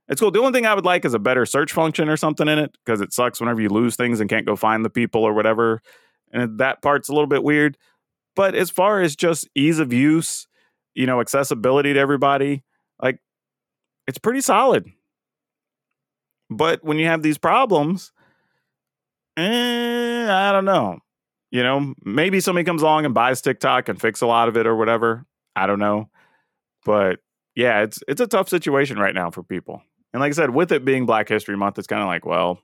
it's 0.08 0.22
cool. 0.22 0.32
The 0.32 0.40
only 0.40 0.52
thing 0.52 0.66
I 0.66 0.74
would 0.74 0.86
like 0.86 1.06
is 1.06 1.14
a 1.14 1.20
better 1.20 1.46
search 1.46 1.72
function 1.72 2.08
or 2.10 2.18
something 2.18 2.48
in 2.48 2.60
it 2.60 2.78
because 2.86 3.02
it 3.02 3.14
sucks 3.14 3.40
whenever 3.40 3.62
you 3.62 3.70
lose 3.70 3.96
things 3.96 4.20
and 4.20 4.30
can't 4.30 4.46
go 4.46 4.56
find 4.56 4.86
the 4.86 4.90
people 4.90 5.24
or 5.24 5.34
whatever. 5.34 5.82
And 6.32 6.60
that 6.60 6.82
part's 6.82 7.10
a 7.10 7.14
little 7.14 7.28
bit 7.28 7.44
weird. 7.44 7.78
But 8.36 8.56
as 8.56 8.70
far 8.70 9.02
as 9.02 9.16
just 9.16 9.48
ease 9.56 9.80
of 9.80 9.92
use, 9.92 10.48
you 10.96 11.06
know, 11.06 11.22
accessibility 11.22 11.94
to 11.94 12.00
everybody, 12.00 12.64
like 13.02 13.20
it's 14.08 14.18
pretty 14.18 14.42
solid. 14.42 14.92
But 16.50 16.84
when 16.84 16.98
you 16.98 17.08
have 17.08 17.22
these 17.22 17.38
problems, 17.38 18.12
eh, 19.38 20.28
I 20.30 20.52
don't 20.52 20.66
know. 20.66 21.00
You 21.50 21.64
know, 21.64 21.94
maybe 22.04 22.40
somebody 22.40 22.64
comes 22.64 22.82
along 22.82 23.06
and 23.06 23.14
buys 23.14 23.42
TikTok 23.42 23.90
and 23.90 24.00
fix 24.00 24.22
a 24.22 24.28
lot 24.28 24.48
of 24.48 24.56
it 24.56 24.66
or 24.66 24.76
whatever. 24.76 25.26
I 25.56 25.68
don't 25.68 25.80
know. 25.80 26.10
But 26.86 27.20
yeah, 27.56 27.82
it's 27.82 28.00
it's 28.08 28.22
a 28.22 28.28
tough 28.28 28.50
situation 28.50 28.98
right 28.98 29.14
now 29.14 29.32
for 29.32 29.44
people. 29.44 29.82
And 30.14 30.22
like 30.22 30.30
I 30.30 30.34
said, 30.34 30.50
with 30.52 30.72
it 30.72 30.86
being 30.86 31.06
Black 31.06 31.30
History 31.30 31.56
Month, 31.58 31.78
it's 31.78 31.88
kind 31.88 32.02
of 32.02 32.08
like, 32.08 32.26
well, 32.26 32.60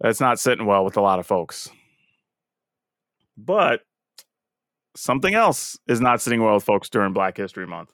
that's 0.00 0.20
not 0.20 0.40
sitting 0.40 0.66
well 0.66 0.84
with 0.84 0.96
a 0.96 1.00
lot 1.00 1.18
of 1.18 1.26
folks. 1.26 1.70
But 3.36 3.82
something 4.96 5.34
else 5.34 5.78
is 5.86 6.00
not 6.00 6.20
sitting 6.20 6.42
well 6.42 6.54
with 6.54 6.64
folks 6.64 6.88
during 6.88 7.12
Black 7.12 7.36
History 7.36 7.66
Month. 7.66 7.92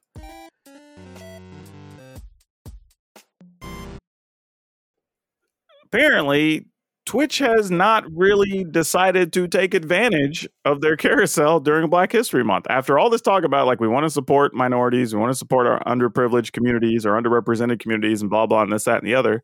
Apparently, 5.85 6.67
Twitch 7.05 7.39
has 7.39 7.73
not 7.73 8.05
really 8.15 8.63
decided 8.63 9.33
to 9.33 9.49
take 9.49 9.75
advantage 9.75 10.49
of 10.65 10.81
their 10.81 10.97
carousel 10.97 11.59
during 11.59 11.91
Black 11.91 12.13
History 12.13 12.45
Month. 12.45 12.67
After 12.71 12.97
all 12.97 13.11
this 13.11 13.21
talk 13.21 13.43
about, 13.43 13.67
like, 13.67 13.81
we 13.81 13.89
want 13.89 14.05
to 14.05 14.11
support 14.11 14.55
minorities, 14.55 15.13
we 15.13 15.21
want 15.21 15.33
to 15.33 15.37
support 15.37 15.67
our 15.67 15.83
underprivileged 15.85 16.53
communities 16.53 17.05
or 17.05 17.21
underrepresented 17.21 17.81
communities, 17.81 18.21
and 18.21 18.31
blah, 18.31 18.47
blah, 18.47 18.63
and 18.63 18.73
this, 18.73 18.85
that, 18.85 18.99
and 18.99 19.07
the 19.09 19.17
other. 19.17 19.43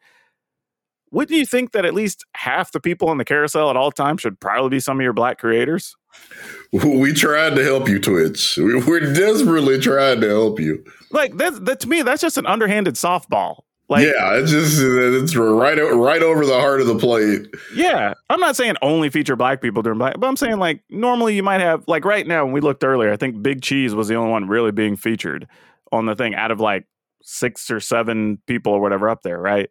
Wouldn't 1.17 1.37
you 1.37 1.47
think 1.47 1.73
that 1.73 1.87
at 1.87 1.95
least 1.95 2.25
half 2.35 2.73
the 2.73 2.79
people 2.81 3.09
on 3.09 3.17
the 3.17 3.25
carousel 3.25 3.71
at 3.71 3.77
all 3.77 3.91
times 3.91 4.21
should 4.21 4.39
probably 4.39 4.69
be 4.69 4.81
some 4.81 4.99
of 4.99 5.03
your 5.03 5.15
black 5.15 5.39
creators? 5.39 5.95
We 6.73 7.13
tried 7.15 7.55
to 7.57 7.65
help 7.65 7.89
you, 7.89 7.99
Twitch. 7.99 8.57
We- 8.59 8.83
We're 8.83 9.13
desperately 9.15 9.79
trying 9.81 10.21
to 10.21 10.29
help 10.29 10.61
you. 10.61 10.85
Like 11.11 11.37
that, 11.39 11.65
that 11.65 11.81
to 11.81 11.89
me, 11.89 12.03
that's 12.03 12.21
just 12.21 12.37
an 12.37 12.47
underhanded 12.47 12.95
softball. 12.95 13.61
Like, 13.89 14.05
yeah, 14.05 14.35
it's 14.35 14.51
just 14.51 14.79
it's 14.83 15.37
right 15.37 15.79
right 15.79 16.23
over 16.23 16.45
the 16.45 16.59
heart 16.59 16.81
of 16.81 16.89
the 16.89 16.99
plate. 16.99 17.47
Yeah, 17.73 18.15
I'm 18.29 18.41
not 18.41 18.57
saying 18.57 18.75
only 18.83 19.11
feature 19.11 19.37
black 19.37 19.63
people 19.63 19.81
during 19.83 19.99
black, 19.99 20.17
but 20.19 20.27
I'm 20.27 20.37
saying 20.37 20.59
like 20.59 20.83
normally 20.91 21.37
you 21.37 21.43
might 21.45 21.61
have 21.61 21.85
like 21.87 22.05
right 22.05 22.27
now 22.27 22.45
when 22.45 22.53
we 22.53 22.61
looked 22.61 22.83
earlier, 22.83 23.13
I 23.13 23.17
think 23.17 23.41
Big 23.43 23.63
Cheese 23.63 23.95
was 23.95 24.09
the 24.09 24.17
only 24.17 24.33
one 24.33 24.49
really 24.49 24.73
being 24.73 24.97
featured 24.97 25.47
on 25.93 26.07
the 26.07 26.17
thing 26.17 26.35
out 26.35 26.51
of 26.51 26.59
like 26.61 26.87
six 27.23 27.71
or 27.71 27.79
seven 27.79 28.39
people 28.47 28.73
or 28.73 28.81
whatever 28.81 29.09
up 29.09 29.23
there, 29.23 29.39
right? 29.41 29.71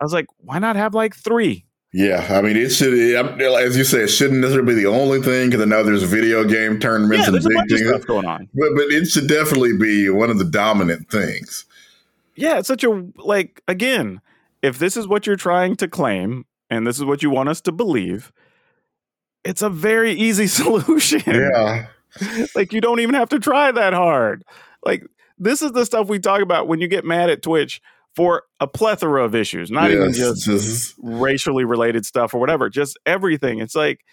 I 0.00 0.04
was 0.04 0.12
like, 0.12 0.26
why 0.38 0.58
not 0.58 0.76
have 0.76 0.94
like 0.94 1.14
three? 1.14 1.66
Yeah, 1.92 2.24
I 2.30 2.40
mean, 2.40 2.56
it 2.56 2.70
should, 2.70 2.94
as 2.94 3.76
you 3.76 3.82
say, 3.82 4.02
it 4.02 4.08
shouldn't 4.08 4.40
necessarily 4.40 4.74
be 4.74 4.80
the 4.80 4.88
only 4.88 5.20
thing 5.20 5.50
because 5.50 5.60
I 5.60 5.64
know 5.64 5.82
there's 5.82 6.04
video 6.04 6.44
game 6.44 6.78
tournaments 6.78 7.26
Yeah, 7.28 7.34
and 7.34 7.44
big 7.44 7.68
things, 7.68 7.88
stuff 7.88 8.06
going 8.06 8.26
on. 8.26 8.48
but 8.54 8.68
but 8.76 8.84
it 8.90 9.06
should 9.06 9.26
definitely 9.28 9.76
be 9.76 10.08
one 10.08 10.30
of 10.30 10.38
the 10.38 10.44
dominant 10.44 11.10
things. 11.10 11.64
Yeah, 12.36 12.58
it's 12.58 12.68
such 12.68 12.84
a 12.84 13.06
like 13.16 13.60
again, 13.66 14.20
if 14.62 14.78
this 14.78 14.96
is 14.96 15.08
what 15.08 15.26
you're 15.26 15.34
trying 15.36 15.74
to 15.76 15.88
claim 15.88 16.44
and 16.70 16.86
this 16.86 16.96
is 16.96 17.04
what 17.04 17.24
you 17.24 17.30
want 17.30 17.48
us 17.48 17.60
to 17.62 17.72
believe, 17.72 18.30
it's 19.44 19.62
a 19.62 19.68
very 19.70 20.12
easy 20.12 20.46
solution. 20.60 21.22
Yeah, 21.26 21.86
like 22.54 22.72
you 22.72 22.80
don't 22.80 23.00
even 23.00 23.16
have 23.16 23.30
to 23.30 23.40
try 23.40 23.72
that 23.72 23.94
hard. 23.94 24.44
Like 24.84 25.04
this 25.38 25.60
is 25.60 25.72
the 25.72 25.84
stuff 25.84 26.08
we 26.08 26.20
talk 26.20 26.40
about 26.40 26.68
when 26.68 26.80
you 26.80 26.86
get 26.86 27.04
mad 27.04 27.30
at 27.30 27.42
Twitch 27.42 27.82
for 28.20 28.42
a 28.60 28.66
plethora 28.66 29.24
of 29.24 29.34
issues, 29.34 29.70
not 29.70 29.90
even 29.90 30.12
just 30.12 30.44
just 30.44 30.94
racially 30.98 31.64
related 31.64 32.04
stuff 32.04 32.34
or 32.34 32.38
whatever, 32.38 32.68
just 32.68 32.98
everything. 33.06 33.60
It's 33.60 33.74
like 33.74 34.04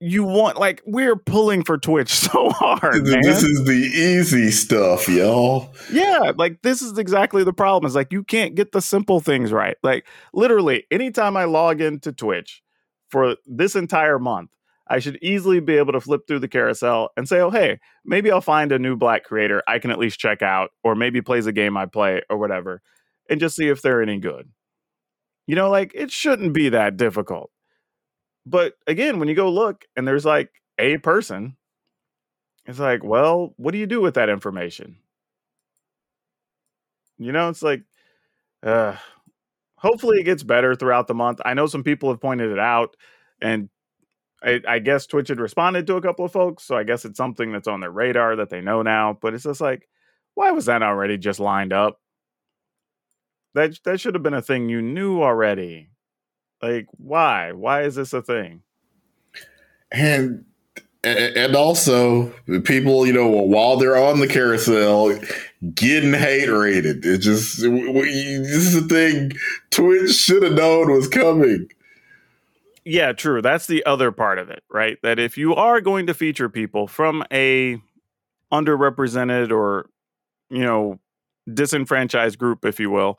you 0.00 0.24
want 0.24 0.56
like 0.56 0.80
we're 0.86 1.16
pulling 1.16 1.62
for 1.62 1.76
Twitch 1.76 2.08
so 2.14 2.48
hard, 2.48 3.06
man. 3.06 3.20
this 3.20 3.42
is 3.42 3.66
the 3.66 3.72
easy 3.74 4.50
stuff, 4.50 5.06
y'all. 5.06 5.74
Yeah, 5.92 6.32
like 6.34 6.62
this 6.62 6.80
is 6.80 6.96
exactly 6.96 7.44
the 7.44 7.52
problem. 7.52 7.86
Is 7.86 7.94
like 7.94 8.10
you 8.10 8.24
can't 8.24 8.54
get 8.54 8.72
the 8.72 8.80
simple 8.80 9.20
things 9.20 9.52
right. 9.52 9.76
Like 9.82 10.06
literally, 10.32 10.86
anytime 10.90 11.36
I 11.36 11.44
log 11.44 11.82
into 11.82 12.14
Twitch 12.14 12.62
for 13.10 13.36
this 13.44 13.76
entire 13.76 14.18
month, 14.18 14.56
I 14.88 14.98
should 14.98 15.18
easily 15.20 15.60
be 15.60 15.76
able 15.76 15.92
to 15.92 16.00
flip 16.00 16.22
through 16.26 16.38
the 16.38 16.48
carousel 16.48 17.10
and 17.18 17.28
say, 17.28 17.40
"Oh, 17.40 17.50
hey, 17.50 17.80
maybe 18.02 18.32
I'll 18.32 18.40
find 18.40 18.72
a 18.72 18.78
new 18.78 18.96
black 18.96 19.24
creator 19.24 19.62
I 19.68 19.78
can 19.78 19.90
at 19.90 19.98
least 19.98 20.18
check 20.18 20.40
out, 20.40 20.70
or 20.82 20.94
maybe 20.94 21.20
plays 21.20 21.44
a 21.44 21.52
game 21.52 21.76
I 21.76 21.84
play 21.84 22.22
or 22.30 22.38
whatever, 22.38 22.80
and 23.30 23.40
just 23.40 23.56
see 23.56 23.68
if 23.68 23.82
they're 23.82 24.02
any 24.02 24.18
good." 24.18 24.50
You 25.46 25.56
know, 25.56 25.70
like 25.70 25.92
it 25.94 26.10
shouldn't 26.10 26.54
be 26.54 26.68
that 26.70 26.96
difficult. 26.96 27.50
But 28.46 28.74
again, 28.86 29.18
when 29.18 29.28
you 29.28 29.34
go 29.34 29.50
look 29.50 29.84
and 29.96 30.06
there's 30.06 30.24
like 30.24 30.50
a 30.78 30.98
person, 30.98 31.56
it's 32.66 32.78
like, 32.78 33.02
well, 33.04 33.54
what 33.56 33.72
do 33.72 33.78
you 33.78 33.86
do 33.86 34.00
with 34.00 34.14
that 34.14 34.28
information? 34.28 34.98
You 37.18 37.32
know, 37.32 37.48
it's 37.48 37.62
like, 37.62 37.82
uh, 38.62 38.96
hopefully 39.76 40.20
it 40.20 40.24
gets 40.24 40.42
better 40.42 40.74
throughout 40.74 41.08
the 41.08 41.14
month. 41.14 41.40
I 41.44 41.54
know 41.54 41.66
some 41.66 41.84
people 41.84 42.10
have 42.10 42.20
pointed 42.20 42.50
it 42.52 42.58
out, 42.58 42.96
and 43.42 43.68
I, 44.42 44.60
I 44.68 44.78
guess 44.80 45.06
Twitch 45.06 45.28
had 45.28 45.40
responded 45.40 45.86
to 45.88 45.96
a 45.96 46.02
couple 46.02 46.24
of 46.24 46.32
folks, 46.32 46.64
so 46.64 46.76
I 46.76 46.84
guess 46.84 47.04
it's 47.04 47.18
something 47.18 47.52
that's 47.52 47.68
on 47.68 47.80
their 47.80 47.90
radar 47.90 48.36
that 48.36 48.50
they 48.50 48.60
know 48.62 48.82
now. 48.82 49.18
But 49.20 49.34
it's 49.34 49.44
just 49.44 49.60
like, 49.60 49.88
why 50.34 50.52
was 50.52 50.66
that 50.66 50.82
already 50.82 51.18
just 51.18 51.40
lined 51.40 51.72
up? 51.72 52.00
That 53.54 53.78
that 53.84 54.00
should 54.00 54.14
have 54.14 54.22
been 54.22 54.34
a 54.34 54.42
thing 54.42 54.68
you 54.68 54.80
knew 54.80 55.22
already. 55.22 55.90
Like, 56.62 56.86
why? 56.92 57.52
Why 57.52 57.82
is 57.82 57.94
this 57.94 58.12
a 58.12 58.22
thing? 58.22 58.62
And 59.90 60.44
and 61.02 61.56
also 61.56 62.32
people, 62.64 63.06
you 63.06 63.12
know, 63.12 63.26
while 63.26 63.76
they're 63.76 63.96
on 63.96 64.20
the 64.20 64.28
carousel, 64.28 65.18
getting 65.74 66.12
hate 66.12 66.48
rated. 66.48 67.04
It 67.04 67.18
just 67.18 67.60
this 67.60 67.66
is 67.66 68.82
the 68.82 68.88
thing 68.88 69.32
Twitch 69.70 70.12
should 70.12 70.42
have 70.42 70.52
known 70.52 70.92
was 70.92 71.08
coming. 71.08 71.70
Yeah, 72.84 73.12
true. 73.12 73.42
That's 73.42 73.66
the 73.66 73.84
other 73.84 74.10
part 74.12 74.38
of 74.38 74.50
it, 74.50 74.62
right? 74.70 74.98
That 75.02 75.18
if 75.18 75.38
you 75.38 75.54
are 75.54 75.80
going 75.80 76.06
to 76.06 76.14
feature 76.14 76.48
people 76.48 76.86
from 76.86 77.24
a 77.32 77.80
underrepresented 78.52 79.50
or 79.50 79.88
you 80.50 80.64
know 80.64 80.98
disenfranchised 81.52 82.38
group, 82.38 82.64
if 82.64 82.78
you 82.78 82.90
will, 82.90 83.18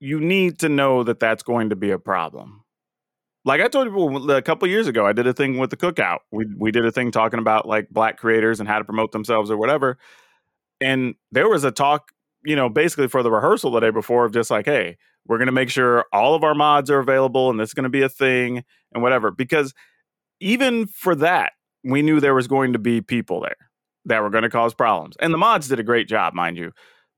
you 0.00 0.20
need 0.20 0.58
to 0.60 0.68
know 0.68 1.02
that 1.02 1.20
that's 1.20 1.42
going 1.42 1.70
to 1.70 1.76
be 1.76 1.90
a 1.90 1.98
problem. 1.98 2.62
Like 3.44 3.60
I 3.60 3.68
told 3.68 3.88
you 3.88 4.30
a 4.30 4.42
couple 4.42 4.68
years 4.68 4.86
ago, 4.86 5.06
I 5.06 5.12
did 5.12 5.26
a 5.26 5.32
thing 5.32 5.58
with 5.58 5.70
the 5.70 5.76
cookout. 5.76 6.18
We 6.30 6.46
we 6.56 6.70
did 6.70 6.84
a 6.84 6.92
thing 6.92 7.10
talking 7.10 7.38
about 7.38 7.66
like 7.66 7.88
black 7.88 8.18
creators 8.18 8.60
and 8.60 8.68
how 8.68 8.78
to 8.78 8.84
promote 8.84 9.12
themselves 9.12 9.50
or 9.50 9.56
whatever. 9.56 9.98
And 10.80 11.14
there 11.32 11.48
was 11.48 11.64
a 11.64 11.70
talk, 11.70 12.12
you 12.44 12.56
know, 12.56 12.68
basically 12.68 13.08
for 13.08 13.22
the 13.22 13.30
rehearsal 13.30 13.70
the 13.70 13.80
day 13.80 13.90
before 13.90 14.24
of 14.24 14.32
just 14.32 14.50
like, 14.50 14.66
hey, 14.66 14.96
we're 15.26 15.38
going 15.38 15.46
to 15.46 15.52
make 15.52 15.70
sure 15.70 16.04
all 16.12 16.34
of 16.34 16.44
our 16.44 16.54
mods 16.54 16.90
are 16.90 16.98
available 16.98 17.50
and 17.50 17.58
this 17.58 17.70
is 17.70 17.74
going 17.74 17.84
to 17.84 17.90
be 17.90 18.02
a 18.02 18.08
thing 18.08 18.64
and 18.92 19.02
whatever. 19.02 19.30
Because 19.30 19.72
even 20.40 20.86
for 20.86 21.14
that, 21.16 21.52
we 21.84 22.02
knew 22.02 22.20
there 22.20 22.34
was 22.34 22.48
going 22.48 22.72
to 22.72 22.78
be 22.78 23.00
people 23.00 23.40
there 23.40 23.56
that 24.04 24.22
were 24.22 24.30
going 24.30 24.42
to 24.42 24.50
cause 24.50 24.74
problems. 24.74 25.16
And 25.20 25.32
the 25.32 25.38
mods 25.38 25.68
did 25.68 25.80
a 25.80 25.84
great 25.84 26.08
job, 26.08 26.34
mind 26.34 26.56
you. 26.56 26.72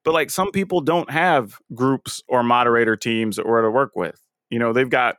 But 0.04 0.14
like 0.14 0.30
some 0.30 0.50
people 0.50 0.80
don't 0.80 1.10
have 1.10 1.58
groups 1.74 2.22
or 2.28 2.42
moderator 2.42 2.96
teams 2.96 3.38
or 3.38 3.60
to 3.60 3.70
work 3.70 3.94
with. 3.94 4.20
You 4.48 4.58
know, 4.58 4.72
they've 4.72 4.88
got 4.88 5.16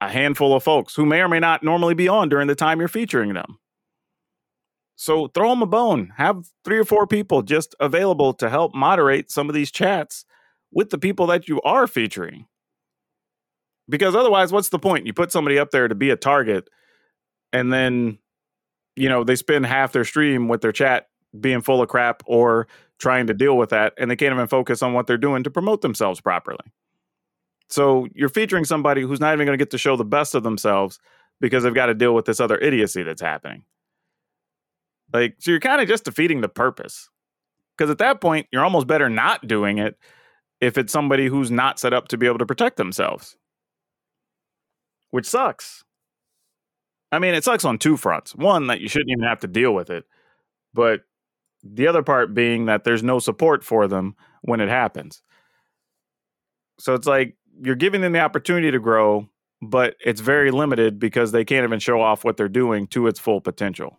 a 0.00 0.08
handful 0.08 0.54
of 0.54 0.62
folks 0.62 0.94
who 0.94 1.06
may 1.06 1.20
or 1.20 1.28
may 1.28 1.40
not 1.40 1.62
normally 1.62 1.94
be 1.94 2.08
on 2.08 2.28
during 2.28 2.46
the 2.46 2.54
time 2.54 2.78
you're 2.78 2.88
featuring 2.88 3.34
them. 3.34 3.58
So 4.96 5.28
throw 5.28 5.50
them 5.50 5.62
a 5.62 5.66
bone. 5.66 6.12
Have 6.18 6.44
three 6.64 6.78
or 6.78 6.84
four 6.84 7.06
people 7.06 7.42
just 7.42 7.74
available 7.80 8.34
to 8.34 8.50
help 8.50 8.74
moderate 8.74 9.30
some 9.30 9.48
of 9.48 9.54
these 9.54 9.70
chats 9.70 10.26
with 10.72 10.90
the 10.90 10.98
people 10.98 11.26
that 11.28 11.48
you 11.48 11.60
are 11.62 11.86
featuring. 11.86 12.46
Because 13.88 14.14
otherwise, 14.14 14.52
what's 14.52 14.68
the 14.68 14.78
point? 14.78 15.06
You 15.06 15.12
put 15.12 15.32
somebody 15.32 15.58
up 15.58 15.70
there 15.70 15.88
to 15.88 15.94
be 15.94 16.10
a 16.10 16.16
target, 16.16 16.68
and 17.52 17.72
then, 17.72 18.18
you 18.94 19.08
know, 19.08 19.24
they 19.24 19.36
spend 19.36 19.66
half 19.66 19.92
their 19.92 20.04
stream 20.04 20.48
with 20.48 20.60
their 20.60 20.70
chat 20.70 21.06
being 21.40 21.60
full 21.60 21.82
of 21.82 21.88
crap 21.88 22.22
or 22.26 22.68
trying 23.00 23.26
to 23.26 23.34
deal 23.34 23.56
with 23.56 23.70
that, 23.70 23.94
and 23.98 24.10
they 24.10 24.16
can't 24.16 24.34
even 24.34 24.46
focus 24.46 24.82
on 24.82 24.92
what 24.92 25.06
they're 25.06 25.18
doing 25.18 25.42
to 25.42 25.50
promote 25.50 25.80
themselves 25.80 26.20
properly. 26.20 26.58
So 27.68 28.06
you're 28.14 28.28
featuring 28.28 28.64
somebody 28.64 29.02
who's 29.02 29.20
not 29.20 29.32
even 29.32 29.46
going 29.46 29.58
to 29.58 29.62
get 29.62 29.70
to 29.70 29.78
show 29.78 29.96
the 29.96 30.04
best 30.04 30.34
of 30.34 30.42
themselves 30.42 30.98
because 31.40 31.62
they've 31.62 31.74
got 31.74 31.86
to 31.86 31.94
deal 31.94 32.14
with 32.14 32.26
this 32.26 32.40
other 32.40 32.58
idiocy 32.58 33.02
that's 33.02 33.22
happening. 33.22 33.64
Like, 35.12 35.36
so 35.38 35.50
you're 35.50 35.60
kind 35.60 35.80
of 35.80 35.88
just 35.88 36.04
defeating 36.04 36.40
the 36.40 36.48
purpose. 36.48 37.08
Because 37.76 37.90
at 37.90 37.98
that 37.98 38.20
point, 38.20 38.46
you're 38.52 38.64
almost 38.64 38.86
better 38.86 39.08
not 39.08 39.46
doing 39.46 39.78
it 39.78 39.96
if 40.60 40.76
it's 40.76 40.92
somebody 40.92 41.26
who's 41.26 41.50
not 41.50 41.78
set 41.78 41.94
up 41.94 42.08
to 42.08 42.18
be 42.18 42.26
able 42.26 42.38
to 42.38 42.46
protect 42.46 42.76
themselves, 42.76 43.36
which 45.10 45.26
sucks. 45.26 45.82
I 47.10 47.18
mean, 47.18 47.34
it 47.34 47.44
sucks 47.44 47.64
on 47.64 47.78
two 47.78 47.96
fronts. 47.96 48.34
One, 48.34 48.66
that 48.66 48.80
you 48.80 48.88
shouldn't 48.88 49.10
even 49.10 49.24
have 49.24 49.40
to 49.40 49.48
deal 49.48 49.72
with 49.72 49.90
it. 49.90 50.04
But 50.74 51.00
the 51.62 51.86
other 51.86 52.02
part 52.02 52.34
being 52.34 52.66
that 52.66 52.84
there's 52.84 53.02
no 53.02 53.18
support 53.18 53.64
for 53.64 53.86
them 53.86 54.16
when 54.42 54.60
it 54.60 54.68
happens. 54.68 55.22
So 56.78 56.94
it's 56.94 57.06
like 57.06 57.36
you're 57.62 57.74
giving 57.74 58.00
them 58.00 58.12
the 58.12 58.20
opportunity 58.20 58.70
to 58.70 58.78
grow, 58.78 59.28
but 59.60 59.96
it's 60.04 60.20
very 60.20 60.50
limited 60.50 60.98
because 60.98 61.32
they 61.32 61.44
can't 61.44 61.64
even 61.64 61.78
show 61.78 62.00
off 62.00 62.24
what 62.24 62.36
they're 62.36 62.48
doing 62.48 62.86
to 62.88 63.06
its 63.06 63.20
full 63.20 63.40
potential. 63.40 63.98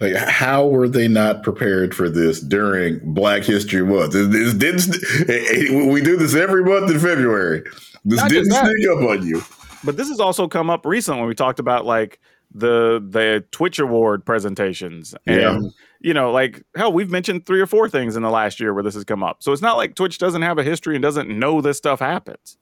Like, 0.00 0.16
how 0.16 0.66
were 0.66 0.88
they 0.88 1.06
not 1.06 1.44
prepared 1.44 1.94
for 1.94 2.10
this 2.10 2.40
during 2.40 3.00
Black 3.14 3.44
History 3.44 3.84
Month? 3.84 4.12
This, 4.12 4.28
this 4.28 4.54
didn't. 4.54 5.30
Eh, 5.30 5.68
eh, 5.70 5.86
we 5.86 6.00
do 6.00 6.16
this 6.16 6.34
every 6.34 6.64
month 6.64 6.90
in 6.90 6.98
February. 6.98 7.62
This 8.04 8.18
not 8.18 8.28
didn't 8.28 8.50
sneak 8.50 8.88
up 8.88 9.08
on 9.08 9.24
you. 9.24 9.40
But 9.84 9.96
this 9.96 10.08
has 10.08 10.18
also 10.18 10.48
come 10.48 10.68
up 10.68 10.84
recently 10.84 11.20
when 11.20 11.28
we 11.28 11.34
talked 11.34 11.60
about 11.60 11.86
like 11.86 12.18
the 12.54 13.04
the 13.06 13.44
Twitch 13.50 13.78
Award 13.78 14.24
presentations, 14.24 15.14
and 15.26 15.40
yeah. 15.64 15.70
you 16.00 16.14
know, 16.14 16.30
like 16.30 16.62
hell, 16.76 16.92
we've 16.92 17.10
mentioned 17.10 17.46
three 17.46 17.60
or 17.60 17.66
four 17.66 17.88
things 17.88 18.16
in 18.16 18.22
the 18.22 18.30
last 18.30 18.60
year 18.60 18.72
where 18.72 18.82
this 18.82 18.94
has 18.94 19.04
come 19.04 19.22
up. 19.22 19.42
So 19.42 19.52
it's 19.52 19.62
not 19.62 19.76
like 19.76 19.94
Twitch 19.96 20.18
doesn't 20.18 20.42
have 20.42 20.58
a 20.58 20.62
history 20.62 20.94
and 20.94 21.02
doesn't 21.02 21.28
know 21.28 21.60
this 21.60 21.78
stuff 21.78 21.98
happens. 21.98 22.56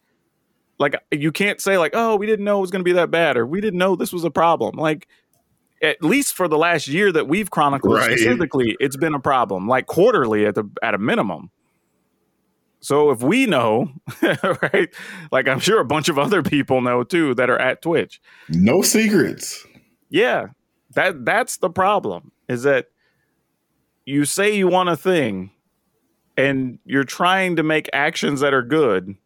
Like 0.79 0.97
you 1.11 1.31
can't 1.31 1.61
say 1.61 1.79
like, 1.79 1.93
oh, 1.95 2.17
we 2.17 2.27
didn't 2.27 2.45
know 2.45 2.59
it 2.59 2.63
was 2.63 2.71
going 2.71 2.81
to 2.81 2.85
be 2.85 2.95
that 2.95 3.11
bad, 3.11 3.37
or 3.37 3.47
we 3.47 3.61
didn't 3.61 3.79
know 3.79 3.95
this 3.95 4.13
was 4.13 4.25
a 4.25 4.31
problem. 4.31 4.77
Like 4.77 5.07
at 5.83 6.03
least 6.03 6.35
for 6.35 6.49
the 6.49 6.57
last 6.57 6.89
year 6.89 7.13
that 7.13 7.29
we've 7.29 7.51
chronicled 7.51 7.95
right. 7.95 8.05
specifically, 8.05 8.77
it's 8.81 8.97
been 8.97 9.15
a 9.15 9.21
problem, 9.21 9.69
like 9.69 9.87
quarterly 9.87 10.47
at 10.47 10.55
the 10.55 10.65
at 10.83 10.95
a 10.95 10.99
minimum. 10.99 11.51
So 12.81 13.11
if 13.11 13.23
we 13.23 13.47
know, 13.47 13.93
right, 14.23 14.89
like 15.31 15.47
I'm 15.47 15.61
sure 15.61 15.81
a 15.81 15.85
bunch 15.85 16.09
of 16.09 16.19
other 16.19 16.43
people 16.43 16.81
know 16.81 17.05
too 17.05 17.35
that 17.35 17.51
are 17.51 17.59
at 17.59 17.83
Twitch. 17.83 18.21
No 18.49 18.83
secrets. 18.83 19.65
Yeah. 20.13 20.49
That 20.95 21.25
that's 21.25 21.57
the 21.57 21.71
problem. 21.71 22.31
Is 22.49 22.63
that 22.65 22.89
you 24.05 24.25
say 24.25 24.55
you 24.55 24.69
want 24.69 24.91
a 24.91 24.97
thing 24.97 25.51
and 26.37 26.79
you're 26.85 27.05
trying 27.05 27.57
to 27.57 27.63
make 27.63 27.89
actions 27.93 28.41
that 28.41 28.53
are 28.53 28.63
good, 28.63 29.17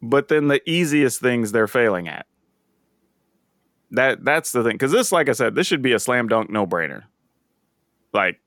but 0.00 0.28
then 0.28 0.48
the 0.48 0.62
easiest 0.68 1.20
things 1.20 1.52
they're 1.52 1.66
failing 1.66 2.08
at. 2.08 2.26
That 3.90 4.24
that's 4.24 4.52
the 4.52 4.62
thing. 4.62 4.74
Because 4.74 4.92
this, 4.92 5.10
like 5.10 5.28
I 5.28 5.32
said, 5.32 5.56
this 5.56 5.66
should 5.66 5.82
be 5.82 5.92
a 5.92 5.98
slam 5.98 6.28
dunk 6.28 6.50
no 6.50 6.66
brainer. 6.66 7.02
Like 8.12 8.38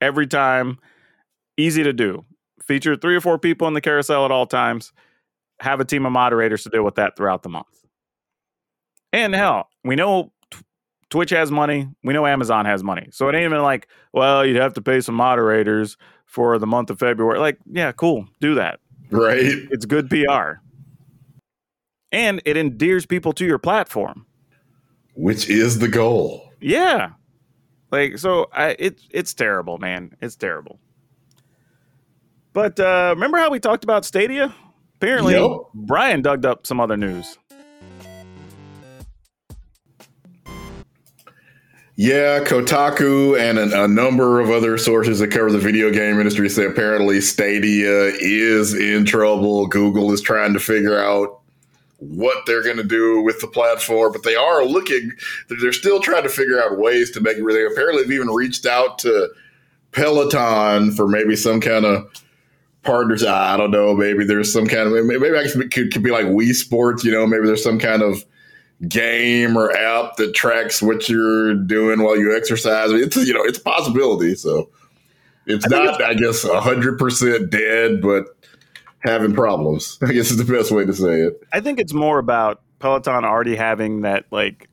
every 0.00 0.28
time, 0.28 0.78
easy 1.56 1.82
to 1.82 1.92
do. 1.92 2.24
Feature 2.62 2.94
three 2.94 3.16
or 3.16 3.20
four 3.20 3.38
people 3.38 3.66
in 3.66 3.74
the 3.74 3.80
carousel 3.80 4.24
at 4.24 4.30
all 4.30 4.46
times. 4.46 4.92
Have 5.58 5.80
a 5.80 5.84
team 5.84 6.06
of 6.06 6.12
moderators 6.12 6.62
to 6.62 6.70
deal 6.70 6.84
with 6.84 6.94
that 6.96 7.16
throughout 7.16 7.42
the 7.42 7.48
month. 7.48 7.66
And 9.12 9.34
hell, 9.34 9.68
we 9.84 9.96
know 9.96 10.31
Twitch 11.12 11.30
has 11.30 11.50
money. 11.50 11.88
We 12.02 12.12
know 12.12 12.26
Amazon 12.26 12.64
has 12.64 12.82
money. 12.82 13.08
So 13.12 13.28
it 13.28 13.34
ain't 13.34 13.44
even 13.44 13.62
like, 13.62 13.86
well, 14.12 14.44
you'd 14.44 14.56
have 14.56 14.74
to 14.74 14.82
pay 14.82 15.00
some 15.00 15.14
moderators 15.14 15.96
for 16.26 16.58
the 16.58 16.66
month 16.66 16.90
of 16.90 16.98
February. 16.98 17.38
Like, 17.38 17.58
yeah, 17.70 17.92
cool. 17.92 18.26
Do 18.40 18.54
that. 18.56 18.80
Right. 19.10 19.38
It's 19.70 19.84
good 19.84 20.08
PR. 20.08 20.54
And 22.10 22.42
it 22.44 22.56
endears 22.56 23.06
people 23.06 23.32
to 23.34 23.44
your 23.44 23.58
platform 23.58 24.26
which 25.14 25.48
is 25.48 25.78
the 25.78 25.88
goal. 25.88 26.50
Yeah. 26.60 27.10
Like 27.90 28.18
so 28.18 28.48
I 28.52 28.76
it's 28.78 29.06
it's 29.10 29.34
terrible, 29.34 29.78
man. 29.78 30.16
It's 30.20 30.36
terrible. 30.36 30.78
But 32.52 32.78
uh 32.80 33.12
remember 33.14 33.38
how 33.38 33.50
we 33.50 33.60
talked 33.60 33.84
about 33.84 34.04
Stadia? 34.04 34.54
Apparently 34.96 35.34
yep. 35.34 35.50
Brian 35.74 36.22
dug 36.22 36.46
up 36.46 36.66
some 36.66 36.80
other 36.80 36.96
news. 36.96 37.38
Yeah, 42.02 42.40
Kotaku 42.40 43.38
and 43.38 43.60
a, 43.60 43.84
a, 43.84 43.86
number 43.86 44.40
of 44.40 44.50
other 44.50 44.76
sources 44.76 45.20
that 45.20 45.28
cover 45.28 45.52
the 45.52 45.58
video 45.60 45.88
game 45.92 46.18
industry 46.18 46.48
say 46.48 46.64
apparently 46.64 47.20
Stadia 47.20 48.06
is 48.18 48.74
in 48.74 49.04
trouble. 49.04 49.68
Google 49.68 50.10
is 50.10 50.20
trying 50.20 50.52
to 50.54 50.58
figure 50.58 50.98
out 50.98 51.38
what 51.98 52.44
they're 52.44 52.64
going 52.64 52.78
to 52.78 52.82
do 52.82 53.22
with 53.22 53.38
the 53.40 53.46
platform, 53.46 54.10
but 54.10 54.24
they 54.24 54.34
are 54.34 54.64
looking, 54.64 55.12
they're 55.48 55.72
still 55.72 56.00
trying 56.00 56.24
to 56.24 56.28
figure 56.28 56.60
out 56.60 56.76
ways 56.76 57.12
to 57.12 57.20
make 57.20 57.36
it 57.36 57.44
really. 57.44 57.64
Apparently, 57.64 58.02
they've 58.02 58.14
even 58.14 58.30
reached 58.30 58.66
out 58.66 58.98
to 58.98 59.28
Peloton 59.92 60.90
for 60.90 61.06
maybe 61.06 61.36
some 61.36 61.60
kind 61.60 61.84
of 61.84 62.10
partners. 62.82 63.24
I 63.24 63.56
don't 63.56 63.70
know. 63.70 63.94
Maybe 63.94 64.24
there's 64.24 64.52
some 64.52 64.66
kind 64.66 64.92
of, 64.92 65.06
maybe 65.06 65.38
I 65.38 65.46
could, 65.48 65.92
could 65.92 66.02
be 66.02 66.10
like 66.10 66.26
Wii 66.26 66.52
Sports, 66.52 67.04
you 67.04 67.12
know, 67.12 67.28
maybe 67.28 67.46
there's 67.46 67.62
some 67.62 67.78
kind 67.78 68.02
of 68.02 68.24
game 68.88 69.56
or 69.56 69.70
app 69.70 70.16
that 70.16 70.34
tracks 70.34 70.82
what 70.82 71.08
you're 71.08 71.54
doing 71.54 72.02
while 72.02 72.16
you 72.16 72.36
exercise. 72.36 72.90
It's, 72.92 73.16
you 73.16 73.32
know, 73.32 73.44
it's 73.44 73.58
a 73.58 73.62
possibility. 73.62 74.34
So 74.34 74.70
it's 75.46 75.64
I 75.66 75.68
not, 75.68 76.00
it's, 76.00 76.02
I 76.02 76.14
guess, 76.14 76.44
100% 76.44 77.50
dead, 77.50 78.00
but 78.00 78.26
having 79.00 79.34
problems. 79.34 79.98
I 80.02 80.12
guess 80.12 80.30
is 80.30 80.36
the 80.36 80.52
best 80.52 80.70
way 80.70 80.84
to 80.84 80.92
say 80.92 81.20
it. 81.20 81.42
I 81.52 81.60
think 81.60 81.78
it's 81.78 81.92
more 81.92 82.18
about 82.18 82.62
Peloton 82.78 83.24
already 83.24 83.56
having 83.56 84.02
that 84.02 84.26
like 84.30 84.68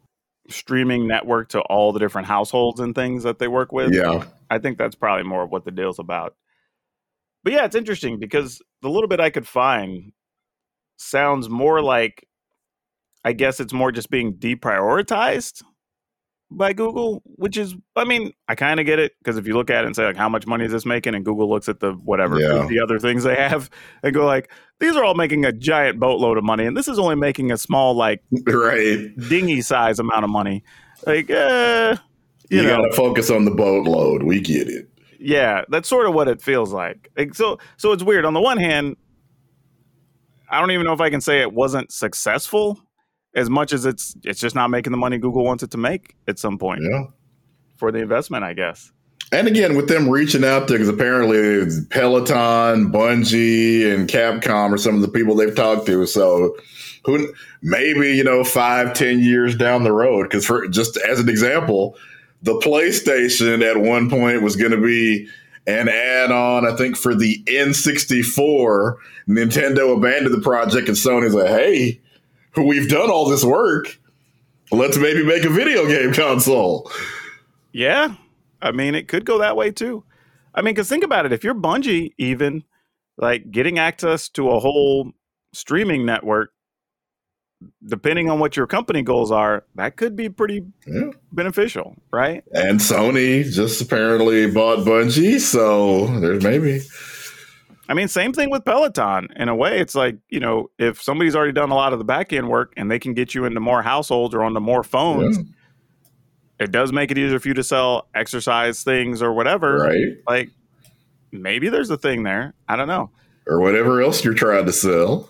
streaming 0.50 1.08
network 1.08 1.50
to 1.50 1.62
all 1.62 1.92
the 1.94 2.00
different 2.00 2.28
households 2.28 2.80
and 2.80 2.96
things 2.96 3.24
that 3.24 3.40
they 3.40 3.48
work 3.48 3.72
with. 3.72 3.94
Yeah. 3.94 4.26
I 4.50 4.58
think 4.58 4.78
that's 4.78 4.96
probably 4.96 5.24
more 5.24 5.44
of 5.44 5.52
what 5.52 5.66
the 5.66 5.72
deal's 5.72 6.00
about. 6.00 6.36
But 7.44 7.54
yeah, 7.54 7.66
it's 7.66 7.76
interesting 7.76 8.20
because 8.20 8.62
the 8.82 8.90
little 8.90 9.08
bit 9.08 9.20
I 9.20 9.30
could 9.30 9.48
find 9.48 10.12
sounds 10.98 11.50
more 11.50 11.82
like 11.82 12.28
I 13.26 13.34
guess 13.34 13.60
it's 13.60 13.74
more 13.74 13.92
just 13.92 14.10
being 14.10 14.34
deprioritized 14.36 15.64
by 16.52 16.74
Google, 16.74 17.22
which 17.26 17.58
is, 17.58 17.76
I 17.96 18.06
mean, 18.06 18.34
I 18.48 18.56
kind 18.56 18.80
of 18.80 18.86
get 18.88 18.98
it 18.98 19.12
because 19.20 19.38
if 19.38 19.46
you 19.46 19.54
look 19.54 19.70
at 19.70 19.84
it 19.84 19.88
and 19.88 19.96
say 19.96 20.06
like, 20.06 20.16
how 20.16 20.30
much 20.30 20.48
money 20.48 20.66
is 20.66 20.72
this 20.72 20.86
making, 20.86 21.14
and 21.14 21.24
Google 21.24 21.48
looks 21.50 21.70
at 21.70 21.80
the 21.80 21.92
whatever 21.92 22.40
Yeah. 22.40 22.66
the 22.68 22.80
other 22.80 22.98
things 22.98 23.24
they 23.24 23.36
have, 23.36 23.70
and 24.04 24.14
go 24.14 24.26
like, 24.26 24.52
these 24.80 24.96
are 24.96 25.04
all 25.04 25.14
making 25.16 25.46
a 25.46 25.52
giant 25.52 26.00
boatload 26.00 26.38
of 26.38 26.44
money, 26.44 26.66
and 26.66 26.76
this 26.76 26.88
is 26.88 26.98
only 26.98 27.16
making 27.16 27.52
a 27.52 27.58
small 27.58 27.94
like 27.94 28.24
Right. 28.48 29.16
dinghy 29.30 29.62
size 29.62 30.00
amount 30.00 30.24
of 30.24 30.30
money. 30.32 30.64
Like, 31.06 31.30
uh, 31.30 31.98
you, 32.50 32.62
You, 32.62 32.64
know, 32.68 32.78
gotta 32.78 32.96
focus 32.96 33.30
on 33.30 33.46
the 33.46 33.52
boatload. 33.52 34.24
We 34.24 34.42
get 34.42 34.68
it. 34.70 34.90
yeah, 35.20 35.66
that's 35.70 35.88
sort 35.88 36.08
of 36.08 36.16
what 36.16 36.28
it 36.28 36.42
feels 36.42 36.74
like. 36.74 37.12
Like, 37.16 37.36
So, 37.36 37.60
so 37.78 37.92
it's 37.92 38.02
weird. 38.04 38.26
On 38.26 38.34
the 38.34 38.42
one 38.42 38.58
hand, 38.58 38.96
I 40.50 40.60
don't 40.60 40.72
even 40.72 40.86
know 40.86 40.94
if 40.94 41.02
I 41.02 41.12
can 41.12 41.22
say 41.22 41.42
it 41.42 41.54
wasn't 41.54 41.92
successful 41.92 42.80
as 43.36 43.50
much 43.50 43.74
as 43.74 43.86
it's 43.86 44.16
it's 44.24 44.40
just 44.40 44.56
not 44.56 44.70
making 44.70 44.92
the 44.92 44.98
money 44.98 45.18
Google 45.18 45.44
wants 45.44 45.64
it 45.64 45.72
to 45.72 45.78
make 45.78 46.16
at 46.28 46.40
some 46.40 46.58
point 46.58 46.82
Yeah. 46.84 47.04
for 47.78 47.92
the 47.92 48.00
investment, 48.00 48.44
I 48.44 48.54
guess. 48.54 48.92
And 49.32 49.48
again, 49.48 49.76
with 49.76 49.88
them 49.88 50.10
reaching 50.10 50.44
out 50.44 50.68
there, 50.68 50.78
because 50.80 50.90
apparently 50.90 51.38
it's 51.38 51.80
Peloton, 51.92 52.92
Bungie, 52.92 53.94
and 53.94 54.10
Capcom 54.10 54.74
are 54.74 54.78
some 54.78 54.96
of 54.96 55.02
the 55.02 55.08
people 55.08 55.36
they've 55.36 55.54
talked 55.56 55.86
to. 55.86 56.08
So, 56.08 56.56
who 57.06 57.32
maybe 57.62 58.16
you 58.16 58.24
know 58.24 58.44
five, 58.44 58.96
ten 58.96 59.20
years 59.20 59.56
down 59.56 59.84
the 59.84 59.92
road? 59.92 60.24
Because 60.24 60.48
for 60.48 60.68
just 60.68 60.98
as 60.98 61.20
an 61.20 61.30
example, 61.30 61.96
the 62.42 62.56
PlayStation 62.56 63.62
at 63.64 63.78
one 63.78 64.10
point 64.10 64.42
was 64.42 64.56
going 64.56 64.72
to 64.72 64.82
be 64.82 65.28
an 65.68 65.88
add-on, 65.90 66.66
I 66.66 66.76
think, 66.76 66.98
for 66.98 67.14
the 67.14 67.44
N64. 67.46 68.96
Nintendo 69.28 69.96
abandoned 69.96 70.34
the 70.34 70.42
project, 70.42 70.88
and 70.88 70.98
Sony's 70.98 71.36
like, 71.36 71.48
"Hey, 71.50 72.02
we've 72.66 72.90
done 72.90 73.10
all 73.10 73.28
this 73.30 73.44
work. 73.44 74.00
Let's 74.72 74.98
maybe 74.98 75.24
make 75.26 75.44
a 75.44 75.50
video 75.50 75.88
game 75.88 76.14
console." 76.14 76.92
Yeah, 77.72 78.16
I 78.62 78.72
mean, 78.72 78.96
it 78.96 79.08
could 79.08 79.26
go 79.26 79.40
that 79.40 79.56
way 79.56 79.72
too. 79.72 80.04
I 80.54 80.62
mean, 80.62 80.74
because 80.74 80.90
think 80.90 81.04
about 81.04 81.26
it. 81.26 81.32
If 81.32 81.44
you're 81.44 81.56
Bungie, 81.56 82.14
even 82.18 82.64
like 83.18 83.52
getting 83.52 83.78
access 83.80 84.30
to 84.30 84.50
a 84.50 84.60
whole 84.60 85.12
streaming 85.54 86.06
network, 86.06 86.52
depending 87.86 88.30
on 88.30 88.40
what 88.40 88.56
your 88.56 88.66
company 88.68 89.02
goals 89.02 89.32
are, 89.32 89.66
that 89.76 89.98
could 89.98 90.16
be 90.16 90.30
pretty 90.30 90.64
Yeah. 90.88 91.12
beneficial, 91.32 91.96
right? 92.12 92.44
And 92.54 92.80
Sony 92.80 93.44
just 93.44 93.82
apparently 93.82 94.50
bought 94.50 94.80
Bungie, 94.80 95.40
so 95.40 96.08
there's 96.20 96.44
maybe. 96.44 96.82
I 97.90 97.96
mean, 97.96 98.08
same 98.08 98.32
thing 98.34 98.52
with 98.52 98.64
Peloton. 98.64 99.30
In 99.36 99.50
a 99.50 99.56
way, 99.56 99.80
it's 99.80 99.96
like, 99.96 100.18
you 100.30 100.40
know, 100.40 100.70
if 100.78 101.02
somebody's 101.02 101.36
already 101.36 101.54
done 101.54 101.72
a 101.72 101.76
lot 101.76 101.92
of 101.92 101.98
the 102.00 102.06
back 102.06 102.32
end 102.32 102.48
work 102.48 102.72
and 102.78 102.90
they 102.90 103.00
can 103.00 103.14
get 103.16 103.34
you 103.34 103.46
into 103.46 103.60
more 103.60 103.82
households 103.82 104.36
or 104.36 104.44
onto 104.44 104.60
more 104.60 104.84
phones, 104.84 105.38
Yeah. 105.38 105.44
it 106.60 106.72
does 106.72 106.94
make 106.94 107.10
it 107.10 107.18
easier 107.18 107.40
for 107.40 107.48
you 107.48 107.56
to 107.56 107.64
sell 107.64 108.08
exercise 108.14 108.84
things 108.84 109.22
or 109.24 109.34
whatever. 109.34 109.80
Right. 109.80 110.18
Like, 110.28 110.50
maybe 111.32 111.70
there's 111.70 111.90
a 111.90 111.98
thing 111.98 112.24
there. 112.24 112.54
I 112.68 112.76
don't 112.76 112.88
know. 112.88 113.10
Or 113.48 113.60
whatever 113.60 114.02
else 114.04 114.24
you're 114.24 114.36
trying 114.36 114.68
to 114.68 114.72
sell. 114.74 115.28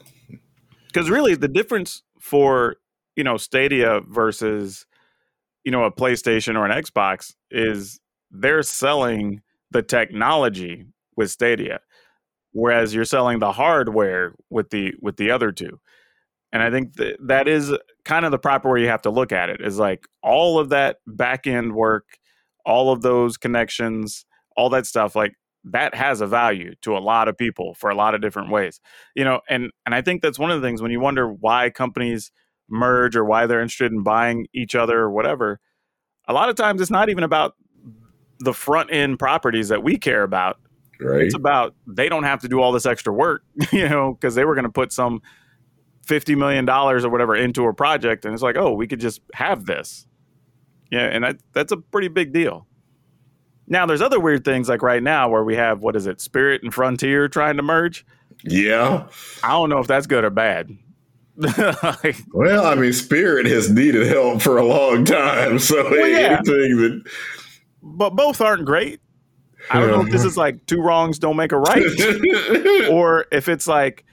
Because 0.88 1.10
really, 1.10 1.36
the 1.36 1.48
difference 1.48 2.04
for, 2.20 2.76
you 3.16 3.24
know, 3.24 3.38
Stadia 3.38 4.02
versus, 4.02 4.86
you 5.64 5.72
know, 5.72 5.86
a 5.86 5.92
PlayStation 5.92 6.58
or 6.58 6.66
an 6.66 6.72
Xbox 6.72 7.36
is 7.52 8.02
they're 8.32 8.64
selling 8.64 9.42
the 9.72 9.82
technology 9.82 10.86
with 11.16 11.32
Stadia, 11.32 11.80
whereas 12.52 12.94
you're 12.94 13.06
selling 13.06 13.40
the 13.40 13.52
hardware 13.52 14.34
with 14.50 14.70
the 14.70 14.94
with 15.02 15.18
the 15.18 15.32
other 15.32 15.52
two. 15.52 15.80
And 16.52 16.64
I 16.64 16.72
think 16.72 16.96
that 16.96 17.18
that 17.28 17.48
is 17.48 17.72
kind 18.06 18.26
of 18.26 18.32
the 18.32 18.40
proper 18.40 18.72
way 18.72 18.82
you 18.82 18.88
have 18.88 19.04
to 19.04 19.12
look 19.12 19.32
at 19.32 19.50
it 19.50 19.62
is 19.62 19.78
like 19.78 20.08
all 20.24 20.58
of 20.58 20.70
that 20.70 20.98
back 21.06 21.46
end 21.46 21.76
work, 21.76 22.18
all 22.66 22.92
of 22.92 23.02
those 23.02 23.38
connections, 23.38 24.26
all 24.58 24.70
that 24.70 24.88
stuff, 24.88 25.16
like 25.16 25.34
that 25.64 25.94
has 25.94 26.22
a 26.22 26.28
value 26.28 26.74
to 26.82 26.98
a 26.98 27.00
lot 27.00 27.28
of 27.28 27.38
people 27.38 27.76
for 27.76 27.90
a 27.90 27.96
lot 27.96 28.16
of 28.16 28.22
different 28.22 28.50
ways. 28.50 28.80
You 29.16 29.24
know, 29.24 29.42
and 29.50 29.72
and 29.86 29.94
I 29.94 30.02
think 30.02 30.22
that's 30.22 30.40
one 30.40 30.52
of 30.52 30.60
the 30.60 30.68
things 30.68 30.82
when 30.82 30.92
you 30.92 31.00
wonder 31.00 31.32
why 31.32 31.70
companies 31.70 32.32
merge 32.70 33.16
or 33.16 33.26
why 33.26 33.46
they're 33.46 33.62
interested 33.62 33.92
in 33.92 34.04
buying 34.04 34.48
each 34.54 34.76
other 34.76 35.00
or 35.00 35.12
whatever. 35.12 35.60
A 36.28 36.34
lot 36.34 36.50
of 36.50 36.56
times 36.56 36.82
it's 36.82 36.92
not 36.92 37.10
even 37.10 37.24
about 37.24 37.56
the 38.40 38.54
front 38.54 38.92
end 38.92 39.20
properties 39.20 39.70
that 39.70 39.84
we 39.84 39.98
care 39.98 40.24
about 40.24 40.58
Right. 41.02 41.24
it's 41.24 41.36
about 41.36 41.76
they 41.88 42.10
don't 42.10 42.24
have 42.24 42.42
to 42.42 42.50
do 42.50 42.62
all 42.62 42.72
this 42.72 42.86
extra 42.86 43.14
work, 43.14 43.44
you 43.72 43.88
know, 43.88 44.14
because 44.14 44.36
they 44.36 44.46
were 44.46 44.56
going 44.56 44.66
to 44.66 44.72
put 44.72 44.92
some 44.92 45.22
fifty 46.06 46.36
million 46.36 46.66
dollars 46.66 47.06
or 47.06 47.10
whatever 47.10 47.36
into 47.36 47.66
a 47.66 47.74
project, 47.74 48.26
and 48.26 48.34
it's 48.34 48.44
like, 48.44 48.58
oh, 48.58 48.74
we 48.74 48.88
could 48.88 49.00
just 49.00 49.22
have 49.34 49.66
this, 49.66 50.08
yeah, 50.92 51.06
and 51.06 51.24
that 51.24 51.38
that's 51.54 51.72
a 51.72 51.78
pretty 51.78 52.08
big 52.10 52.34
deal. 52.34 52.68
Now, 53.70 53.86
there's 53.86 54.02
other 54.02 54.20
weird 54.20 54.44
things 54.44 54.68
like 54.68 54.82
right 54.82 55.02
now 55.02 55.30
where 55.30 55.44
we 55.44 55.56
have 55.56 55.82
what 55.82 55.96
is 55.96 56.08
it, 56.08 56.20
Spirit 56.20 56.64
and 56.64 56.74
Frontier 56.74 57.28
trying 57.28 57.56
to 57.58 57.64
merge. 57.64 58.04
Yeah. 58.44 59.08
I 59.44 59.50
don't 59.50 59.70
know 59.70 59.78
if 59.78 59.88
that's 59.88 60.08
good 60.08 60.24
or 60.24 60.32
bad. 60.32 60.70
Like, 61.84 62.18
Well, 62.34 62.66
I 62.66 62.76
mean, 62.76 62.92
Spirit 62.92 63.46
has 63.46 63.70
needed 63.70 64.08
help 64.08 64.42
for 64.42 64.58
a 64.58 64.66
long 64.66 65.06
time. 65.06 65.60
So 65.60 65.96
yeah. 65.96 66.42
anything 66.42 66.78
that. 66.78 67.04
but 67.82 68.10
both 68.10 68.42
aren't 68.42 68.66
great. 68.66 69.00
I 69.70 69.80
don't 69.80 69.92
know 69.92 70.02
if 70.02 70.12
this 70.12 70.24
is 70.24 70.38
like 70.38 70.66
two 70.66 70.82
wrongs 70.82 71.20
don't 71.20 71.36
make 71.36 71.52
a 71.52 71.58
right. 71.58 71.84
or 72.90 73.26
if 73.32 73.50
it's 73.50 73.68
like 73.68 74.06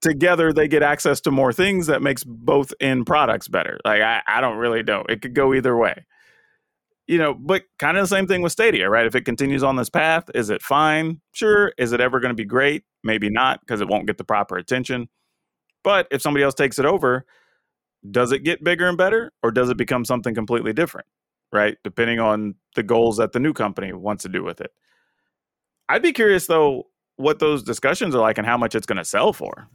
together 0.00 0.52
they 0.52 0.68
get 0.68 0.82
access 0.82 1.20
to 1.22 1.30
more 1.30 1.52
things 1.52 1.86
that 1.88 2.02
makes 2.02 2.24
both 2.24 2.72
end 2.80 3.06
products 3.06 3.48
better. 3.48 3.78
Like 3.84 4.00
I, 4.02 4.22
I 4.26 4.40
don't 4.40 4.58
really 4.58 4.82
know. 4.82 5.04
It 5.08 5.22
could 5.22 5.34
go 5.34 5.54
either 5.54 5.76
way. 5.76 6.06
You 7.06 7.16
know, 7.16 7.32
but 7.32 7.62
kind 7.78 7.96
of 7.96 8.02
the 8.02 8.14
same 8.14 8.26
thing 8.26 8.42
with 8.42 8.52
Stadia, 8.52 8.88
right? 8.90 9.06
If 9.06 9.14
it 9.14 9.24
continues 9.24 9.62
on 9.62 9.76
this 9.76 9.88
path, 9.88 10.28
is 10.34 10.50
it 10.50 10.60
fine? 10.60 11.22
Sure. 11.32 11.72
Is 11.78 11.92
it 11.92 12.00
ever 12.00 12.20
going 12.20 12.30
to 12.30 12.34
be 12.34 12.44
great? 12.44 12.84
Maybe 13.02 13.30
not, 13.30 13.60
because 13.60 13.80
it 13.80 13.88
won't 13.88 14.06
get 14.06 14.18
the 14.18 14.24
proper 14.24 14.58
attention. 14.58 15.08
But 15.82 16.06
if 16.10 16.20
somebody 16.20 16.44
else 16.44 16.54
takes 16.54 16.78
it 16.78 16.84
over, 16.84 17.24
does 18.08 18.30
it 18.30 18.40
get 18.40 18.62
bigger 18.62 18.86
and 18.86 18.98
better, 18.98 19.32
or 19.42 19.50
does 19.50 19.70
it 19.70 19.78
become 19.78 20.04
something 20.04 20.34
completely 20.34 20.74
different? 20.74 21.06
Right, 21.50 21.78
depending 21.82 22.20
on 22.20 22.56
the 22.74 22.82
goals 22.82 23.16
that 23.16 23.32
the 23.32 23.40
new 23.40 23.54
company 23.54 23.92
wants 23.92 24.22
to 24.24 24.28
do 24.28 24.44
with 24.44 24.60
it. 24.60 24.70
I'd 25.88 26.02
be 26.02 26.12
curious 26.12 26.46
though 26.46 26.88
what 27.16 27.38
those 27.38 27.62
discussions 27.62 28.14
are 28.14 28.20
like 28.20 28.38
and 28.38 28.46
how 28.46 28.56
much 28.56 28.74
it's 28.74 28.86
going 28.86 28.98
to 28.98 29.04
sell 29.04 29.32
for. 29.32 29.68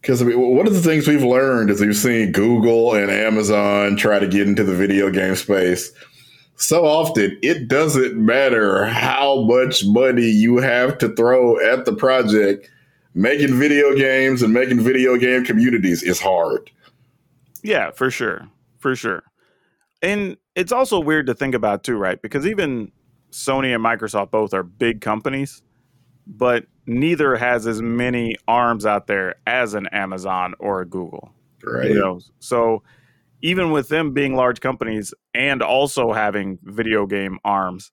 Because 0.00 0.20
I 0.20 0.26
mean, 0.26 0.56
one 0.56 0.66
of 0.66 0.74
the 0.74 0.82
things 0.82 1.08
we've 1.08 1.22
learned 1.22 1.70
is 1.70 1.80
we've 1.80 1.96
seen 1.96 2.32
Google 2.32 2.94
and 2.94 3.10
Amazon 3.10 3.96
try 3.96 4.18
to 4.18 4.28
get 4.28 4.46
into 4.46 4.62
the 4.62 4.74
video 4.74 5.10
game 5.10 5.36
space. 5.36 5.90
So 6.56 6.86
often, 6.86 7.38
it 7.42 7.68
doesn't 7.68 8.16
matter 8.16 8.86
how 8.86 9.42
much 9.42 9.84
money 9.84 10.26
you 10.26 10.58
have 10.58 10.98
to 10.98 11.14
throw 11.14 11.58
at 11.72 11.84
the 11.84 11.94
project. 11.94 12.70
Making 13.14 13.54
video 13.54 13.94
games 13.94 14.42
and 14.42 14.52
making 14.52 14.80
video 14.80 15.16
game 15.16 15.44
communities 15.44 16.02
is 16.02 16.20
hard. 16.20 16.70
Yeah, 17.62 17.90
for 17.90 18.10
sure. 18.10 18.48
For 18.78 18.94
sure. 18.94 19.22
And 20.02 20.36
it's 20.54 20.72
also 20.72 21.00
weird 21.00 21.26
to 21.26 21.34
think 21.34 21.54
about 21.54 21.82
too, 21.82 21.96
right? 21.96 22.20
Because 22.20 22.46
even 22.46 22.92
Sony 23.30 23.74
and 23.74 23.84
Microsoft 23.84 24.30
both 24.30 24.54
are 24.54 24.62
big 24.62 25.00
companies, 25.00 25.62
but 26.26 26.66
neither 26.86 27.36
has 27.36 27.66
as 27.66 27.82
many 27.82 28.36
arms 28.46 28.86
out 28.86 29.06
there 29.06 29.36
as 29.46 29.74
an 29.74 29.86
Amazon 29.88 30.54
or 30.58 30.80
a 30.80 30.86
Google. 30.86 31.32
Right. 31.62 31.90
You 31.90 31.94
know, 31.94 32.20
so 32.38 32.82
even 33.42 33.70
with 33.70 33.88
them 33.88 34.12
being 34.12 34.34
large 34.34 34.60
companies 34.60 35.12
and 35.34 35.62
also 35.62 36.12
having 36.12 36.58
video 36.62 37.06
game 37.06 37.38
arms, 37.44 37.92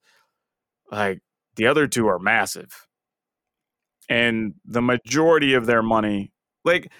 like 0.90 1.20
the 1.56 1.66
other 1.66 1.86
two 1.86 2.06
are 2.06 2.18
massive. 2.18 2.86
And 4.08 4.54
the 4.64 4.82
majority 4.82 5.54
of 5.54 5.66
their 5.66 5.82
money, 5.82 6.32
like 6.64 6.92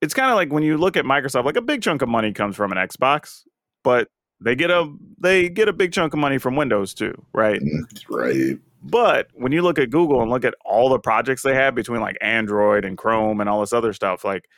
it's 0.00 0.14
kind 0.14 0.30
of 0.30 0.36
like 0.36 0.52
when 0.52 0.62
you 0.62 0.76
look 0.76 0.96
at 0.96 1.04
Microsoft, 1.04 1.44
like 1.44 1.56
a 1.56 1.62
big 1.62 1.82
chunk 1.82 2.02
of 2.02 2.08
money 2.08 2.32
comes 2.32 2.56
from 2.56 2.72
an 2.72 2.78
Xbox, 2.78 3.42
but 3.86 4.08
they 4.40 4.56
get 4.56 4.68
a 4.68 4.92
they 5.20 5.48
get 5.48 5.68
a 5.68 5.72
big 5.72 5.92
chunk 5.92 6.12
of 6.12 6.18
money 6.18 6.38
from 6.38 6.56
Windows 6.56 6.92
too, 6.92 7.14
right? 7.32 7.60
Mm, 7.60 7.84
right. 8.10 8.58
But 8.82 9.28
when 9.34 9.52
you 9.52 9.62
look 9.62 9.78
at 9.78 9.90
Google 9.90 10.20
and 10.20 10.28
look 10.28 10.44
at 10.44 10.54
all 10.64 10.88
the 10.88 10.98
projects 10.98 11.42
they 11.42 11.54
have 11.54 11.76
between 11.76 12.00
like 12.00 12.16
Android 12.20 12.84
and 12.84 12.98
Chrome 12.98 13.40
and 13.40 13.48
all 13.48 13.60
this 13.60 13.72
other 13.72 13.92
stuff, 13.92 14.24
like, 14.24 14.48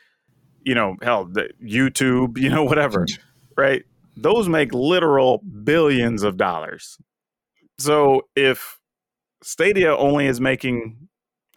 you 0.63 0.75
know, 0.75 0.97
hell, 1.03 1.27
the 1.27 1.51
YouTube, 1.63 2.39
you 2.43 2.49
know, 2.49 2.65
whatever, 2.65 3.05
right? 3.55 3.85
Those 4.17 4.49
make 4.49 4.73
literal 4.73 5.43
billions 5.63 6.23
of 6.23 6.39
dollars. 6.39 6.97
So 7.79 8.23
if 8.35 8.81
Stadia 9.43 9.95
only 9.95 10.27
is 10.27 10.41
making, 10.41 11.09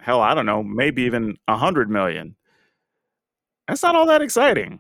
hell, 0.02 0.20
I 0.20 0.34
don't 0.34 0.46
know, 0.46 0.62
maybe 0.62 1.04
even 1.04 1.38
a 1.48 1.56
hundred 1.56 1.90
million, 1.90 2.36
that's 3.70 3.82
not 3.82 3.96
all 3.96 4.08
that 4.08 4.22
exciting. 4.22 4.80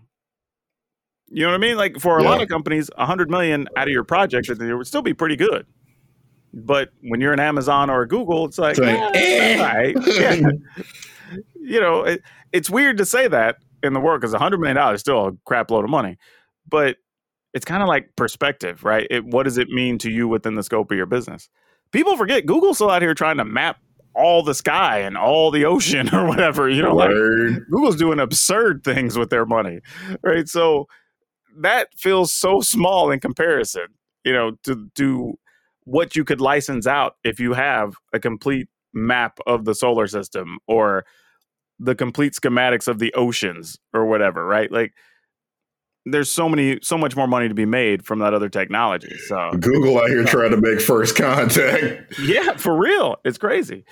You 1.33 1.43
know 1.43 1.49
what 1.49 1.55
I 1.55 1.59
mean? 1.59 1.77
Like 1.77 1.97
for 1.97 2.17
a 2.17 2.23
lot 2.23 2.41
of 2.41 2.49
companies, 2.49 2.89
a 2.97 3.05
hundred 3.05 3.29
million 3.29 3.67
out 3.77 3.87
of 3.87 3.93
your 3.93 4.03
project, 4.03 4.49
it 4.49 4.75
would 4.75 4.87
still 4.87 5.01
be 5.01 5.13
pretty 5.13 5.37
good. 5.37 5.65
But 6.53 6.89
when 7.01 7.21
you're 7.21 7.31
an 7.31 7.39
Amazon 7.39 7.89
or 7.89 8.01
a 8.01 8.07
Google, 8.07 8.45
it's 8.45 8.57
like, 8.57 8.77
like, 8.77 9.15
eh, 9.15 9.61
right. 9.61 9.95
Yeah. 10.07 10.49
you 11.61 11.79
know, 11.79 12.03
it, 12.03 12.21
it's 12.51 12.69
weird 12.69 12.97
to 12.97 13.05
say 13.05 13.29
that 13.29 13.57
in 13.81 13.93
the 13.93 14.01
world 14.01 14.19
because 14.19 14.33
a 14.33 14.39
hundred 14.39 14.59
million 14.59 14.75
dollars 14.75 14.95
is 14.95 15.01
still 15.01 15.27
a 15.27 15.31
crap 15.45 15.71
load 15.71 15.85
of 15.85 15.89
money. 15.89 16.17
But 16.67 16.97
it's 17.53 17.63
kind 17.65 17.81
of 17.81 17.87
like 17.87 18.13
perspective, 18.17 18.83
right? 18.83 19.07
It, 19.09 19.25
what 19.25 19.43
does 19.43 19.57
it 19.57 19.69
mean 19.69 19.97
to 19.99 20.11
you 20.11 20.27
within 20.27 20.55
the 20.55 20.63
scope 20.63 20.91
of 20.91 20.97
your 20.97 21.05
business? 21.05 21.49
People 21.91 22.17
forget 22.17 22.45
Google's 22.45 22.77
still 22.77 22.89
out 22.89 23.01
here 23.01 23.13
trying 23.13 23.37
to 23.37 23.45
map 23.45 23.77
all 24.13 24.43
the 24.43 24.53
sky 24.53 24.99
and 24.99 25.17
all 25.17 25.51
the 25.51 25.63
ocean 25.63 26.09
or 26.13 26.27
whatever. 26.27 26.69
You 26.69 26.81
know, 26.81 26.95
like 26.95 27.11
Google's 27.69 27.95
doing 27.95 28.19
absurd 28.19 28.83
things 28.83 29.17
with 29.17 29.29
their 29.29 29.45
money, 29.45 29.79
right? 30.21 30.49
So 30.49 30.87
that 31.57 31.89
feels 31.97 32.33
so 32.33 32.61
small 32.61 33.11
in 33.11 33.19
comparison, 33.19 33.87
you 34.23 34.33
know, 34.33 34.51
to 34.63 34.89
to 34.95 35.37
what 35.85 36.15
you 36.15 36.23
could 36.23 36.39
license 36.41 36.85
out 36.85 37.15
if 37.23 37.39
you 37.39 37.53
have 37.53 37.95
a 38.13 38.19
complete 38.19 38.69
map 38.93 39.39
of 39.47 39.65
the 39.65 39.73
solar 39.73 40.07
system 40.07 40.59
or 40.67 41.05
the 41.79 41.95
complete 41.95 42.33
schematics 42.33 42.87
of 42.87 42.99
the 42.99 43.13
oceans 43.13 43.79
or 43.93 44.05
whatever, 44.05 44.45
right? 44.45 44.71
Like 44.71 44.93
there's 46.05 46.31
so 46.31 46.47
many 46.47 46.79
so 46.81 46.97
much 46.97 47.15
more 47.15 47.27
money 47.27 47.47
to 47.47 47.53
be 47.53 47.65
made 47.65 48.05
from 48.05 48.19
that 48.19 48.33
other 48.33 48.49
technology. 48.49 49.15
So 49.27 49.51
Google 49.59 49.99
out 49.99 50.09
here 50.09 50.23
trying 50.23 50.51
to 50.51 50.57
make 50.57 50.81
first 50.81 51.15
contact. 51.15 52.19
yeah, 52.21 52.55
for 52.57 52.75
real. 52.75 53.17
It's 53.25 53.37
crazy. 53.37 53.85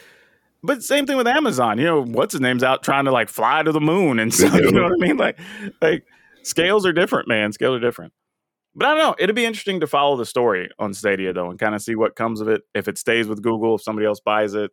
But 0.62 0.84
same 0.84 1.06
thing 1.06 1.18
with 1.18 1.28
Amazon. 1.28 1.78
You 1.78 1.86
know, 1.86 2.04
what's 2.04 2.34
his 2.34 2.42
name's 2.42 2.64
out 2.64 2.84
trying 2.84 3.06
to 3.06 3.12
like 3.12 3.30
fly 3.30 3.64
to 3.64 3.72
the 3.72 3.82
moon 3.82 4.20
and 4.20 4.34
stuff. 4.34 4.54
You 4.56 4.72
know 4.72 4.84
what 4.84 4.94
I 4.94 4.98
mean? 4.98 5.18
Like, 5.18 5.40
like 5.82 6.06
scales 6.44 6.86
are 6.86 6.94
different, 6.94 7.28
man. 7.28 7.52
Scales 7.52 7.78
are 7.78 7.80
different. 7.80 8.14
But 8.76 8.88
I 8.88 8.90
don't 8.92 9.00
know. 9.00 9.16
It'd 9.20 9.36
be 9.36 9.46
interesting 9.46 9.80
to 9.80 9.88
follow 9.88 10.16
the 10.16 10.26
story 10.26 10.70
on 10.78 10.94
Stadia 10.94 11.34
though, 11.34 11.50
and 11.50 11.60
kind 11.60 11.76
of 11.76 11.82
see 11.82 11.96
what 11.96 12.16
comes 12.16 12.40
of 12.40 12.48
it. 12.48 12.62
If 12.74 12.88
it 12.88 12.98
stays 12.98 13.28
with 13.28 13.42
Google, 13.42 13.76
if 13.76 13.82
somebody 13.82 14.06
else 14.06 14.20
buys 14.20 14.54
it, 14.54 14.72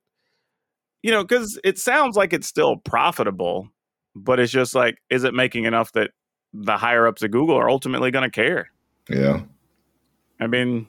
you 1.02 1.10
know, 1.10 1.22
because 1.22 1.58
it 1.64 1.78
sounds 1.78 2.16
like 2.16 2.32
it's 2.32 2.46
still 2.46 2.76
profitable, 2.76 3.68
but 4.14 4.40
it's 4.40 4.52
just 4.52 4.74
like, 4.74 4.98
is 5.10 5.24
it 5.24 5.34
making 5.34 5.64
enough 5.64 5.92
that 5.92 6.10
the 6.52 6.76
higher 6.76 7.06
ups 7.06 7.22
at 7.22 7.30
Google 7.30 7.56
are 7.56 7.70
ultimately 7.70 8.10
going 8.10 8.24
to 8.24 8.30
care? 8.30 8.70
Yeah. 9.08 9.42
I 10.40 10.46
mean, 10.46 10.88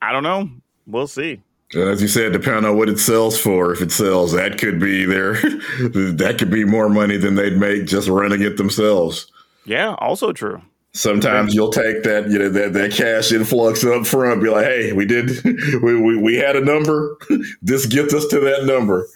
I 0.00 0.12
don't 0.12 0.22
know. 0.22 0.50
We'll 0.86 1.06
see. 1.06 1.42
And 1.72 1.88
as 1.88 2.02
you 2.02 2.08
said, 2.08 2.32
depending 2.32 2.66
on 2.66 2.76
what 2.76 2.90
it 2.90 2.98
sells 2.98 3.38
for, 3.38 3.72
if 3.72 3.80
it 3.80 3.90
sells, 3.90 4.32
that 4.32 4.58
could 4.58 4.78
be 4.78 5.06
their 5.06 5.32
that 5.80 6.36
could 6.38 6.50
be 6.50 6.64
more 6.64 6.90
money 6.90 7.16
than 7.16 7.34
they'd 7.34 7.56
make 7.56 7.86
just 7.86 8.08
running 8.08 8.42
it 8.42 8.58
themselves. 8.58 9.31
Yeah, 9.64 9.94
also 9.98 10.32
true. 10.32 10.62
Sometimes 10.94 11.54
you'll 11.54 11.72
take 11.72 12.02
that, 12.02 12.28
you 12.28 12.38
know, 12.38 12.50
that, 12.50 12.74
that 12.74 12.92
cash 12.92 13.32
influx 13.32 13.82
up 13.82 14.06
front, 14.06 14.42
be 14.42 14.50
like, 14.50 14.66
hey, 14.66 14.92
we 14.92 15.06
did 15.06 15.42
we, 15.82 16.00
we, 16.00 16.18
we 16.18 16.36
had 16.36 16.54
a 16.54 16.60
number. 16.60 17.16
this 17.62 17.86
gets 17.86 18.12
us 18.12 18.26
to 18.26 18.40
that 18.40 18.64
number. 18.64 19.08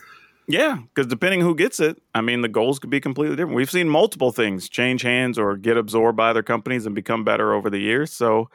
Yeah, 0.49 0.79
because 0.95 1.09
depending 1.09 1.41
who 1.41 1.55
gets 1.55 1.81
it, 1.81 2.01
I 2.15 2.21
mean, 2.21 2.41
the 2.41 2.49
goals 2.49 2.79
could 2.79 2.89
be 2.89 3.01
completely 3.01 3.35
different. 3.35 3.57
We've 3.57 3.71
seen 3.71 3.89
multiple 3.89 4.31
things 4.31 4.69
change 4.69 5.03
hands 5.03 5.39
or 5.39 5.57
get 5.57 5.77
absorbed 5.77 6.17
by 6.17 6.31
other 6.31 6.45
companies 6.45 6.87
and 6.87 6.95
become 6.95 7.25
better 7.25 7.53
over 7.53 7.69
the 7.69 7.81
years. 7.81 8.13
So, 8.13 8.49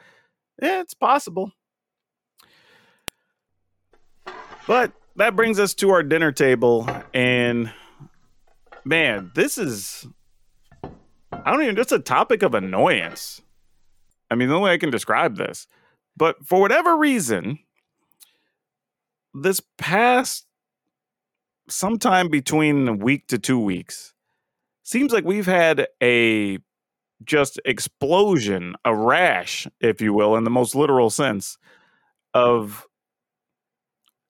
yeah, 0.60 0.80
it's 0.80 0.94
possible. 0.94 1.52
But 4.66 4.92
that 5.16 5.36
brings 5.36 5.60
us 5.60 5.74
to 5.74 5.90
our 5.90 6.02
dinner 6.02 6.32
table. 6.32 6.88
And 7.12 7.72
man, 8.84 9.30
this 9.34 9.58
is, 9.58 10.06
I 11.32 11.50
don't 11.50 11.62
even, 11.62 11.78
it's 11.78 11.92
a 11.92 11.98
topic 11.98 12.42
of 12.42 12.54
annoyance. 12.54 13.42
I 14.30 14.34
mean, 14.34 14.48
the 14.48 14.54
only 14.54 14.68
way 14.68 14.74
I 14.74 14.78
can 14.78 14.90
describe 14.90 15.36
this. 15.36 15.66
But 16.16 16.46
for 16.46 16.60
whatever 16.60 16.96
reason, 16.96 17.58
this 19.34 19.60
past 19.78 20.46
sometime 21.68 22.28
between 22.28 22.88
a 22.88 22.92
week 22.92 23.26
to 23.28 23.38
two 23.38 23.58
weeks, 23.58 24.14
seems 24.82 25.12
like 25.12 25.24
we've 25.24 25.46
had 25.46 25.86
a 26.02 26.58
just 27.24 27.60
explosion, 27.64 28.74
a 28.84 28.94
rash, 28.94 29.66
if 29.80 30.00
you 30.00 30.12
will, 30.12 30.36
in 30.36 30.44
the 30.44 30.50
most 30.50 30.74
literal 30.74 31.08
sense, 31.08 31.56
of 32.34 32.86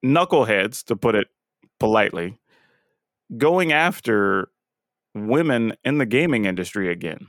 knuckleheads, 0.04 0.84
to 0.84 0.96
put 0.96 1.14
it 1.14 1.28
politely, 1.80 2.38
going 3.36 3.72
after 3.72 4.50
women 5.14 5.74
in 5.84 5.98
the 5.98 6.06
gaming 6.06 6.44
industry 6.44 6.90
again. 6.90 7.26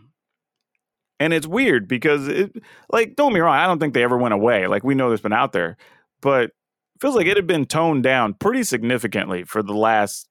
And 1.19 1.33
it's 1.33 1.47
weird 1.47 1.87
because 1.87 2.27
it 2.27 2.55
like 2.91 3.15
don't 3.15 3.33
be 3.33 3.39
wrong, 3.39 3.55
I 3.55 3.67
don't 3.67 3.79
think 3.79 3.93
they 3.93 4.03
ever 4.03 4.17
went 4.17 4.33
away. 4.33 4.67
Like 4.67 4.83
we 4.83 4.95
know 4.95 5.09
there's 5.09 5.21
been 5.21 5.33
out 5.33 5.51
there, 5.53 5.77
but 6.21 6.51
feels 6.99 7.15
like 7.15 7.27
it 7.27 7.37
had 7.37 7.47
been 7.47 7.65
toned 7.65 8.03
down 8.03 8.33
pretty 8.33 8.63
significantly 8.63 9.43
for 9.43 9.61
the 9.63 9.73
last 9.73 10.27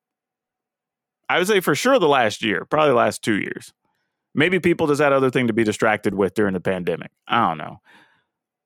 I 1.28 1.38
would 1.38 1.46
say 1.46 1.60
for 1.60 1.74
sure 1.74 1.98
the 1.98 2.08
last 2.08 2.42
year, 2.42 2.66
probably 2.66 2.90
the 2.90 2.96
last 2.96 3.22
2 3.22 3.34
years. 3.40 3.72
Maybe 4.34 4.60
people 4.60 4.86
just 4.86 5.00
had 5.00 5.12
other 5.12 5.30
thing 5.30 5.46
to 5.46 5.52
be 5.52 5.64
distracted 5.64 6.14
with 6.14 6.34
during 6.34 6.52
the 6.52 6.60
pandemic. 6.60 7.10
I 7.26 7.48
don't 7.48 7.58
know. 7.58 7.78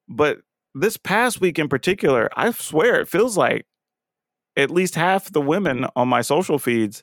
But 0.08 0.38
this 0.74 0.96
past 0.96 1.40
week 1.40 1.58
in 1.58 1.68
particular, 1.68 2.28
I 2.36 2.50
swear 2.50 3.00
it 3.00 3.08
feels 3.08 3.36
like 3.36 3.66
at 4.56 4.70
least 4.70 4.94
half 4.94 5.30
the 5.30 5.40
women 5.40 5.86
on 5.94 6.08
my 6.08 6.22
social 6.22 6.58
feeds 6.58 7.02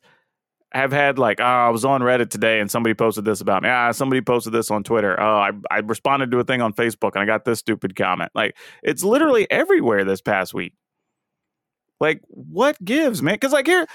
have 0.74 0.92
had 0.92 1.20
like, 1.20 1.40
oh, 1.40 1.44
I 1.44 1.70
was 1.70 1.86
on 1.86 2.02
Reddit 2.02 2.30
today 2.30 2.60
and 2.60 2.70
somebody 2.70 2.94
posted 2.94 3.26
this 3.26 3.42
about 3.42 3.64
me. 3.64 3.70
Ah, 3.70 3.92
somebody 3.92 4.22
posted 4.22 4.54
this 4.54 4.72
on 4.72 4.84
Twitter. 4.84 5.20
Oh, 5.20 5.38
I, 5.38 5.52
I 5.70 5.80
responded 5.80 6.32
to 6.32 6.40
a 6.40 6.44
thing 6.44 6.62
on 6.62 6.74
Facebook 6.74 7.12
and 7.14 7.22
I 7.22 7.26
got 7.26 7.46
this 7.46 7.60
stupid 7.60 7.96
comment. 7.96 8.32
Like, 8.34 8.56
it's 8.82 9.04
literally 9.04 9.50
everywhere 9.52 10.04
this 10.04 10.22
past 10.22 10.54
week. 10.54 10.74
Like, 12.00 12.22
what 12.28 12.84
gives, 12.84 13.22
man? 13.22 13.36
Because 13.36 13.54
like 13.54 13.68
here, 13.68 13.88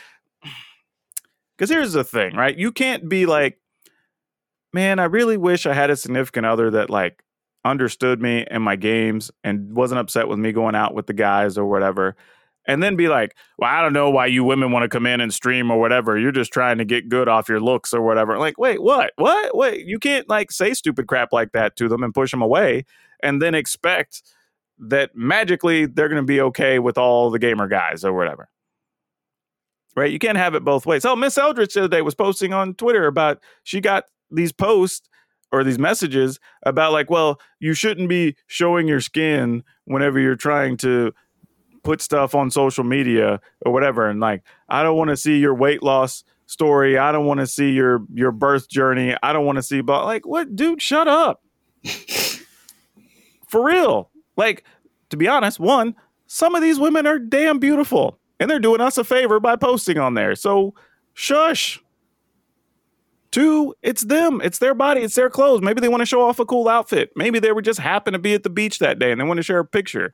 because 1.57 1.71
here's 1.71 1.93
the 1.93 2.05
thing, 2.05 2.37
right? 2.37 2.57
You 2.57 2.71
can't 2.71 3.09
be 3.09 3.27
like, 3.27 3.59
man, 4.73 4.99
I 4.99 5.05
really 5.05 5.37
wish 5.37 5.67
I 5.67 5.75
had 5.75 5.91
a 5.91 5.97
significant 5.97 6.47
other 6.47 6.71
that 6.71 6.91
like 6.91 7.25
understood 7.65 8.23
me 8.23 8.47
and 8.51 8.63
my 8.63 8.77
games 8.77 9.31
and 9.43 9.75
wasn't 9.75 9.99
upset 9.99 10.29
with 10.29 10.39
me 10.39 10.53
going 10.53 10.75
out 10.75 10.95
with 10.95 11.07
the 11.07 11.13
guys 11.13 11.59
or 11.59 11.67
whatever. 11.67 12.17
And 12.69 12.83
then 12.83 12.97
be 12.97 13.09
like, 13.09 13.35
well, 13.57 13.71
I 13.71 13.81
don't 13.81 13.95
know 13.95 14.11
why 14.11 14.27
you 14.27 14.45
women 14.45 14.71
want 14.73 14.83
to 14.83 14.91
come 14.91 15.07
in 15.07 15.23
and 15.23 15.33
stream 15.33 15.71
or 15.71 15.81
whatever. 15.81 16.19
You're 16.19 16.31
just 16.31 16.53
trying 16.53 16.77
to 16.79 16.85
get 16.85 17.09
good 17.09 17.27
off 17.27 17.49
your 17.49 17.61
looks 17.61 17.95
or 17.95 18.03
whatever. 18.03 18.39
Like, 18.39 18.59
wait, 18.59 18.83
what? 18.83 19.13
What? 19.17 19.57
Wait, 19.57 19.87
you 19.87 19.99
can't 19.99 20.29
like 20.29 20.53
say 20.53 20.75
stupid 20.75 21.07
crap 21.07 21.33
like 21.33 21.53
that 21.53 21.77
to 21.77 21.89
them 21.89 22.03
and 22.03 22.13
push 22.13 22.31
them 22.31 22.43
away 22.43 22.85
and 23.23 23.41
then 23.41 23.55
expect 23.55 24.23
that 24.79 25.17
magically 25.17 25.87
they're 25.87 26.11
going 26.11 26.23
to 26.23 26.27
be 26.27 26.43
okay 26.43 26.79
with 26.79 26.99
all 26.99 27.31
the 27.31 27.39
gamer 27.39 27.69
guys 27.69 28.05
or 28.05 28.13
whatever. 28.13 28.51
Right? 29.97 30.13
You 30.13 30.19
can't 30.19 30.39
have 30.39 30.55
it 30.55 30.63
both 30.63 30.85
ways. 30.85 31.07
Oh, 31.07 31.17
Miss 31.17 31.39
Eldridge 31.39 31.73
the 31.73 31.81
other 31.81 31.89
day 31.89 32.03
was 32.03 32.15
posting 32.15 32.53
on 32.53 32.75
Twitter 32.75 33.07
about 33.07 33.41
she 33.65 33.81
got 33.81 34.05
these 34.31 34.53
posts 34.53 35.09
or 35.51 35.65
these 35.65 35.79
messages 35.79 36.39
about 36.65 36.93
like, 36.93 37.09
well, 37.11 37.41
you 37.59 37.73
shouldn't 37.73 38.11
be 38.11 38.37
showing 38.47 38.87
your 38.87 39.01
skin 39.01 39.65
whenever 39.87 40.21
you're 40.21 40.37
trying 40.37 40.77
to 40.77 41.13
put 41.83 42.01
stuff 42.01 42.35
on 42.35 42.51
social 42.51 42.85
media 42.85 43.41
or 43.65 43.73
whatever. 43.73 44.09
And 44.09 44.21
like, 44.21 44.43
I 44.69 44.83
don't 44.83 44.97
want 44.97 45.11
to 45.11 45.17
see 45.17 45.39
your 45.39 45.55
weight 45.55 45.83
loss 45.83 46.25
story. 46.47 46.99
I 46.99 47.13
don't 47.13 47.27
want 47.27 47.41
to 47.41 47.47
see 47.47 47.71
your 47.71 48.03
your 48.13 48.33
birth 48.33 48.69
journey. 48.69 49.17
I 49.23 49.33
don't 49.33 49.47
want 49.47 49.57
to 49.57 49.63
see 49.63 49.81
but 49.81 50.05
like 50.05 50.27
what 50.27 50.57
dude, 50.57 50.83
shut 50.83 51.09
up. 51.09 51.43
For 53.49 53.65
real. 53.65 54.11
Like, 54.37 54.65
to 55.11 55.17
be 55.17 55.27
honest, 55.27 55.59
one, 55.59 55.97
some 56.27 56.55
of 56.55 56.63
these 56.63 56.79
women 56.79 57.07
are 57.07 57.19
damn 57.19 57.59
beautiful. 57.59 58.19
And 58.39 58.49
they're 58.49 58.61
doing 58.61 58.81
us 58.81 58.99
a 58.99 59.05
favor 59.05 59.41
by 59.41 59.57
posting 59.57 59.99
on 59.99 60.15
there. 60.15 60.37
So 60.37 60.75
shush. 61.15 61.81
Two, 63.31 63.75
it's 63.83 64.03
them. 64.03 64.41
It's 64.43 64.59
their 64.59 64.75
body. 64.75 65.01
It's 65.01 65.15
their 65.15 65.29
clothes. 65.29 65.61
Maybe 65.61 65.81
they 65.81 65.89
want 65.89 66.01
to 66.01 66.07
show 66.07 66.23
off 66.23 66.39
a 66.39 66.47
cool 66.47 66.69
outfit. 66.69 67.11
Maybe 67.17 67.39
they 67.39 67.53
were 67.53 67.63
just 67.63 67.81
happen 67.81 68.13
to 68.13 68.19
be 68.19 68.35
at 68.35 68.43
the 68.43 68.51
beach 68.51 68.79
that 68.79 68.99
day 68.99 69.11
and 69.11 69.21
they 69.21 69.25
want 69.25 69.39
to 69.39 69.43
share 69.43 69.59
a 69.59 69.65
picture. 69.65 70.13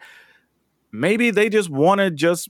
Maybe 0.95 1.31
they 1.33 1.49
just 1.49 1.69
want 1.69 1.99
to 1.99 2.11
just 2.11 2.49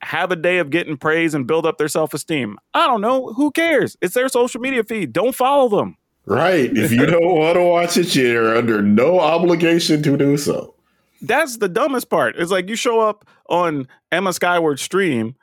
have 0.00 0.32
a 0.32 0.36
day 0.36 0.58
of 0.58 0.70
getting 0.70 0.96
praise 0.96 1.34
and 1.34 1.46
build 1.46 1.66
up 1.66 1.76
their 1.76 1.88
self 1.88 2.14
esteem. 2.14 2.58
I 2.72 2.86
don't 2.86 3.02
know. 3.02 3.32
Who 3.34 3.50
cares? 3.50 3.96
It's 4.00 4.14
their 4.14 4.28
social 4.28 4.60
media 4.60 4.82
feed. 4.82 5.12
Don't 5.12 5.34
follow 5.34 5.68
them. 5.68 5.96
Right. 6.24 6.74
If 6.74 6.90
you 6.90 7.04
don't 7.04 7.20
want 7.38 7.56
to 7.56 7.62
watch 7.62 7.96
it, 7.98 8.14
you're 8.14 8.56
under 8.56 8.80
no 8.80 9.20
obligation 9.20 10.02
to 10.04 10.16
do 10.16 10.38
so. 10.38 10.74
That's 11.20 11.58
the 11.58 11.68
dumbest 11.68 12.08
part. 12.08 12.36
It's 12.36 12.50
like 12.50 12.68
you 12.68 12.76
show 12.76 13.00
up 13.00 13.26
on 13.48 13.86
Emma 14.10 14.32
Skyward 14.32 14.80
stream 14.80 15.36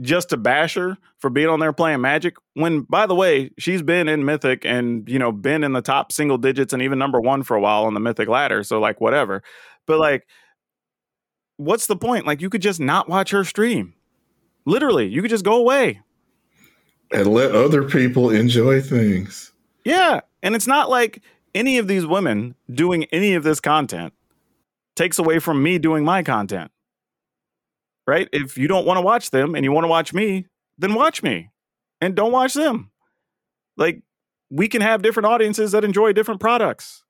just 0.00 0.28
to 0.28 0.36
bash 0.36 0.74
her 0.74 0.98
for 1.18 1.30
being 1.30 1.48
on 1.48 1.60
there 1.60 1.72
playing 1.72 2.02
Magic. 2.02 2.36
When, 2.52 2.82
by 2.82 3.06
the 3.06 3.14
way, 3.14 3.50
she's 3.58 3.80
been 3.80 4.06
in 4.06 4.24
Mythic 4.26 4.66
and 4.66 5.08
you 5.08 5.18
know 5.18 5.32
been 5.32 5.64
in 5.64 5.72
the 5.72 5.82
top 5.82 6.12
single 6.12 6.36
digits 6.36 6.74
and 6.74 6.82
even 6.82 6.98
number 6.98 7.20
one 7.20 7.42
for 7.42 7.56
a 7.56 7.60
while 7.60 7.84
on 7.84 7.94
the 7.94 8.00
Mythic 8.00 8.28
ladder. 8.28 8.62
So 8.62 8.78
like 8.80 9.00
whatever. 9.00 9.42
But 9.86 9.98
like, 9.98 10.26
what's 11.56 11.86
the 11.86 11.96
point? 11.96 12.26
Like 12.26 12.40
you 12.40 12.50
could 12.50 12.62
just 12.62 12.80
not 12.80 13.08
watch 13.08 13.30
her 13.30 13.44
stream. 13.44 13.94
Literally, 14.64 15.06
you 15.06 15.22
could 15.22 15.30
just 15.30 15.44
go 15.44 15.56
away. 15.56 16.00
And 17.12 17.28
let 17.28 17.54
other 17.54 17.84
people 17.84 18.30
enjoy 18.30 18.80
things. 18.80 19.52
Yeah, 19.84 20.20
and 20.42 20.56
it's 20.56 20.66
not 20.66 20.90
like 20.90 21.22
any 21.54 21.78
of 21.78 21.86
these 21.86 22.04
women 22.04 22.56
doing 22.70 23.04
any 23.04 23.34
of 23.34 23.44
this 23.44 23.60
content 23.60 24.12
takes 24.96 25.18
away 25.18 25.38
from 25.38 25.62
me 25.62 25.78
doing 25.78 26.04
my 26.04 26.22
content. 26.22 26.70
Right? 28.06 28.28
If 28.32 28.58
you 28.58 28.68
don't 28.68 28.86
want 28.86 28.98
to 28.98 29.02
watch 29.02 29.30
them 29.30 29.54
and 29.54 29.64
you 29.64 29.72
want 29.72 29.84
to 29.84 29.88
watch 29.88 30.12
me, 30.12 30.46
then 30.78 30.94
watch 30.94 31.22
me 31.22 31.50
and 32.00 32.14
don't 32.14 32.32
watch 32.32 32.54
them. 32.54 32.90
Like 33.76 34.02
we 34.50 34.68
can 34.68 34.80
have 34.80 35.02
different 35.02 35.26
audiences 35.26 35.72
that 35.72 35.84
enjoy 35.84 36.12
different 36.12 36.40
products. 36.40 37.04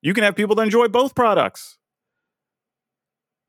You 0.00 0.14
can 0.14 0.24
have 0.24 0.34
people 0.34 0.56
that 0.56 0.62
enjoy 0.62 0.88
both 0.88 1.14
products. 1.14 1.78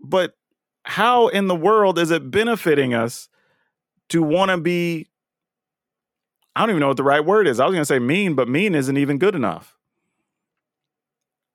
But 0.03 0.35
how 0.83 1.29
in 1.29 1.47
the 1.47 1.55
world 1.55 1.97
is 1.97 2.11
it 2.11 2.29
benefiting 2.29 2.93
us 2.93 3.29
to 4.09 4.21
want 4.21 4.51
to 4.51 4.57
be 4.57 5.07
I 6.55 6.61
don't 6.61 6.69
even 6.69 6.81
know 6.81 6.89
what 6.89 6.97
the 6.97 7.03
right 7.03 7.25
word 7.25 7.47
is. 7.47 7.59
I 7.59 7.65
was 7.65 7.73
going 7.73 7.81
to 7.81 7.85
say 7.85 7.99
mean, 7.99 8.35
but 8.35 8.47
mean 8.47 8.75
isn't 8.75 8.97
even 8.97 9.17
good 9.17 9.33
enough. 9.33 9.75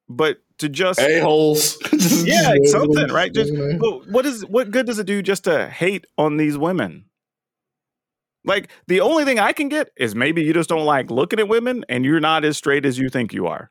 But 0.08 0.38
to 0.58 0.68
just 0.68 0.98
a 0.98 1.20
holes, 1.20 1.78
yeah, 2.24 2.54
something 2.64 3.08
right. 3.08 3.32
Just 3.32 3.52
but 3.78 4.08
what 4.10 4.26
is 4.26 4.44
what 4.46 4.70
good 4.70 4.86
does 4.86 4.98
it 4.98 5.06
do 5.06 5.22
just 5.22 5.44
to 5.44 5.68
hate 5.68 6.06
on 6.16 6.36
these 6.36 6.56
women? 6.56 7.04
Like 8.44 8.70
the 8.86 9.00
only 9.02 9.24
thing 9.24 9.38
I 9.38 9.52
can 9.52 9.68
get 9.68 9.90
is 9.96 10.14
maybe 10.14 10.42
you 10.42 10.54
just 10.54 10.70
don't 10.70 10.86
like 10.86 11.10
looking 11.10 11.38
at 11.38 11.48
women 11.48 11.84
and 11.88 12.04
you're 12.04 12.20
not 12.20 12.44
as 12.44 12.56
straight 12.56 12.86
as 12.86 12.98
you 12.98 13.10
think 13.10 13.32
you 13.34 13.46
are. 13.46 13.70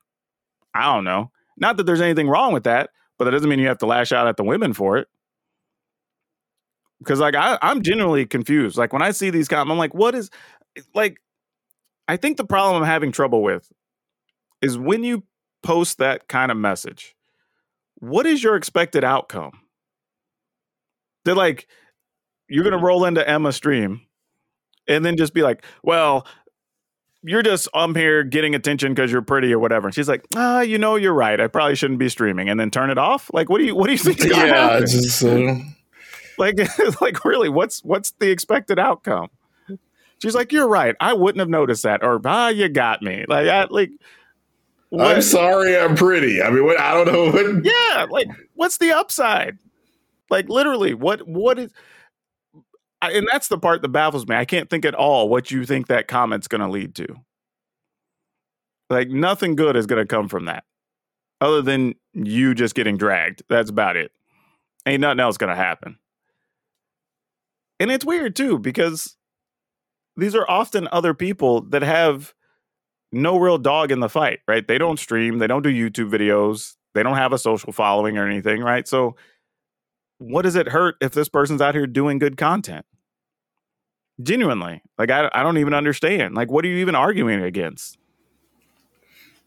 I 0.74 0.94
don't 0.94 1.04
know. 1.04 1.32
Not 1.58 1.78
that 1.78 1.86
there's 1.86 2.02
anything 2.02 2.30
wrong 2.30 2.54
with 2.54 2.66
that, 2.66 2.92
but 3.18 3.26
that 3.26 3.32
doesn't 3.32 3.50
mean 3.50 3.60
you 3.60 3.68
have 3.68 3.80
to 3.80 3.86
lash 3.86 4.12
out 4.12 4.28
at 4.28 4.38
the 4.38 4.44
women 4.44 4.74
for 4.74 4.98
it. 4.98 5.08
Because 7.00 7.20
like 7.20 7.36
I, 7.36 7.58
I'm 7.62 7.82
genuinely 7.82 8.26
confused. 8.26 8.78
Like 8.78 8.94
when 8.94 9.02
I 9.02 9.12
see 9.12 9.30
these 9.30 9.48
comments, 9.48 9.72
I'm 9.72 9.78
like, 9.78 9.94
what 9.94 10.16
is 10.16 10.30
like 10.94 11.20
I 12.08 12.18
think 12.18 12.38
the 12.38 12.46
problem 12.46 12.82
I'm 12.82 12.88
having 12.88 13.12
trouble 13.12 13.44
with 13.44 13.72
is 14.62 14.78
when 14.78 15.04
you 15.04 15.24
post 15.62 15.98
that 15.98 16.28
kind 16.28 16.52
of 16.52 16.58
message, 16.58 17.16
what 17.96 18.26
is 18.26 18.44
your 18.44 18.56
expected 18.56 19.04
outcome? 19.04 19.60
They're 21.26 21.36
like, 21.36 21.68
you're 22.48 22.64
gonna 22.64 22.84
roll 22.84 23.06
into 23.06 23.28
Emma 23.28 23.52
stream 23.52 24.02
and 24.88 25.04
then 25.04 25.18
just 25.18 25.34
be 25.34 25.44
like, 25.44 25.64
well, 25.84 26.26
you're 27.28 27.44
just 27.44 27.68
I'm 27.74 27.94
here 27.94 28.24
getting 28.24 28.56
attention 28.56 28.94
because 28.94 29.12
you're 29.12 29.22
pretty 29.22 29.54
or 29.54 29.60
whatever. 29.60 29.88
And 29.88 29.96
she's 29.96 30.08
like, 30.08 30.26
ah, 30.36 30.62
you 30.62 30.78
know, 30.78 30.96
you're 30.96 31.14
right. 31.14 31.40
I 31.40 31.48
probably 31.48 31.76
shouldn't 31.76 32.00
be 32.00 32.10
streaming, 32.10 32.50
and 32.50 32.60
then 32.60 32.72
turn 32.72 32.90
it 32.90 32.98
off. 32.98 33.30
Like, 33.34 33.50
what 33.50 33.60
do 33.60 33.66
you 33.66 33.76
what 33.76 33.88
do 33.88 33.94
you 33.94 33.98
think? 34.00 34.24
Yeah, 34.24 34.80
just 34.80 35.24
uh... 35.24 35.56
like 36.38 36.58
like 37.02 37.24
really, 37.26 37.50
what's 37.50 37.84
what's 37.84 38.12
the 38.20 38.32
expected 38.32 38.80
outcome? 38.80 39.30
She's 40.20 40.36
like, 40.36 40.52
"You're 40.52 40.68
right. 40.68 40.96
I 41.00 41.14
wouldn't 41.14 41.40
have 41.40 41.50
noticed 41.50 41.84
that." 41.84 42.04
Or, 42.04 42.20
"Ah, 42.26 42.50
you 42.50 42.70
got 42.70 43.02
me." 43.02 43.26
Like, 43.28 43.48
I, 43.48 43.66
like. 43.70 43.92
What? 44.90 45.18
I'm 45.18 45.22
sorry, 45.22 45.78
I'm 45.78 45.96
pretty. 45.96 46.42
I 46.42 46.50
mean, 46.50 46.66
what? 46.66 46.80
I 46.80 46.94
don't 46.94 47.12
know. 47.12 47.32
What... 47.32 47.66
Yeah, 47.66 48.08
like, 48.10 48.30
what's 48.56 48.78
the 48.78 48.92
upside? 48.92 49.58
Like, 50.30 50.50
literally, 50.50 50.94
what? 50.94 51.28
What 51.28 51.60
is? 51.60 51.72
I, 53.02 53.12
and 53.12 53.28
that's 53.32 53.48
the 53.48 53.58
part 53.58 53.82
that 53.82 53.90
baffles 53.90 54.28
me. 54.28 54.36
I 54.36 54.46
can't 54.46 54.70
think 54.70 54.86
at 54.86 54.96
all 54.96 55.30
what 55.30 55.52
you 55.52 55.66
think 55.66 55.88
that 55.88 56.08
comment's 56.08 56.48
going 56.48 56.62
to 56.62 56.68
lead 56.68 56.96
to. 56.96 57.08
Like, 58.90 59.10
nothing 59.10 59.56
good 59.56 59.76
is 59.76 59.86
going 59.86 60.02
to 60.02 60.08
come 60.08 60.28
from 60.28 60.46
that, 60.46 60.64
other 61.42 61.62
than 61.62 61.96
you 62.14 62.56
just 62.56 62.74
getting 62.74 62.98
dragged. 62.98 63.44
That's 63.50 63.70
about 63.70 63.98
it. 63.98 64.12
Ain't 64.86 65.02
nothing 65.02 65.20
else 65.20 65.38
going 65.38 65.50
to 65.50 65.56
happen. 65.56 65.98
And 67.80 67.92
it's 67.92 68.06
weird 68.06 68.36
too 68.36 68.58
because 68.58 69.18
these 70.16 70.34
are 70.34 70.50
often 70.50 70.88
other 70.92 71.14
people 71.14 71.62
that 71.70 71.84
have 71.84 72.34
no 73.12 73.38
real 73.38 73.58
dog 73.58 73.92
in 73.92 74.00
the 74.00 74.10
fight, 74.10 74.40
right? 74.48 74.68
They 74.68 74.78
don't 74.78 75.00
stream, 75.00 75.38
they 75.38 75.48
don't 75.48 75.62
do 75.62 75.70
YouTube 75.70 76.10
videos, 76.10 76.76
they 76.96 77.04
don't 77.04 77.18
have 77.18 77.34
a 77.34 77.38
social 77.38 77.72
following 77.72 78.18
or 78.18 78.28
anything, 78.28 78.62
right? 78.62 78.88
So 78.88 79.16
what 80.18 80.44
does 80.44 80.56
it 80.56 80.70
hurt 80.70 80.96
if 81.02 81.12
this 81.12 81.30
person's 81.30 81.62
out 81.62 81.76
here 81.76 81.88
doing 81.88 82.20
good 82.20 82.38
content? 82.38 82.86
Genuinely. 84.22 84.82
Like 84.98 85.12
I 85.12 85.30
I 85.34 85.44
don't 85.44 85.58
even 85.58 85.74
understand. 85.74 86.36
Like 86.36 86.52
what 86.52 86.66
are 86.66 86.70
you 86.70 86.78
even 86.78 86.96
arguing 86.96 87.42
against? 87.42 87.98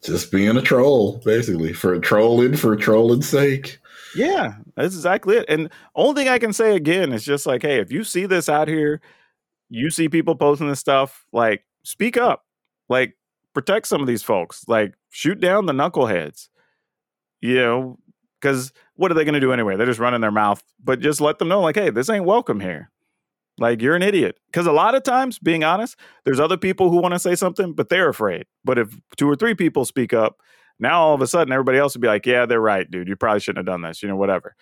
Just 0.02 0.32
being 0.32 0.56
a 0.56 0.62
troll, 0.62 1.20
basically, 1.24 1.74
for 1.74 1.98
trolling 1.98 2.56
for 2.56 2.74
trolling's 2.74 3.28
sake. 3.28 3.78
Yeah, 4.16 4.54
that's 4.74 4.94
exactly 4.94 5.36
it. 5.36 5.44
And 5.48 5.70
only 5.94 6.22
thing 6.22 6.28
I 6.32 6.38
can 6.38 6.54
say 6.54 6.74
again 6.74 7.12
is 7.12 7.22
just 7.22 7.44
like, 7.44 7.62
hey, 7.62 7.80
if 7.80 7.92
you 7.92 8.02
see 8.02 8.24
this 8.24 8.48
out 8.48 8.66
here 8.66 9.00
you 9.70 9.88
see 9.88 10.08
people 10.08 10.34
posting 10.34 10.68
this 10.68 10.80
stuff, 10.80 11.24
like 11.32 11.64
speak 11.84 12.16
up, 12.18 12.44
like 12.88 13.16
protect 13.54 13.86
some 13.86 14.02
of 14.02 14.08
these 14.08 14.22
folks, 14.22 14.64
like 14.68 14.94
shoot 15.08 15.40
down 15.40 15.66
the 15.66 15.72
knuckleheads, 15.72 16.48
you 17.40 17.54
know, 17.54 17.98
because 18.38 18.72
what 19.00 19.10
are 19.10 19.14
they 19.14 19.24
going 19.24 19.32
to 19.32 19.40
do 19.40 19.50
anyway? 19.50 19.76
They're 19.76 19.86
just 19.86 19.98
running 19.98 20.20
their 20.20 20.30
mouth, 20.30 20.62
but 20.78 21.00
just 21.00 21.22
let 21.22 21.38
them 21.38 21.48
know, 21.48 21.62
like, 21.62 21.74
hey, 21.74 21.88
this 21.88 22.10
ain't 22.10 22.26
welcome 22.26 22.60
here. 22.60 22.90
Like, 23.56 23.80
you're 23.80 23.96
an 23.96 24.02
idiot. 24.02 24.38
Because 24.52 24.66
a 24.66 24.72
lot 24.72 24.94
of 24.94 25.04
times, 25.04 25.38
being 25.38 25.64
honest, 25.64 25.96
there's 26.26 26.38
other 26.38 26.58
people 26.58 26.90
who 26.90 26.98
want 26.98 27.14
to 27.14 27.18
say 27.18 27.34
something, 27.34 27.72
but 27.72 27.88
they're 27.88 28.10
afraid. 28.10 28.44
But 28.62 28.78
if 28.78 28.94
two 29.16 29.26
or 29.26 29.36
three 29.36 29.54
people 29.54 29.86
speak 29.86 30.12
up, 30.12 30.42
now 30.78 31.00
all 31.00 31.14
of 31.14 31.22
a 31.22 31.26
sudden 31.26 31.50
everybody 31.50 31.78
else 31.78 31.94
would 31.94 32.02
be 32.02 32.08
like, 32.08 32.26
yeah, 32.26 32.44
they're 32.44 32.60
right, 32.60 32.90
dude. 32.90 33.08
You 33.08 33.16
probably 33.16 33.40
shouldn't 33.40 33.66
have 33.66 33.72
done 33.72 33.80
this, 33.80 34.02
you 34.02 34.08
know, 34.08 34.16
whatever. 34.16 34.54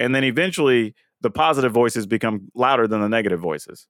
And 0.00 0.12
then 0.12 0.24
eventually 0.24 0.96
the 1.20 1.30
positive 1.30 1.70
voices 1.70 2.04
become 2.04 2.48
louder 2.56 2.88
than 2.88 3.00
the 3.00 3.08
negative 3.08 3.38
voices. 3.38 3.86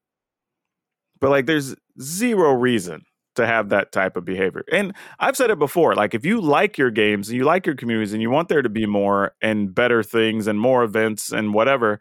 But 1.19 1.31
like 1.31 1.47
there's 1.47 1.75
zero 1.99 2.53
reason 2.53 3.05
to 3.39 3.47
have 3.47 3.71
that 3.71 3.93
type 3.93 4.17
of 4.17 4.25
behavior. 4.25 4.65
And 4.71 4.95
I've 5.19 5.37
said 5.37 5.51
it 5.51 5.59
before, 5.59 5.95
like 5.95 6.13
if 6.13 6.27
you 6.27 6.41
like 6.41 6.77
your 6.77 6.91
games 6.91 7.29
and 7.29 7.37
you 7.39 7.45
like 7.45 7.67
your 7.67 7.77
communities 7.77 8.13
and 8.13 8.21
you 8.21 8.31
want 8.31 8.49
there 8.49 8.63
to 8.63 8.69
be 8.69 8.85
more 8.85 9.33
and 9.41 9.75
better 9.75 10.03
things 10.03 10.47
and 10.47 10.61
more 10.61 10.83
events 10.83 11.33
and 11.33 11.55
whatever, 11.55 12.01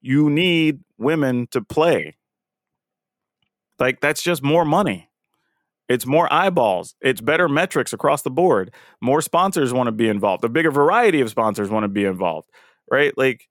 you 0.00 0.30
need 0.30 0.80
women 0.96 1.46
to 1.50 1.60
play. 1.60 2.16
Like 3.78 4.00
that's 4.00 4.22
just 4.22 4.42
more 4.42 4.64
money. 4.64 5.10
It's 5.88 6.06
more 6.06 6.32
eyeballs. 6.32 6.94
It's 7.02 7.20
better 7.20 7.48
metrics 7.48 7.92
across 7.92 8.22
the 8.22 8.30
board. 8.30 8.72
More 9.02 9.20
sponsors 9.20 9.72
want 9.72 9.86
to 9.86 9.92
be 9.92 10.08
involved. 10.08 10.44
A 10.44 10.48
bigger 10.48 10.70
variety 10.70 11.20
of 11.20 11.30
sponsors 11.30 11.70
want 11.70 11.84
to 11.84 11.88
be 11.88 12.04
involved, 12.04 12.48
right? 12.90 13.16
Like 13.18 13.48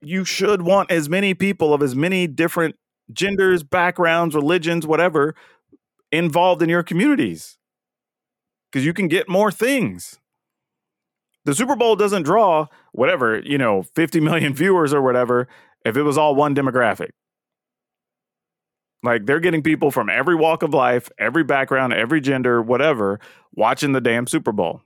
you 0.00 0.24
should 0.24 0.62
want 0.62 0.92
as 0.92 1.08
many 1.08 1.34
people 1.34 1.74
of 1.74 1.82
as 1.82 1.96
many 1.96 2.28
different 2.28 2.76
genders, 3.12 3.62
backgrounds, 3.62 4.34
religions, 4.34 4.86
whatever, 4.86 5.34
involved 6.16 6.62
in 6.62 6.68
your 6.68 6.82
communities 6.82 7.58
because 8.70 8.84
you 8.84 8.92
can 8.92 9.08
get 9.08 9.28
more 9.28 9.50
things. 9.50 10.18
The 11.44 11.54
Super 11.54 11.76
Bowl 11.76 11.94
doesn't 11.96 12.22
draw 12.22 12.66
whatever, 12.92 13.38
you 13.40 13.58
know, 13.58 13.82
50 13.82 14.20
million 14.20 14.54
viewers 14.62 14.92
or 14.94 15.02
whatever 15.02 15.48
if 15.84 15.96
it 15.96 16.02
was 16.02 16.16
all 16.18 16.34
one 16.34 16.54
demographic. 16.54 17.10
Like 19.04 19.26
they're 19.26 19.40
getting 19.40 19.62
people 19.62 19.90
from 19.90 20.08
every 20.08 20.34
walk 20.34 20.62
of 20.62 20.72
life, 20.72 21.10
every 21.18 21.44
background, 21.44 21.92
every 21.92 22.22
gender, 22.22 22.62
whatever, 22.62 23.20
watching 23.54 23.92
the 23.92 24.00
damn 24.00 24.26
Super 24.26 24.50
Bowl. 24.50 24.80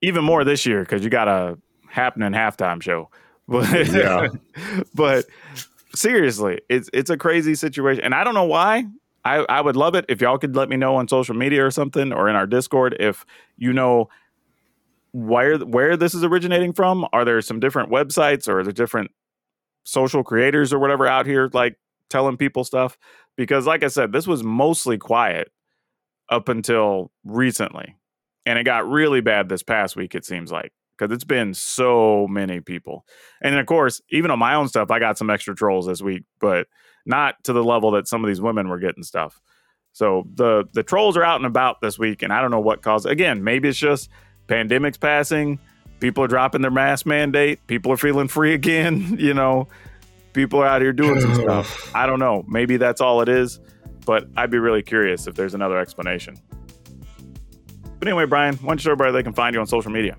Even 0.00 0.24
more 0.24 0.44
this 0.44 0.64
year 0.64 0.80
because 0.80 1.02
you 1.02 1.10
got 1.10 1.26
a 1.26 1.58
happening 1.88 2.32
halftime 2.32 2.82
show. 2.82 3.10
But 3.46 3.88
yeah, 3.88 4.28
but 4.94 5.26
seriously, 5.94 6.62
it's 6.70 6.88
it's 6.94 7.10
a 7.10 7.18
crazy 7.18 7.54
situation, 7.54 8.02
and 8.02 8.14
I 8.14 8.24
don't 8.24 8.32
know 8.32 8.44
why. 8.44 8.86
I, 9.24 9.36
I 9.48 9.60
would 9.60 9.76
love 9.76 9.94
it 9.94 10.04
if 10.08 10.20
y'all 10.20 10.38
could 10.38 10.54
let 10.54 10.68
me 10.68 10.76
know 10.76 10.96
on 10.96 11.08
social 11.08 11.34
media 11.34 11.64
or 11.64 11.70
something 11.70 12.12
or 12.12 12.28
in 12.28 12.36
our 12.36 12.46
Discord 12.46 12.96
if 13.00 13.24
you 13.56 13.72
know 13.72 14.08
where 15.12 15.58
where 15.58 15.96
this 15.96 16.14
is 16.14 16.24
originating 16.24 16.72
from. 16.72 17.06
Are 17.12 17.24
there 17.24 17.40
some 17.40 17.60
different 17.60 17.90
websites 17.90 18.48
or 18.48 18.62
the 18.62 18.72
different 18.72 19.10
social 19.84 20.22
creators 20.22 20.72
or 20.72 20.78
whatever 20.78 21.06
out 21.06 21.26
here 21.26 21.48
like 21.52 21.78
telling 22.10 22.36
people 22.36 22.64
stuff? 22.64 22.98
Because 23.36 23.66
like 23.66 23.82
I 23.82 23.88
said, 23.88 24.12
this 24.12 24.26
was 24.26 24.42
mostly 24.42 24.98
quiet 24.98 25.50
up 26.28 26.48
until 26.48 27.10
recently. 27.24 27.96
And 28.46 28.58
it 28.58 28.64
got 28.64 28.88
really 28.88 29.22
bad 29.22 29.48
this 29.48 29.62
past 29.62 29.96
week, 29.96 30.14
it 30.14 30.26
seems 30.26 30.52
like 30.52 30.72
because 30.96 31.12
it's 31.14 31.24
been 31.24 31.54
so 31.54 32.26
many 32.28 32.60
people. 32.60 33.04
And 33.42 33.56
of 33.56 33.66
course, 33.66 34.00
even 34.10 34.30
on 34.30 34.38
my 34.38 34.54
own 34.54 34.68
stuff, 34.68 34.90
I 34.90 34.98
got 34.98 35.18
some 35.18 35.30
extra 35.30 35.54
trolls 35.54 35.86
this 35.86 36.02
week, 36.02 36.24
but 36.40 36.66
not 37.06 37.42
to 37.44 37.52
the 37.52 37.62
level 37.62 37.92
that 37.92 38.08
some 38.08 38.24
of 38.24 38.28
these 38.28 38.40
women 38.40 38.68
were 38.68 38.78
getting 38.78 39.02
stuff. 39.02 39.40
So 39.92 40.26
the 40.34 40.64
the 40.72 40.82
trolls 40.82 41.16
are 41.16 41.22
out 41.22 41.36
and 41.36 41.46
about 41.46 41.80
this 41.80 41.98
week, 41.98 42.22
and 42.22 42.32
I 42.32 42.40
don't 42.40 42.50
know 42.50 42.60
what 42.60 42.82
caused. 42.82 43.06
Again, 43.06 43.44
maybe 43.44 43.68
it's 43.68 43.78
just 43.78 44.10
pandemics 44.48 44.98
passing, 44.98 45.58
people 46.00 46.24
are 46.24 46.28
dropping 46.28 46.62
their 46.62 46.70
mask 46.70 47.06
mandate, 47.06 47.64
people 47.66 47.92
are 47.92 47.96
feeling 47.96 48.28
free 48.28 48.54
again. 48.60 49.16
You 49.18 49.34
know, 49.34 49.68
people 50.32 50.60
are 50.60 50.66
out 50.66 50.82
here 50.82 50.92
doing 50.92 51.20
some 51.20 51.34
stuff. 51.42 51.94
I 51.94 52.06
don't 52.06 52.18
know. 52.18 52.44
Maybe 52.48 52.76
that's 52.76 53.00
all 53.00 53.20
it 53.20 53.28
is, 53.28 53.60
but 54.04 54.26
I'd 54.36 54.50
be 54.50 54.58
really 54.58 54.82
curious 54.82 55.26
if 55.26 55.34
there's 55.34 55.54
another 55.54 55.78
explanation. 55.78 56.36
But 57.98 58.08
anyway, 58.08 58.26
Brian, 58.26 58.56
why 58.56 58.68
don't 58.68 58.80
you 58.80 58.82
show 58.82 58.92
everybody 58.92 59.12
they 59.12 59.22
can 59.22 59.32
find 59.32 59.54
you 59.54 59.60
on 59.60 59.66
social 59.66 59.92
media? 59.92 60.16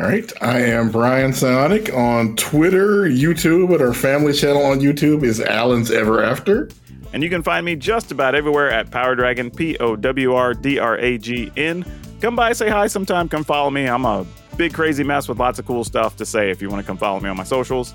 All 0.00 0.06
right. 0.06 0.32
I 0.40 0.60
am 0.60 0.92
Brian 0.92 1.32
Psionic 1.32 1.92
on 1.92 2.36
Twitter, 2.36 3.06
YouTube, 3.06 3.74
and 3.74 3.82
our 3.82 3.92
family 3.92 4.32
channel 4.32 4.64
on 4.64 4.78
YouTube 4.78 5.24
is 5.24 5.40
Alan's 5.40 5.90
Ever 5.90 6.22
After. 6.22 6.68
And 7.12 7.20
you 7.20 7.28
can 7.28 7.42
find 7.42 7.66
me 7.66 7.74
just 7.74 8.12
about 8.12 8.36
everywhere 8.36 8.70
at 8.70 8.92
Power 8.92 9.16
Dragon, 9.16 9.50
P 9.50 9.76
O 9.78 9.96
W 9.96 10.34
R 10.34 10.54
D 10.54 10.78
R 10.78 10.96
A 10.98 11.18
G 11.18 11.50
N. 11.56 11.84
Come 12.20 12.36
by, 12.36 12.52
say 12.52 12.68
hi 12.68 12.86
sometime, 12.86 13.28
come 13.28 13.42
follow 13.42 13.70
me. 13.70 13.88
I'm 13.88 14.04
a 14.04 14.24
big 14.56 14.72
crazy 14.72 15.02
mess 15.02 15.28
with 15.28 15.40
lots 15.40 15.58
of 15.58 15.66
cool 15.66 15.82
stuff 15.82 16.14
to 16.18 16.26
say 16.26 16.52
if 16.52 16.62
you 16.62 16.68
want 16.68 16.80
to 16.80 16.86
come 16.86 16.96
follow 16.96 17.18
me 17.18 17.28
on 17.28 17.36
my 17.36 17.42
socials. 17.42 17.92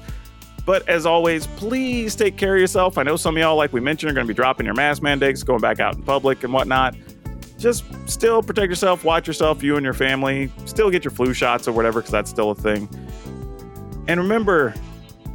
But 0.66 0.86
as 0.90 1.06
always, 1.06 1.48
please 1.48 2.18
take 2.18 2.36
care 2.36 2.56
of 2.56 2.60
yourself. 2.60 2.98
I 2.98 3.04
know 3.04 3.16
some 3.16 3.38
of 3.38 3.40
y'all, 3.40 3.56
like 3.56 3.72
we 3.72 3.80
mentioned, 3.80 4.12
are 4.12 4.14
going 4.14 4.28
to 4.28 4.34
be 4.34 4.36
dropping 4.36 4.66
your 4.66 4.76
mask 4.76 5.02
mandates, 5.02 5.42
going 5.42 5.62
back 5.62 5.80
out 5.80 5.96
in 5.96 6.04
public 6.04 6.44
and 6.44 6.52
whatnot 6.52 6.96
just 7.64 7.84
still 8.10 8.44
protect 8.44 8.70
yourself, 8.70 9.06
watch 9.06 9.26
yourself, 9.26 9.64
you 9.64 9.78
and 9.78 9.84
your 9.84 9.94
family. 9.94 10.52
Still 10.66 10.92
get 10.92 11.06
your 11.06 11.12
flu 11.12 11.34
shots 11.34 11.68
or 11.68 11.72
whatever, 11.72 12.02
because 12.02 12.12
that's 12.12 12.30
still 12.30 12.52
a 12.52 12.56
thing. 12.56 12.90
And 14.08 14.20
remember, 14.20 14.76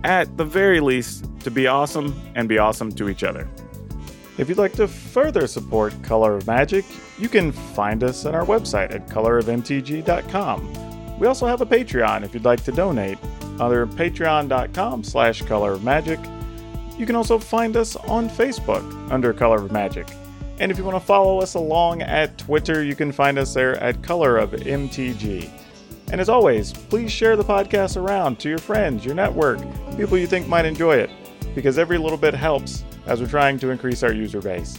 at 0.05 0.37
the 0.37 0.45
very 0.45 0.81
least, 0.81 1.25
to 1.41 1.51
be 1.51 1.67
awesome 1.67 2.15
and 2.35 2.49
be 2.49 2.59
awesome 2.59 2.93
to 2.93 3.09
each 3.09 3.25
other. 3.25 3.49
If 4.37 4.49
you'd 4.49 4.59
like 4.59 4.75
to 4.75 4.87
further 4.87 5.47
support 5.47 5.95
Color 6.03 6.37
of 6.37 6.47
Magic, 6.47 6.85
you 7.19 7.31
can 7.31 7.51
find 7.51 8.05
us 8.05 8.27
on 8.27 8.35
our 8.35 8.45
website 8.45 8.95
at 8.95 9.09
colorofmtg.com. 9.09 11.19
We 11.19 11.27
also 11.27 11.47
have 11.47 11.63
a 11.63 11.67
Patreon 11.67 12.25
if 12.25 12.35
you'd 12.35 12.45
like 12.45 12.63
to 12.65 12.73
donate, 12.73 13.19
under 13.59 13.87
patreon.com 13.87 15.03
slash 15.03 15.41
color 15.43 15.73
of 15.73 15.83
magic. 15.83 16.21
You 16.97 17.07
can 17.07 17.17
also 17.17 17.39
find 17.39 17.77
us 17.77 17.97
on 17.97 18.29
Facebook 18.29 19.11
under 19.11 19.33
Color 19.33 19.65
of 19.65 19.73
Magic. 19.73 20.07
And 20.61 20.73
if 20.73 20.79
you 20.79 20.85
want 20.85 20.97
to 20.97 21.07
follow 21.07 21.41
us 21.41 21.55
along 21.55 22.03
at 22.03 22.37
Twitter, 22.37 22.83
you 22.83 22.97
can 22.97 23.13
find 23.13 23.39
us 23.39 23.55
there 23.55 23.77
at 23.77 24.03
Color 24.03 24.39
of 24.39 24.51
MTG. 24.51 25.49
And 26.11 26.21
as 26.21 26.29
always, 26.29 26.73
please 26.73 27.13
share 27.13 27.37
the 27.37 27.45
podcast 27.45 27.97
around 27.97 28.41
to 28.41 28.49
your 28.49 28.59
friends, 28.59 29.05
your 29.05 29.15
network, 29.15 29.61
people 29.97 30.19
you 30.19 30.27
think 30.27 30.49
might 30.49 30.65
enjoy 30.65 30.97
it, 30.97 31.11
because 31.55 31.79
every 31.79 31.99
little 31.99 32.19
bit 32.19 32.35
helps 32.35 32.85
as 33.07 33.21
we're 33.21 33.29
trying 33.29 33.59
to 33.61 33.71
increase 33.71 34.03
our 34.03 34.13
user 34.13 34.41
base. 34.41 34.79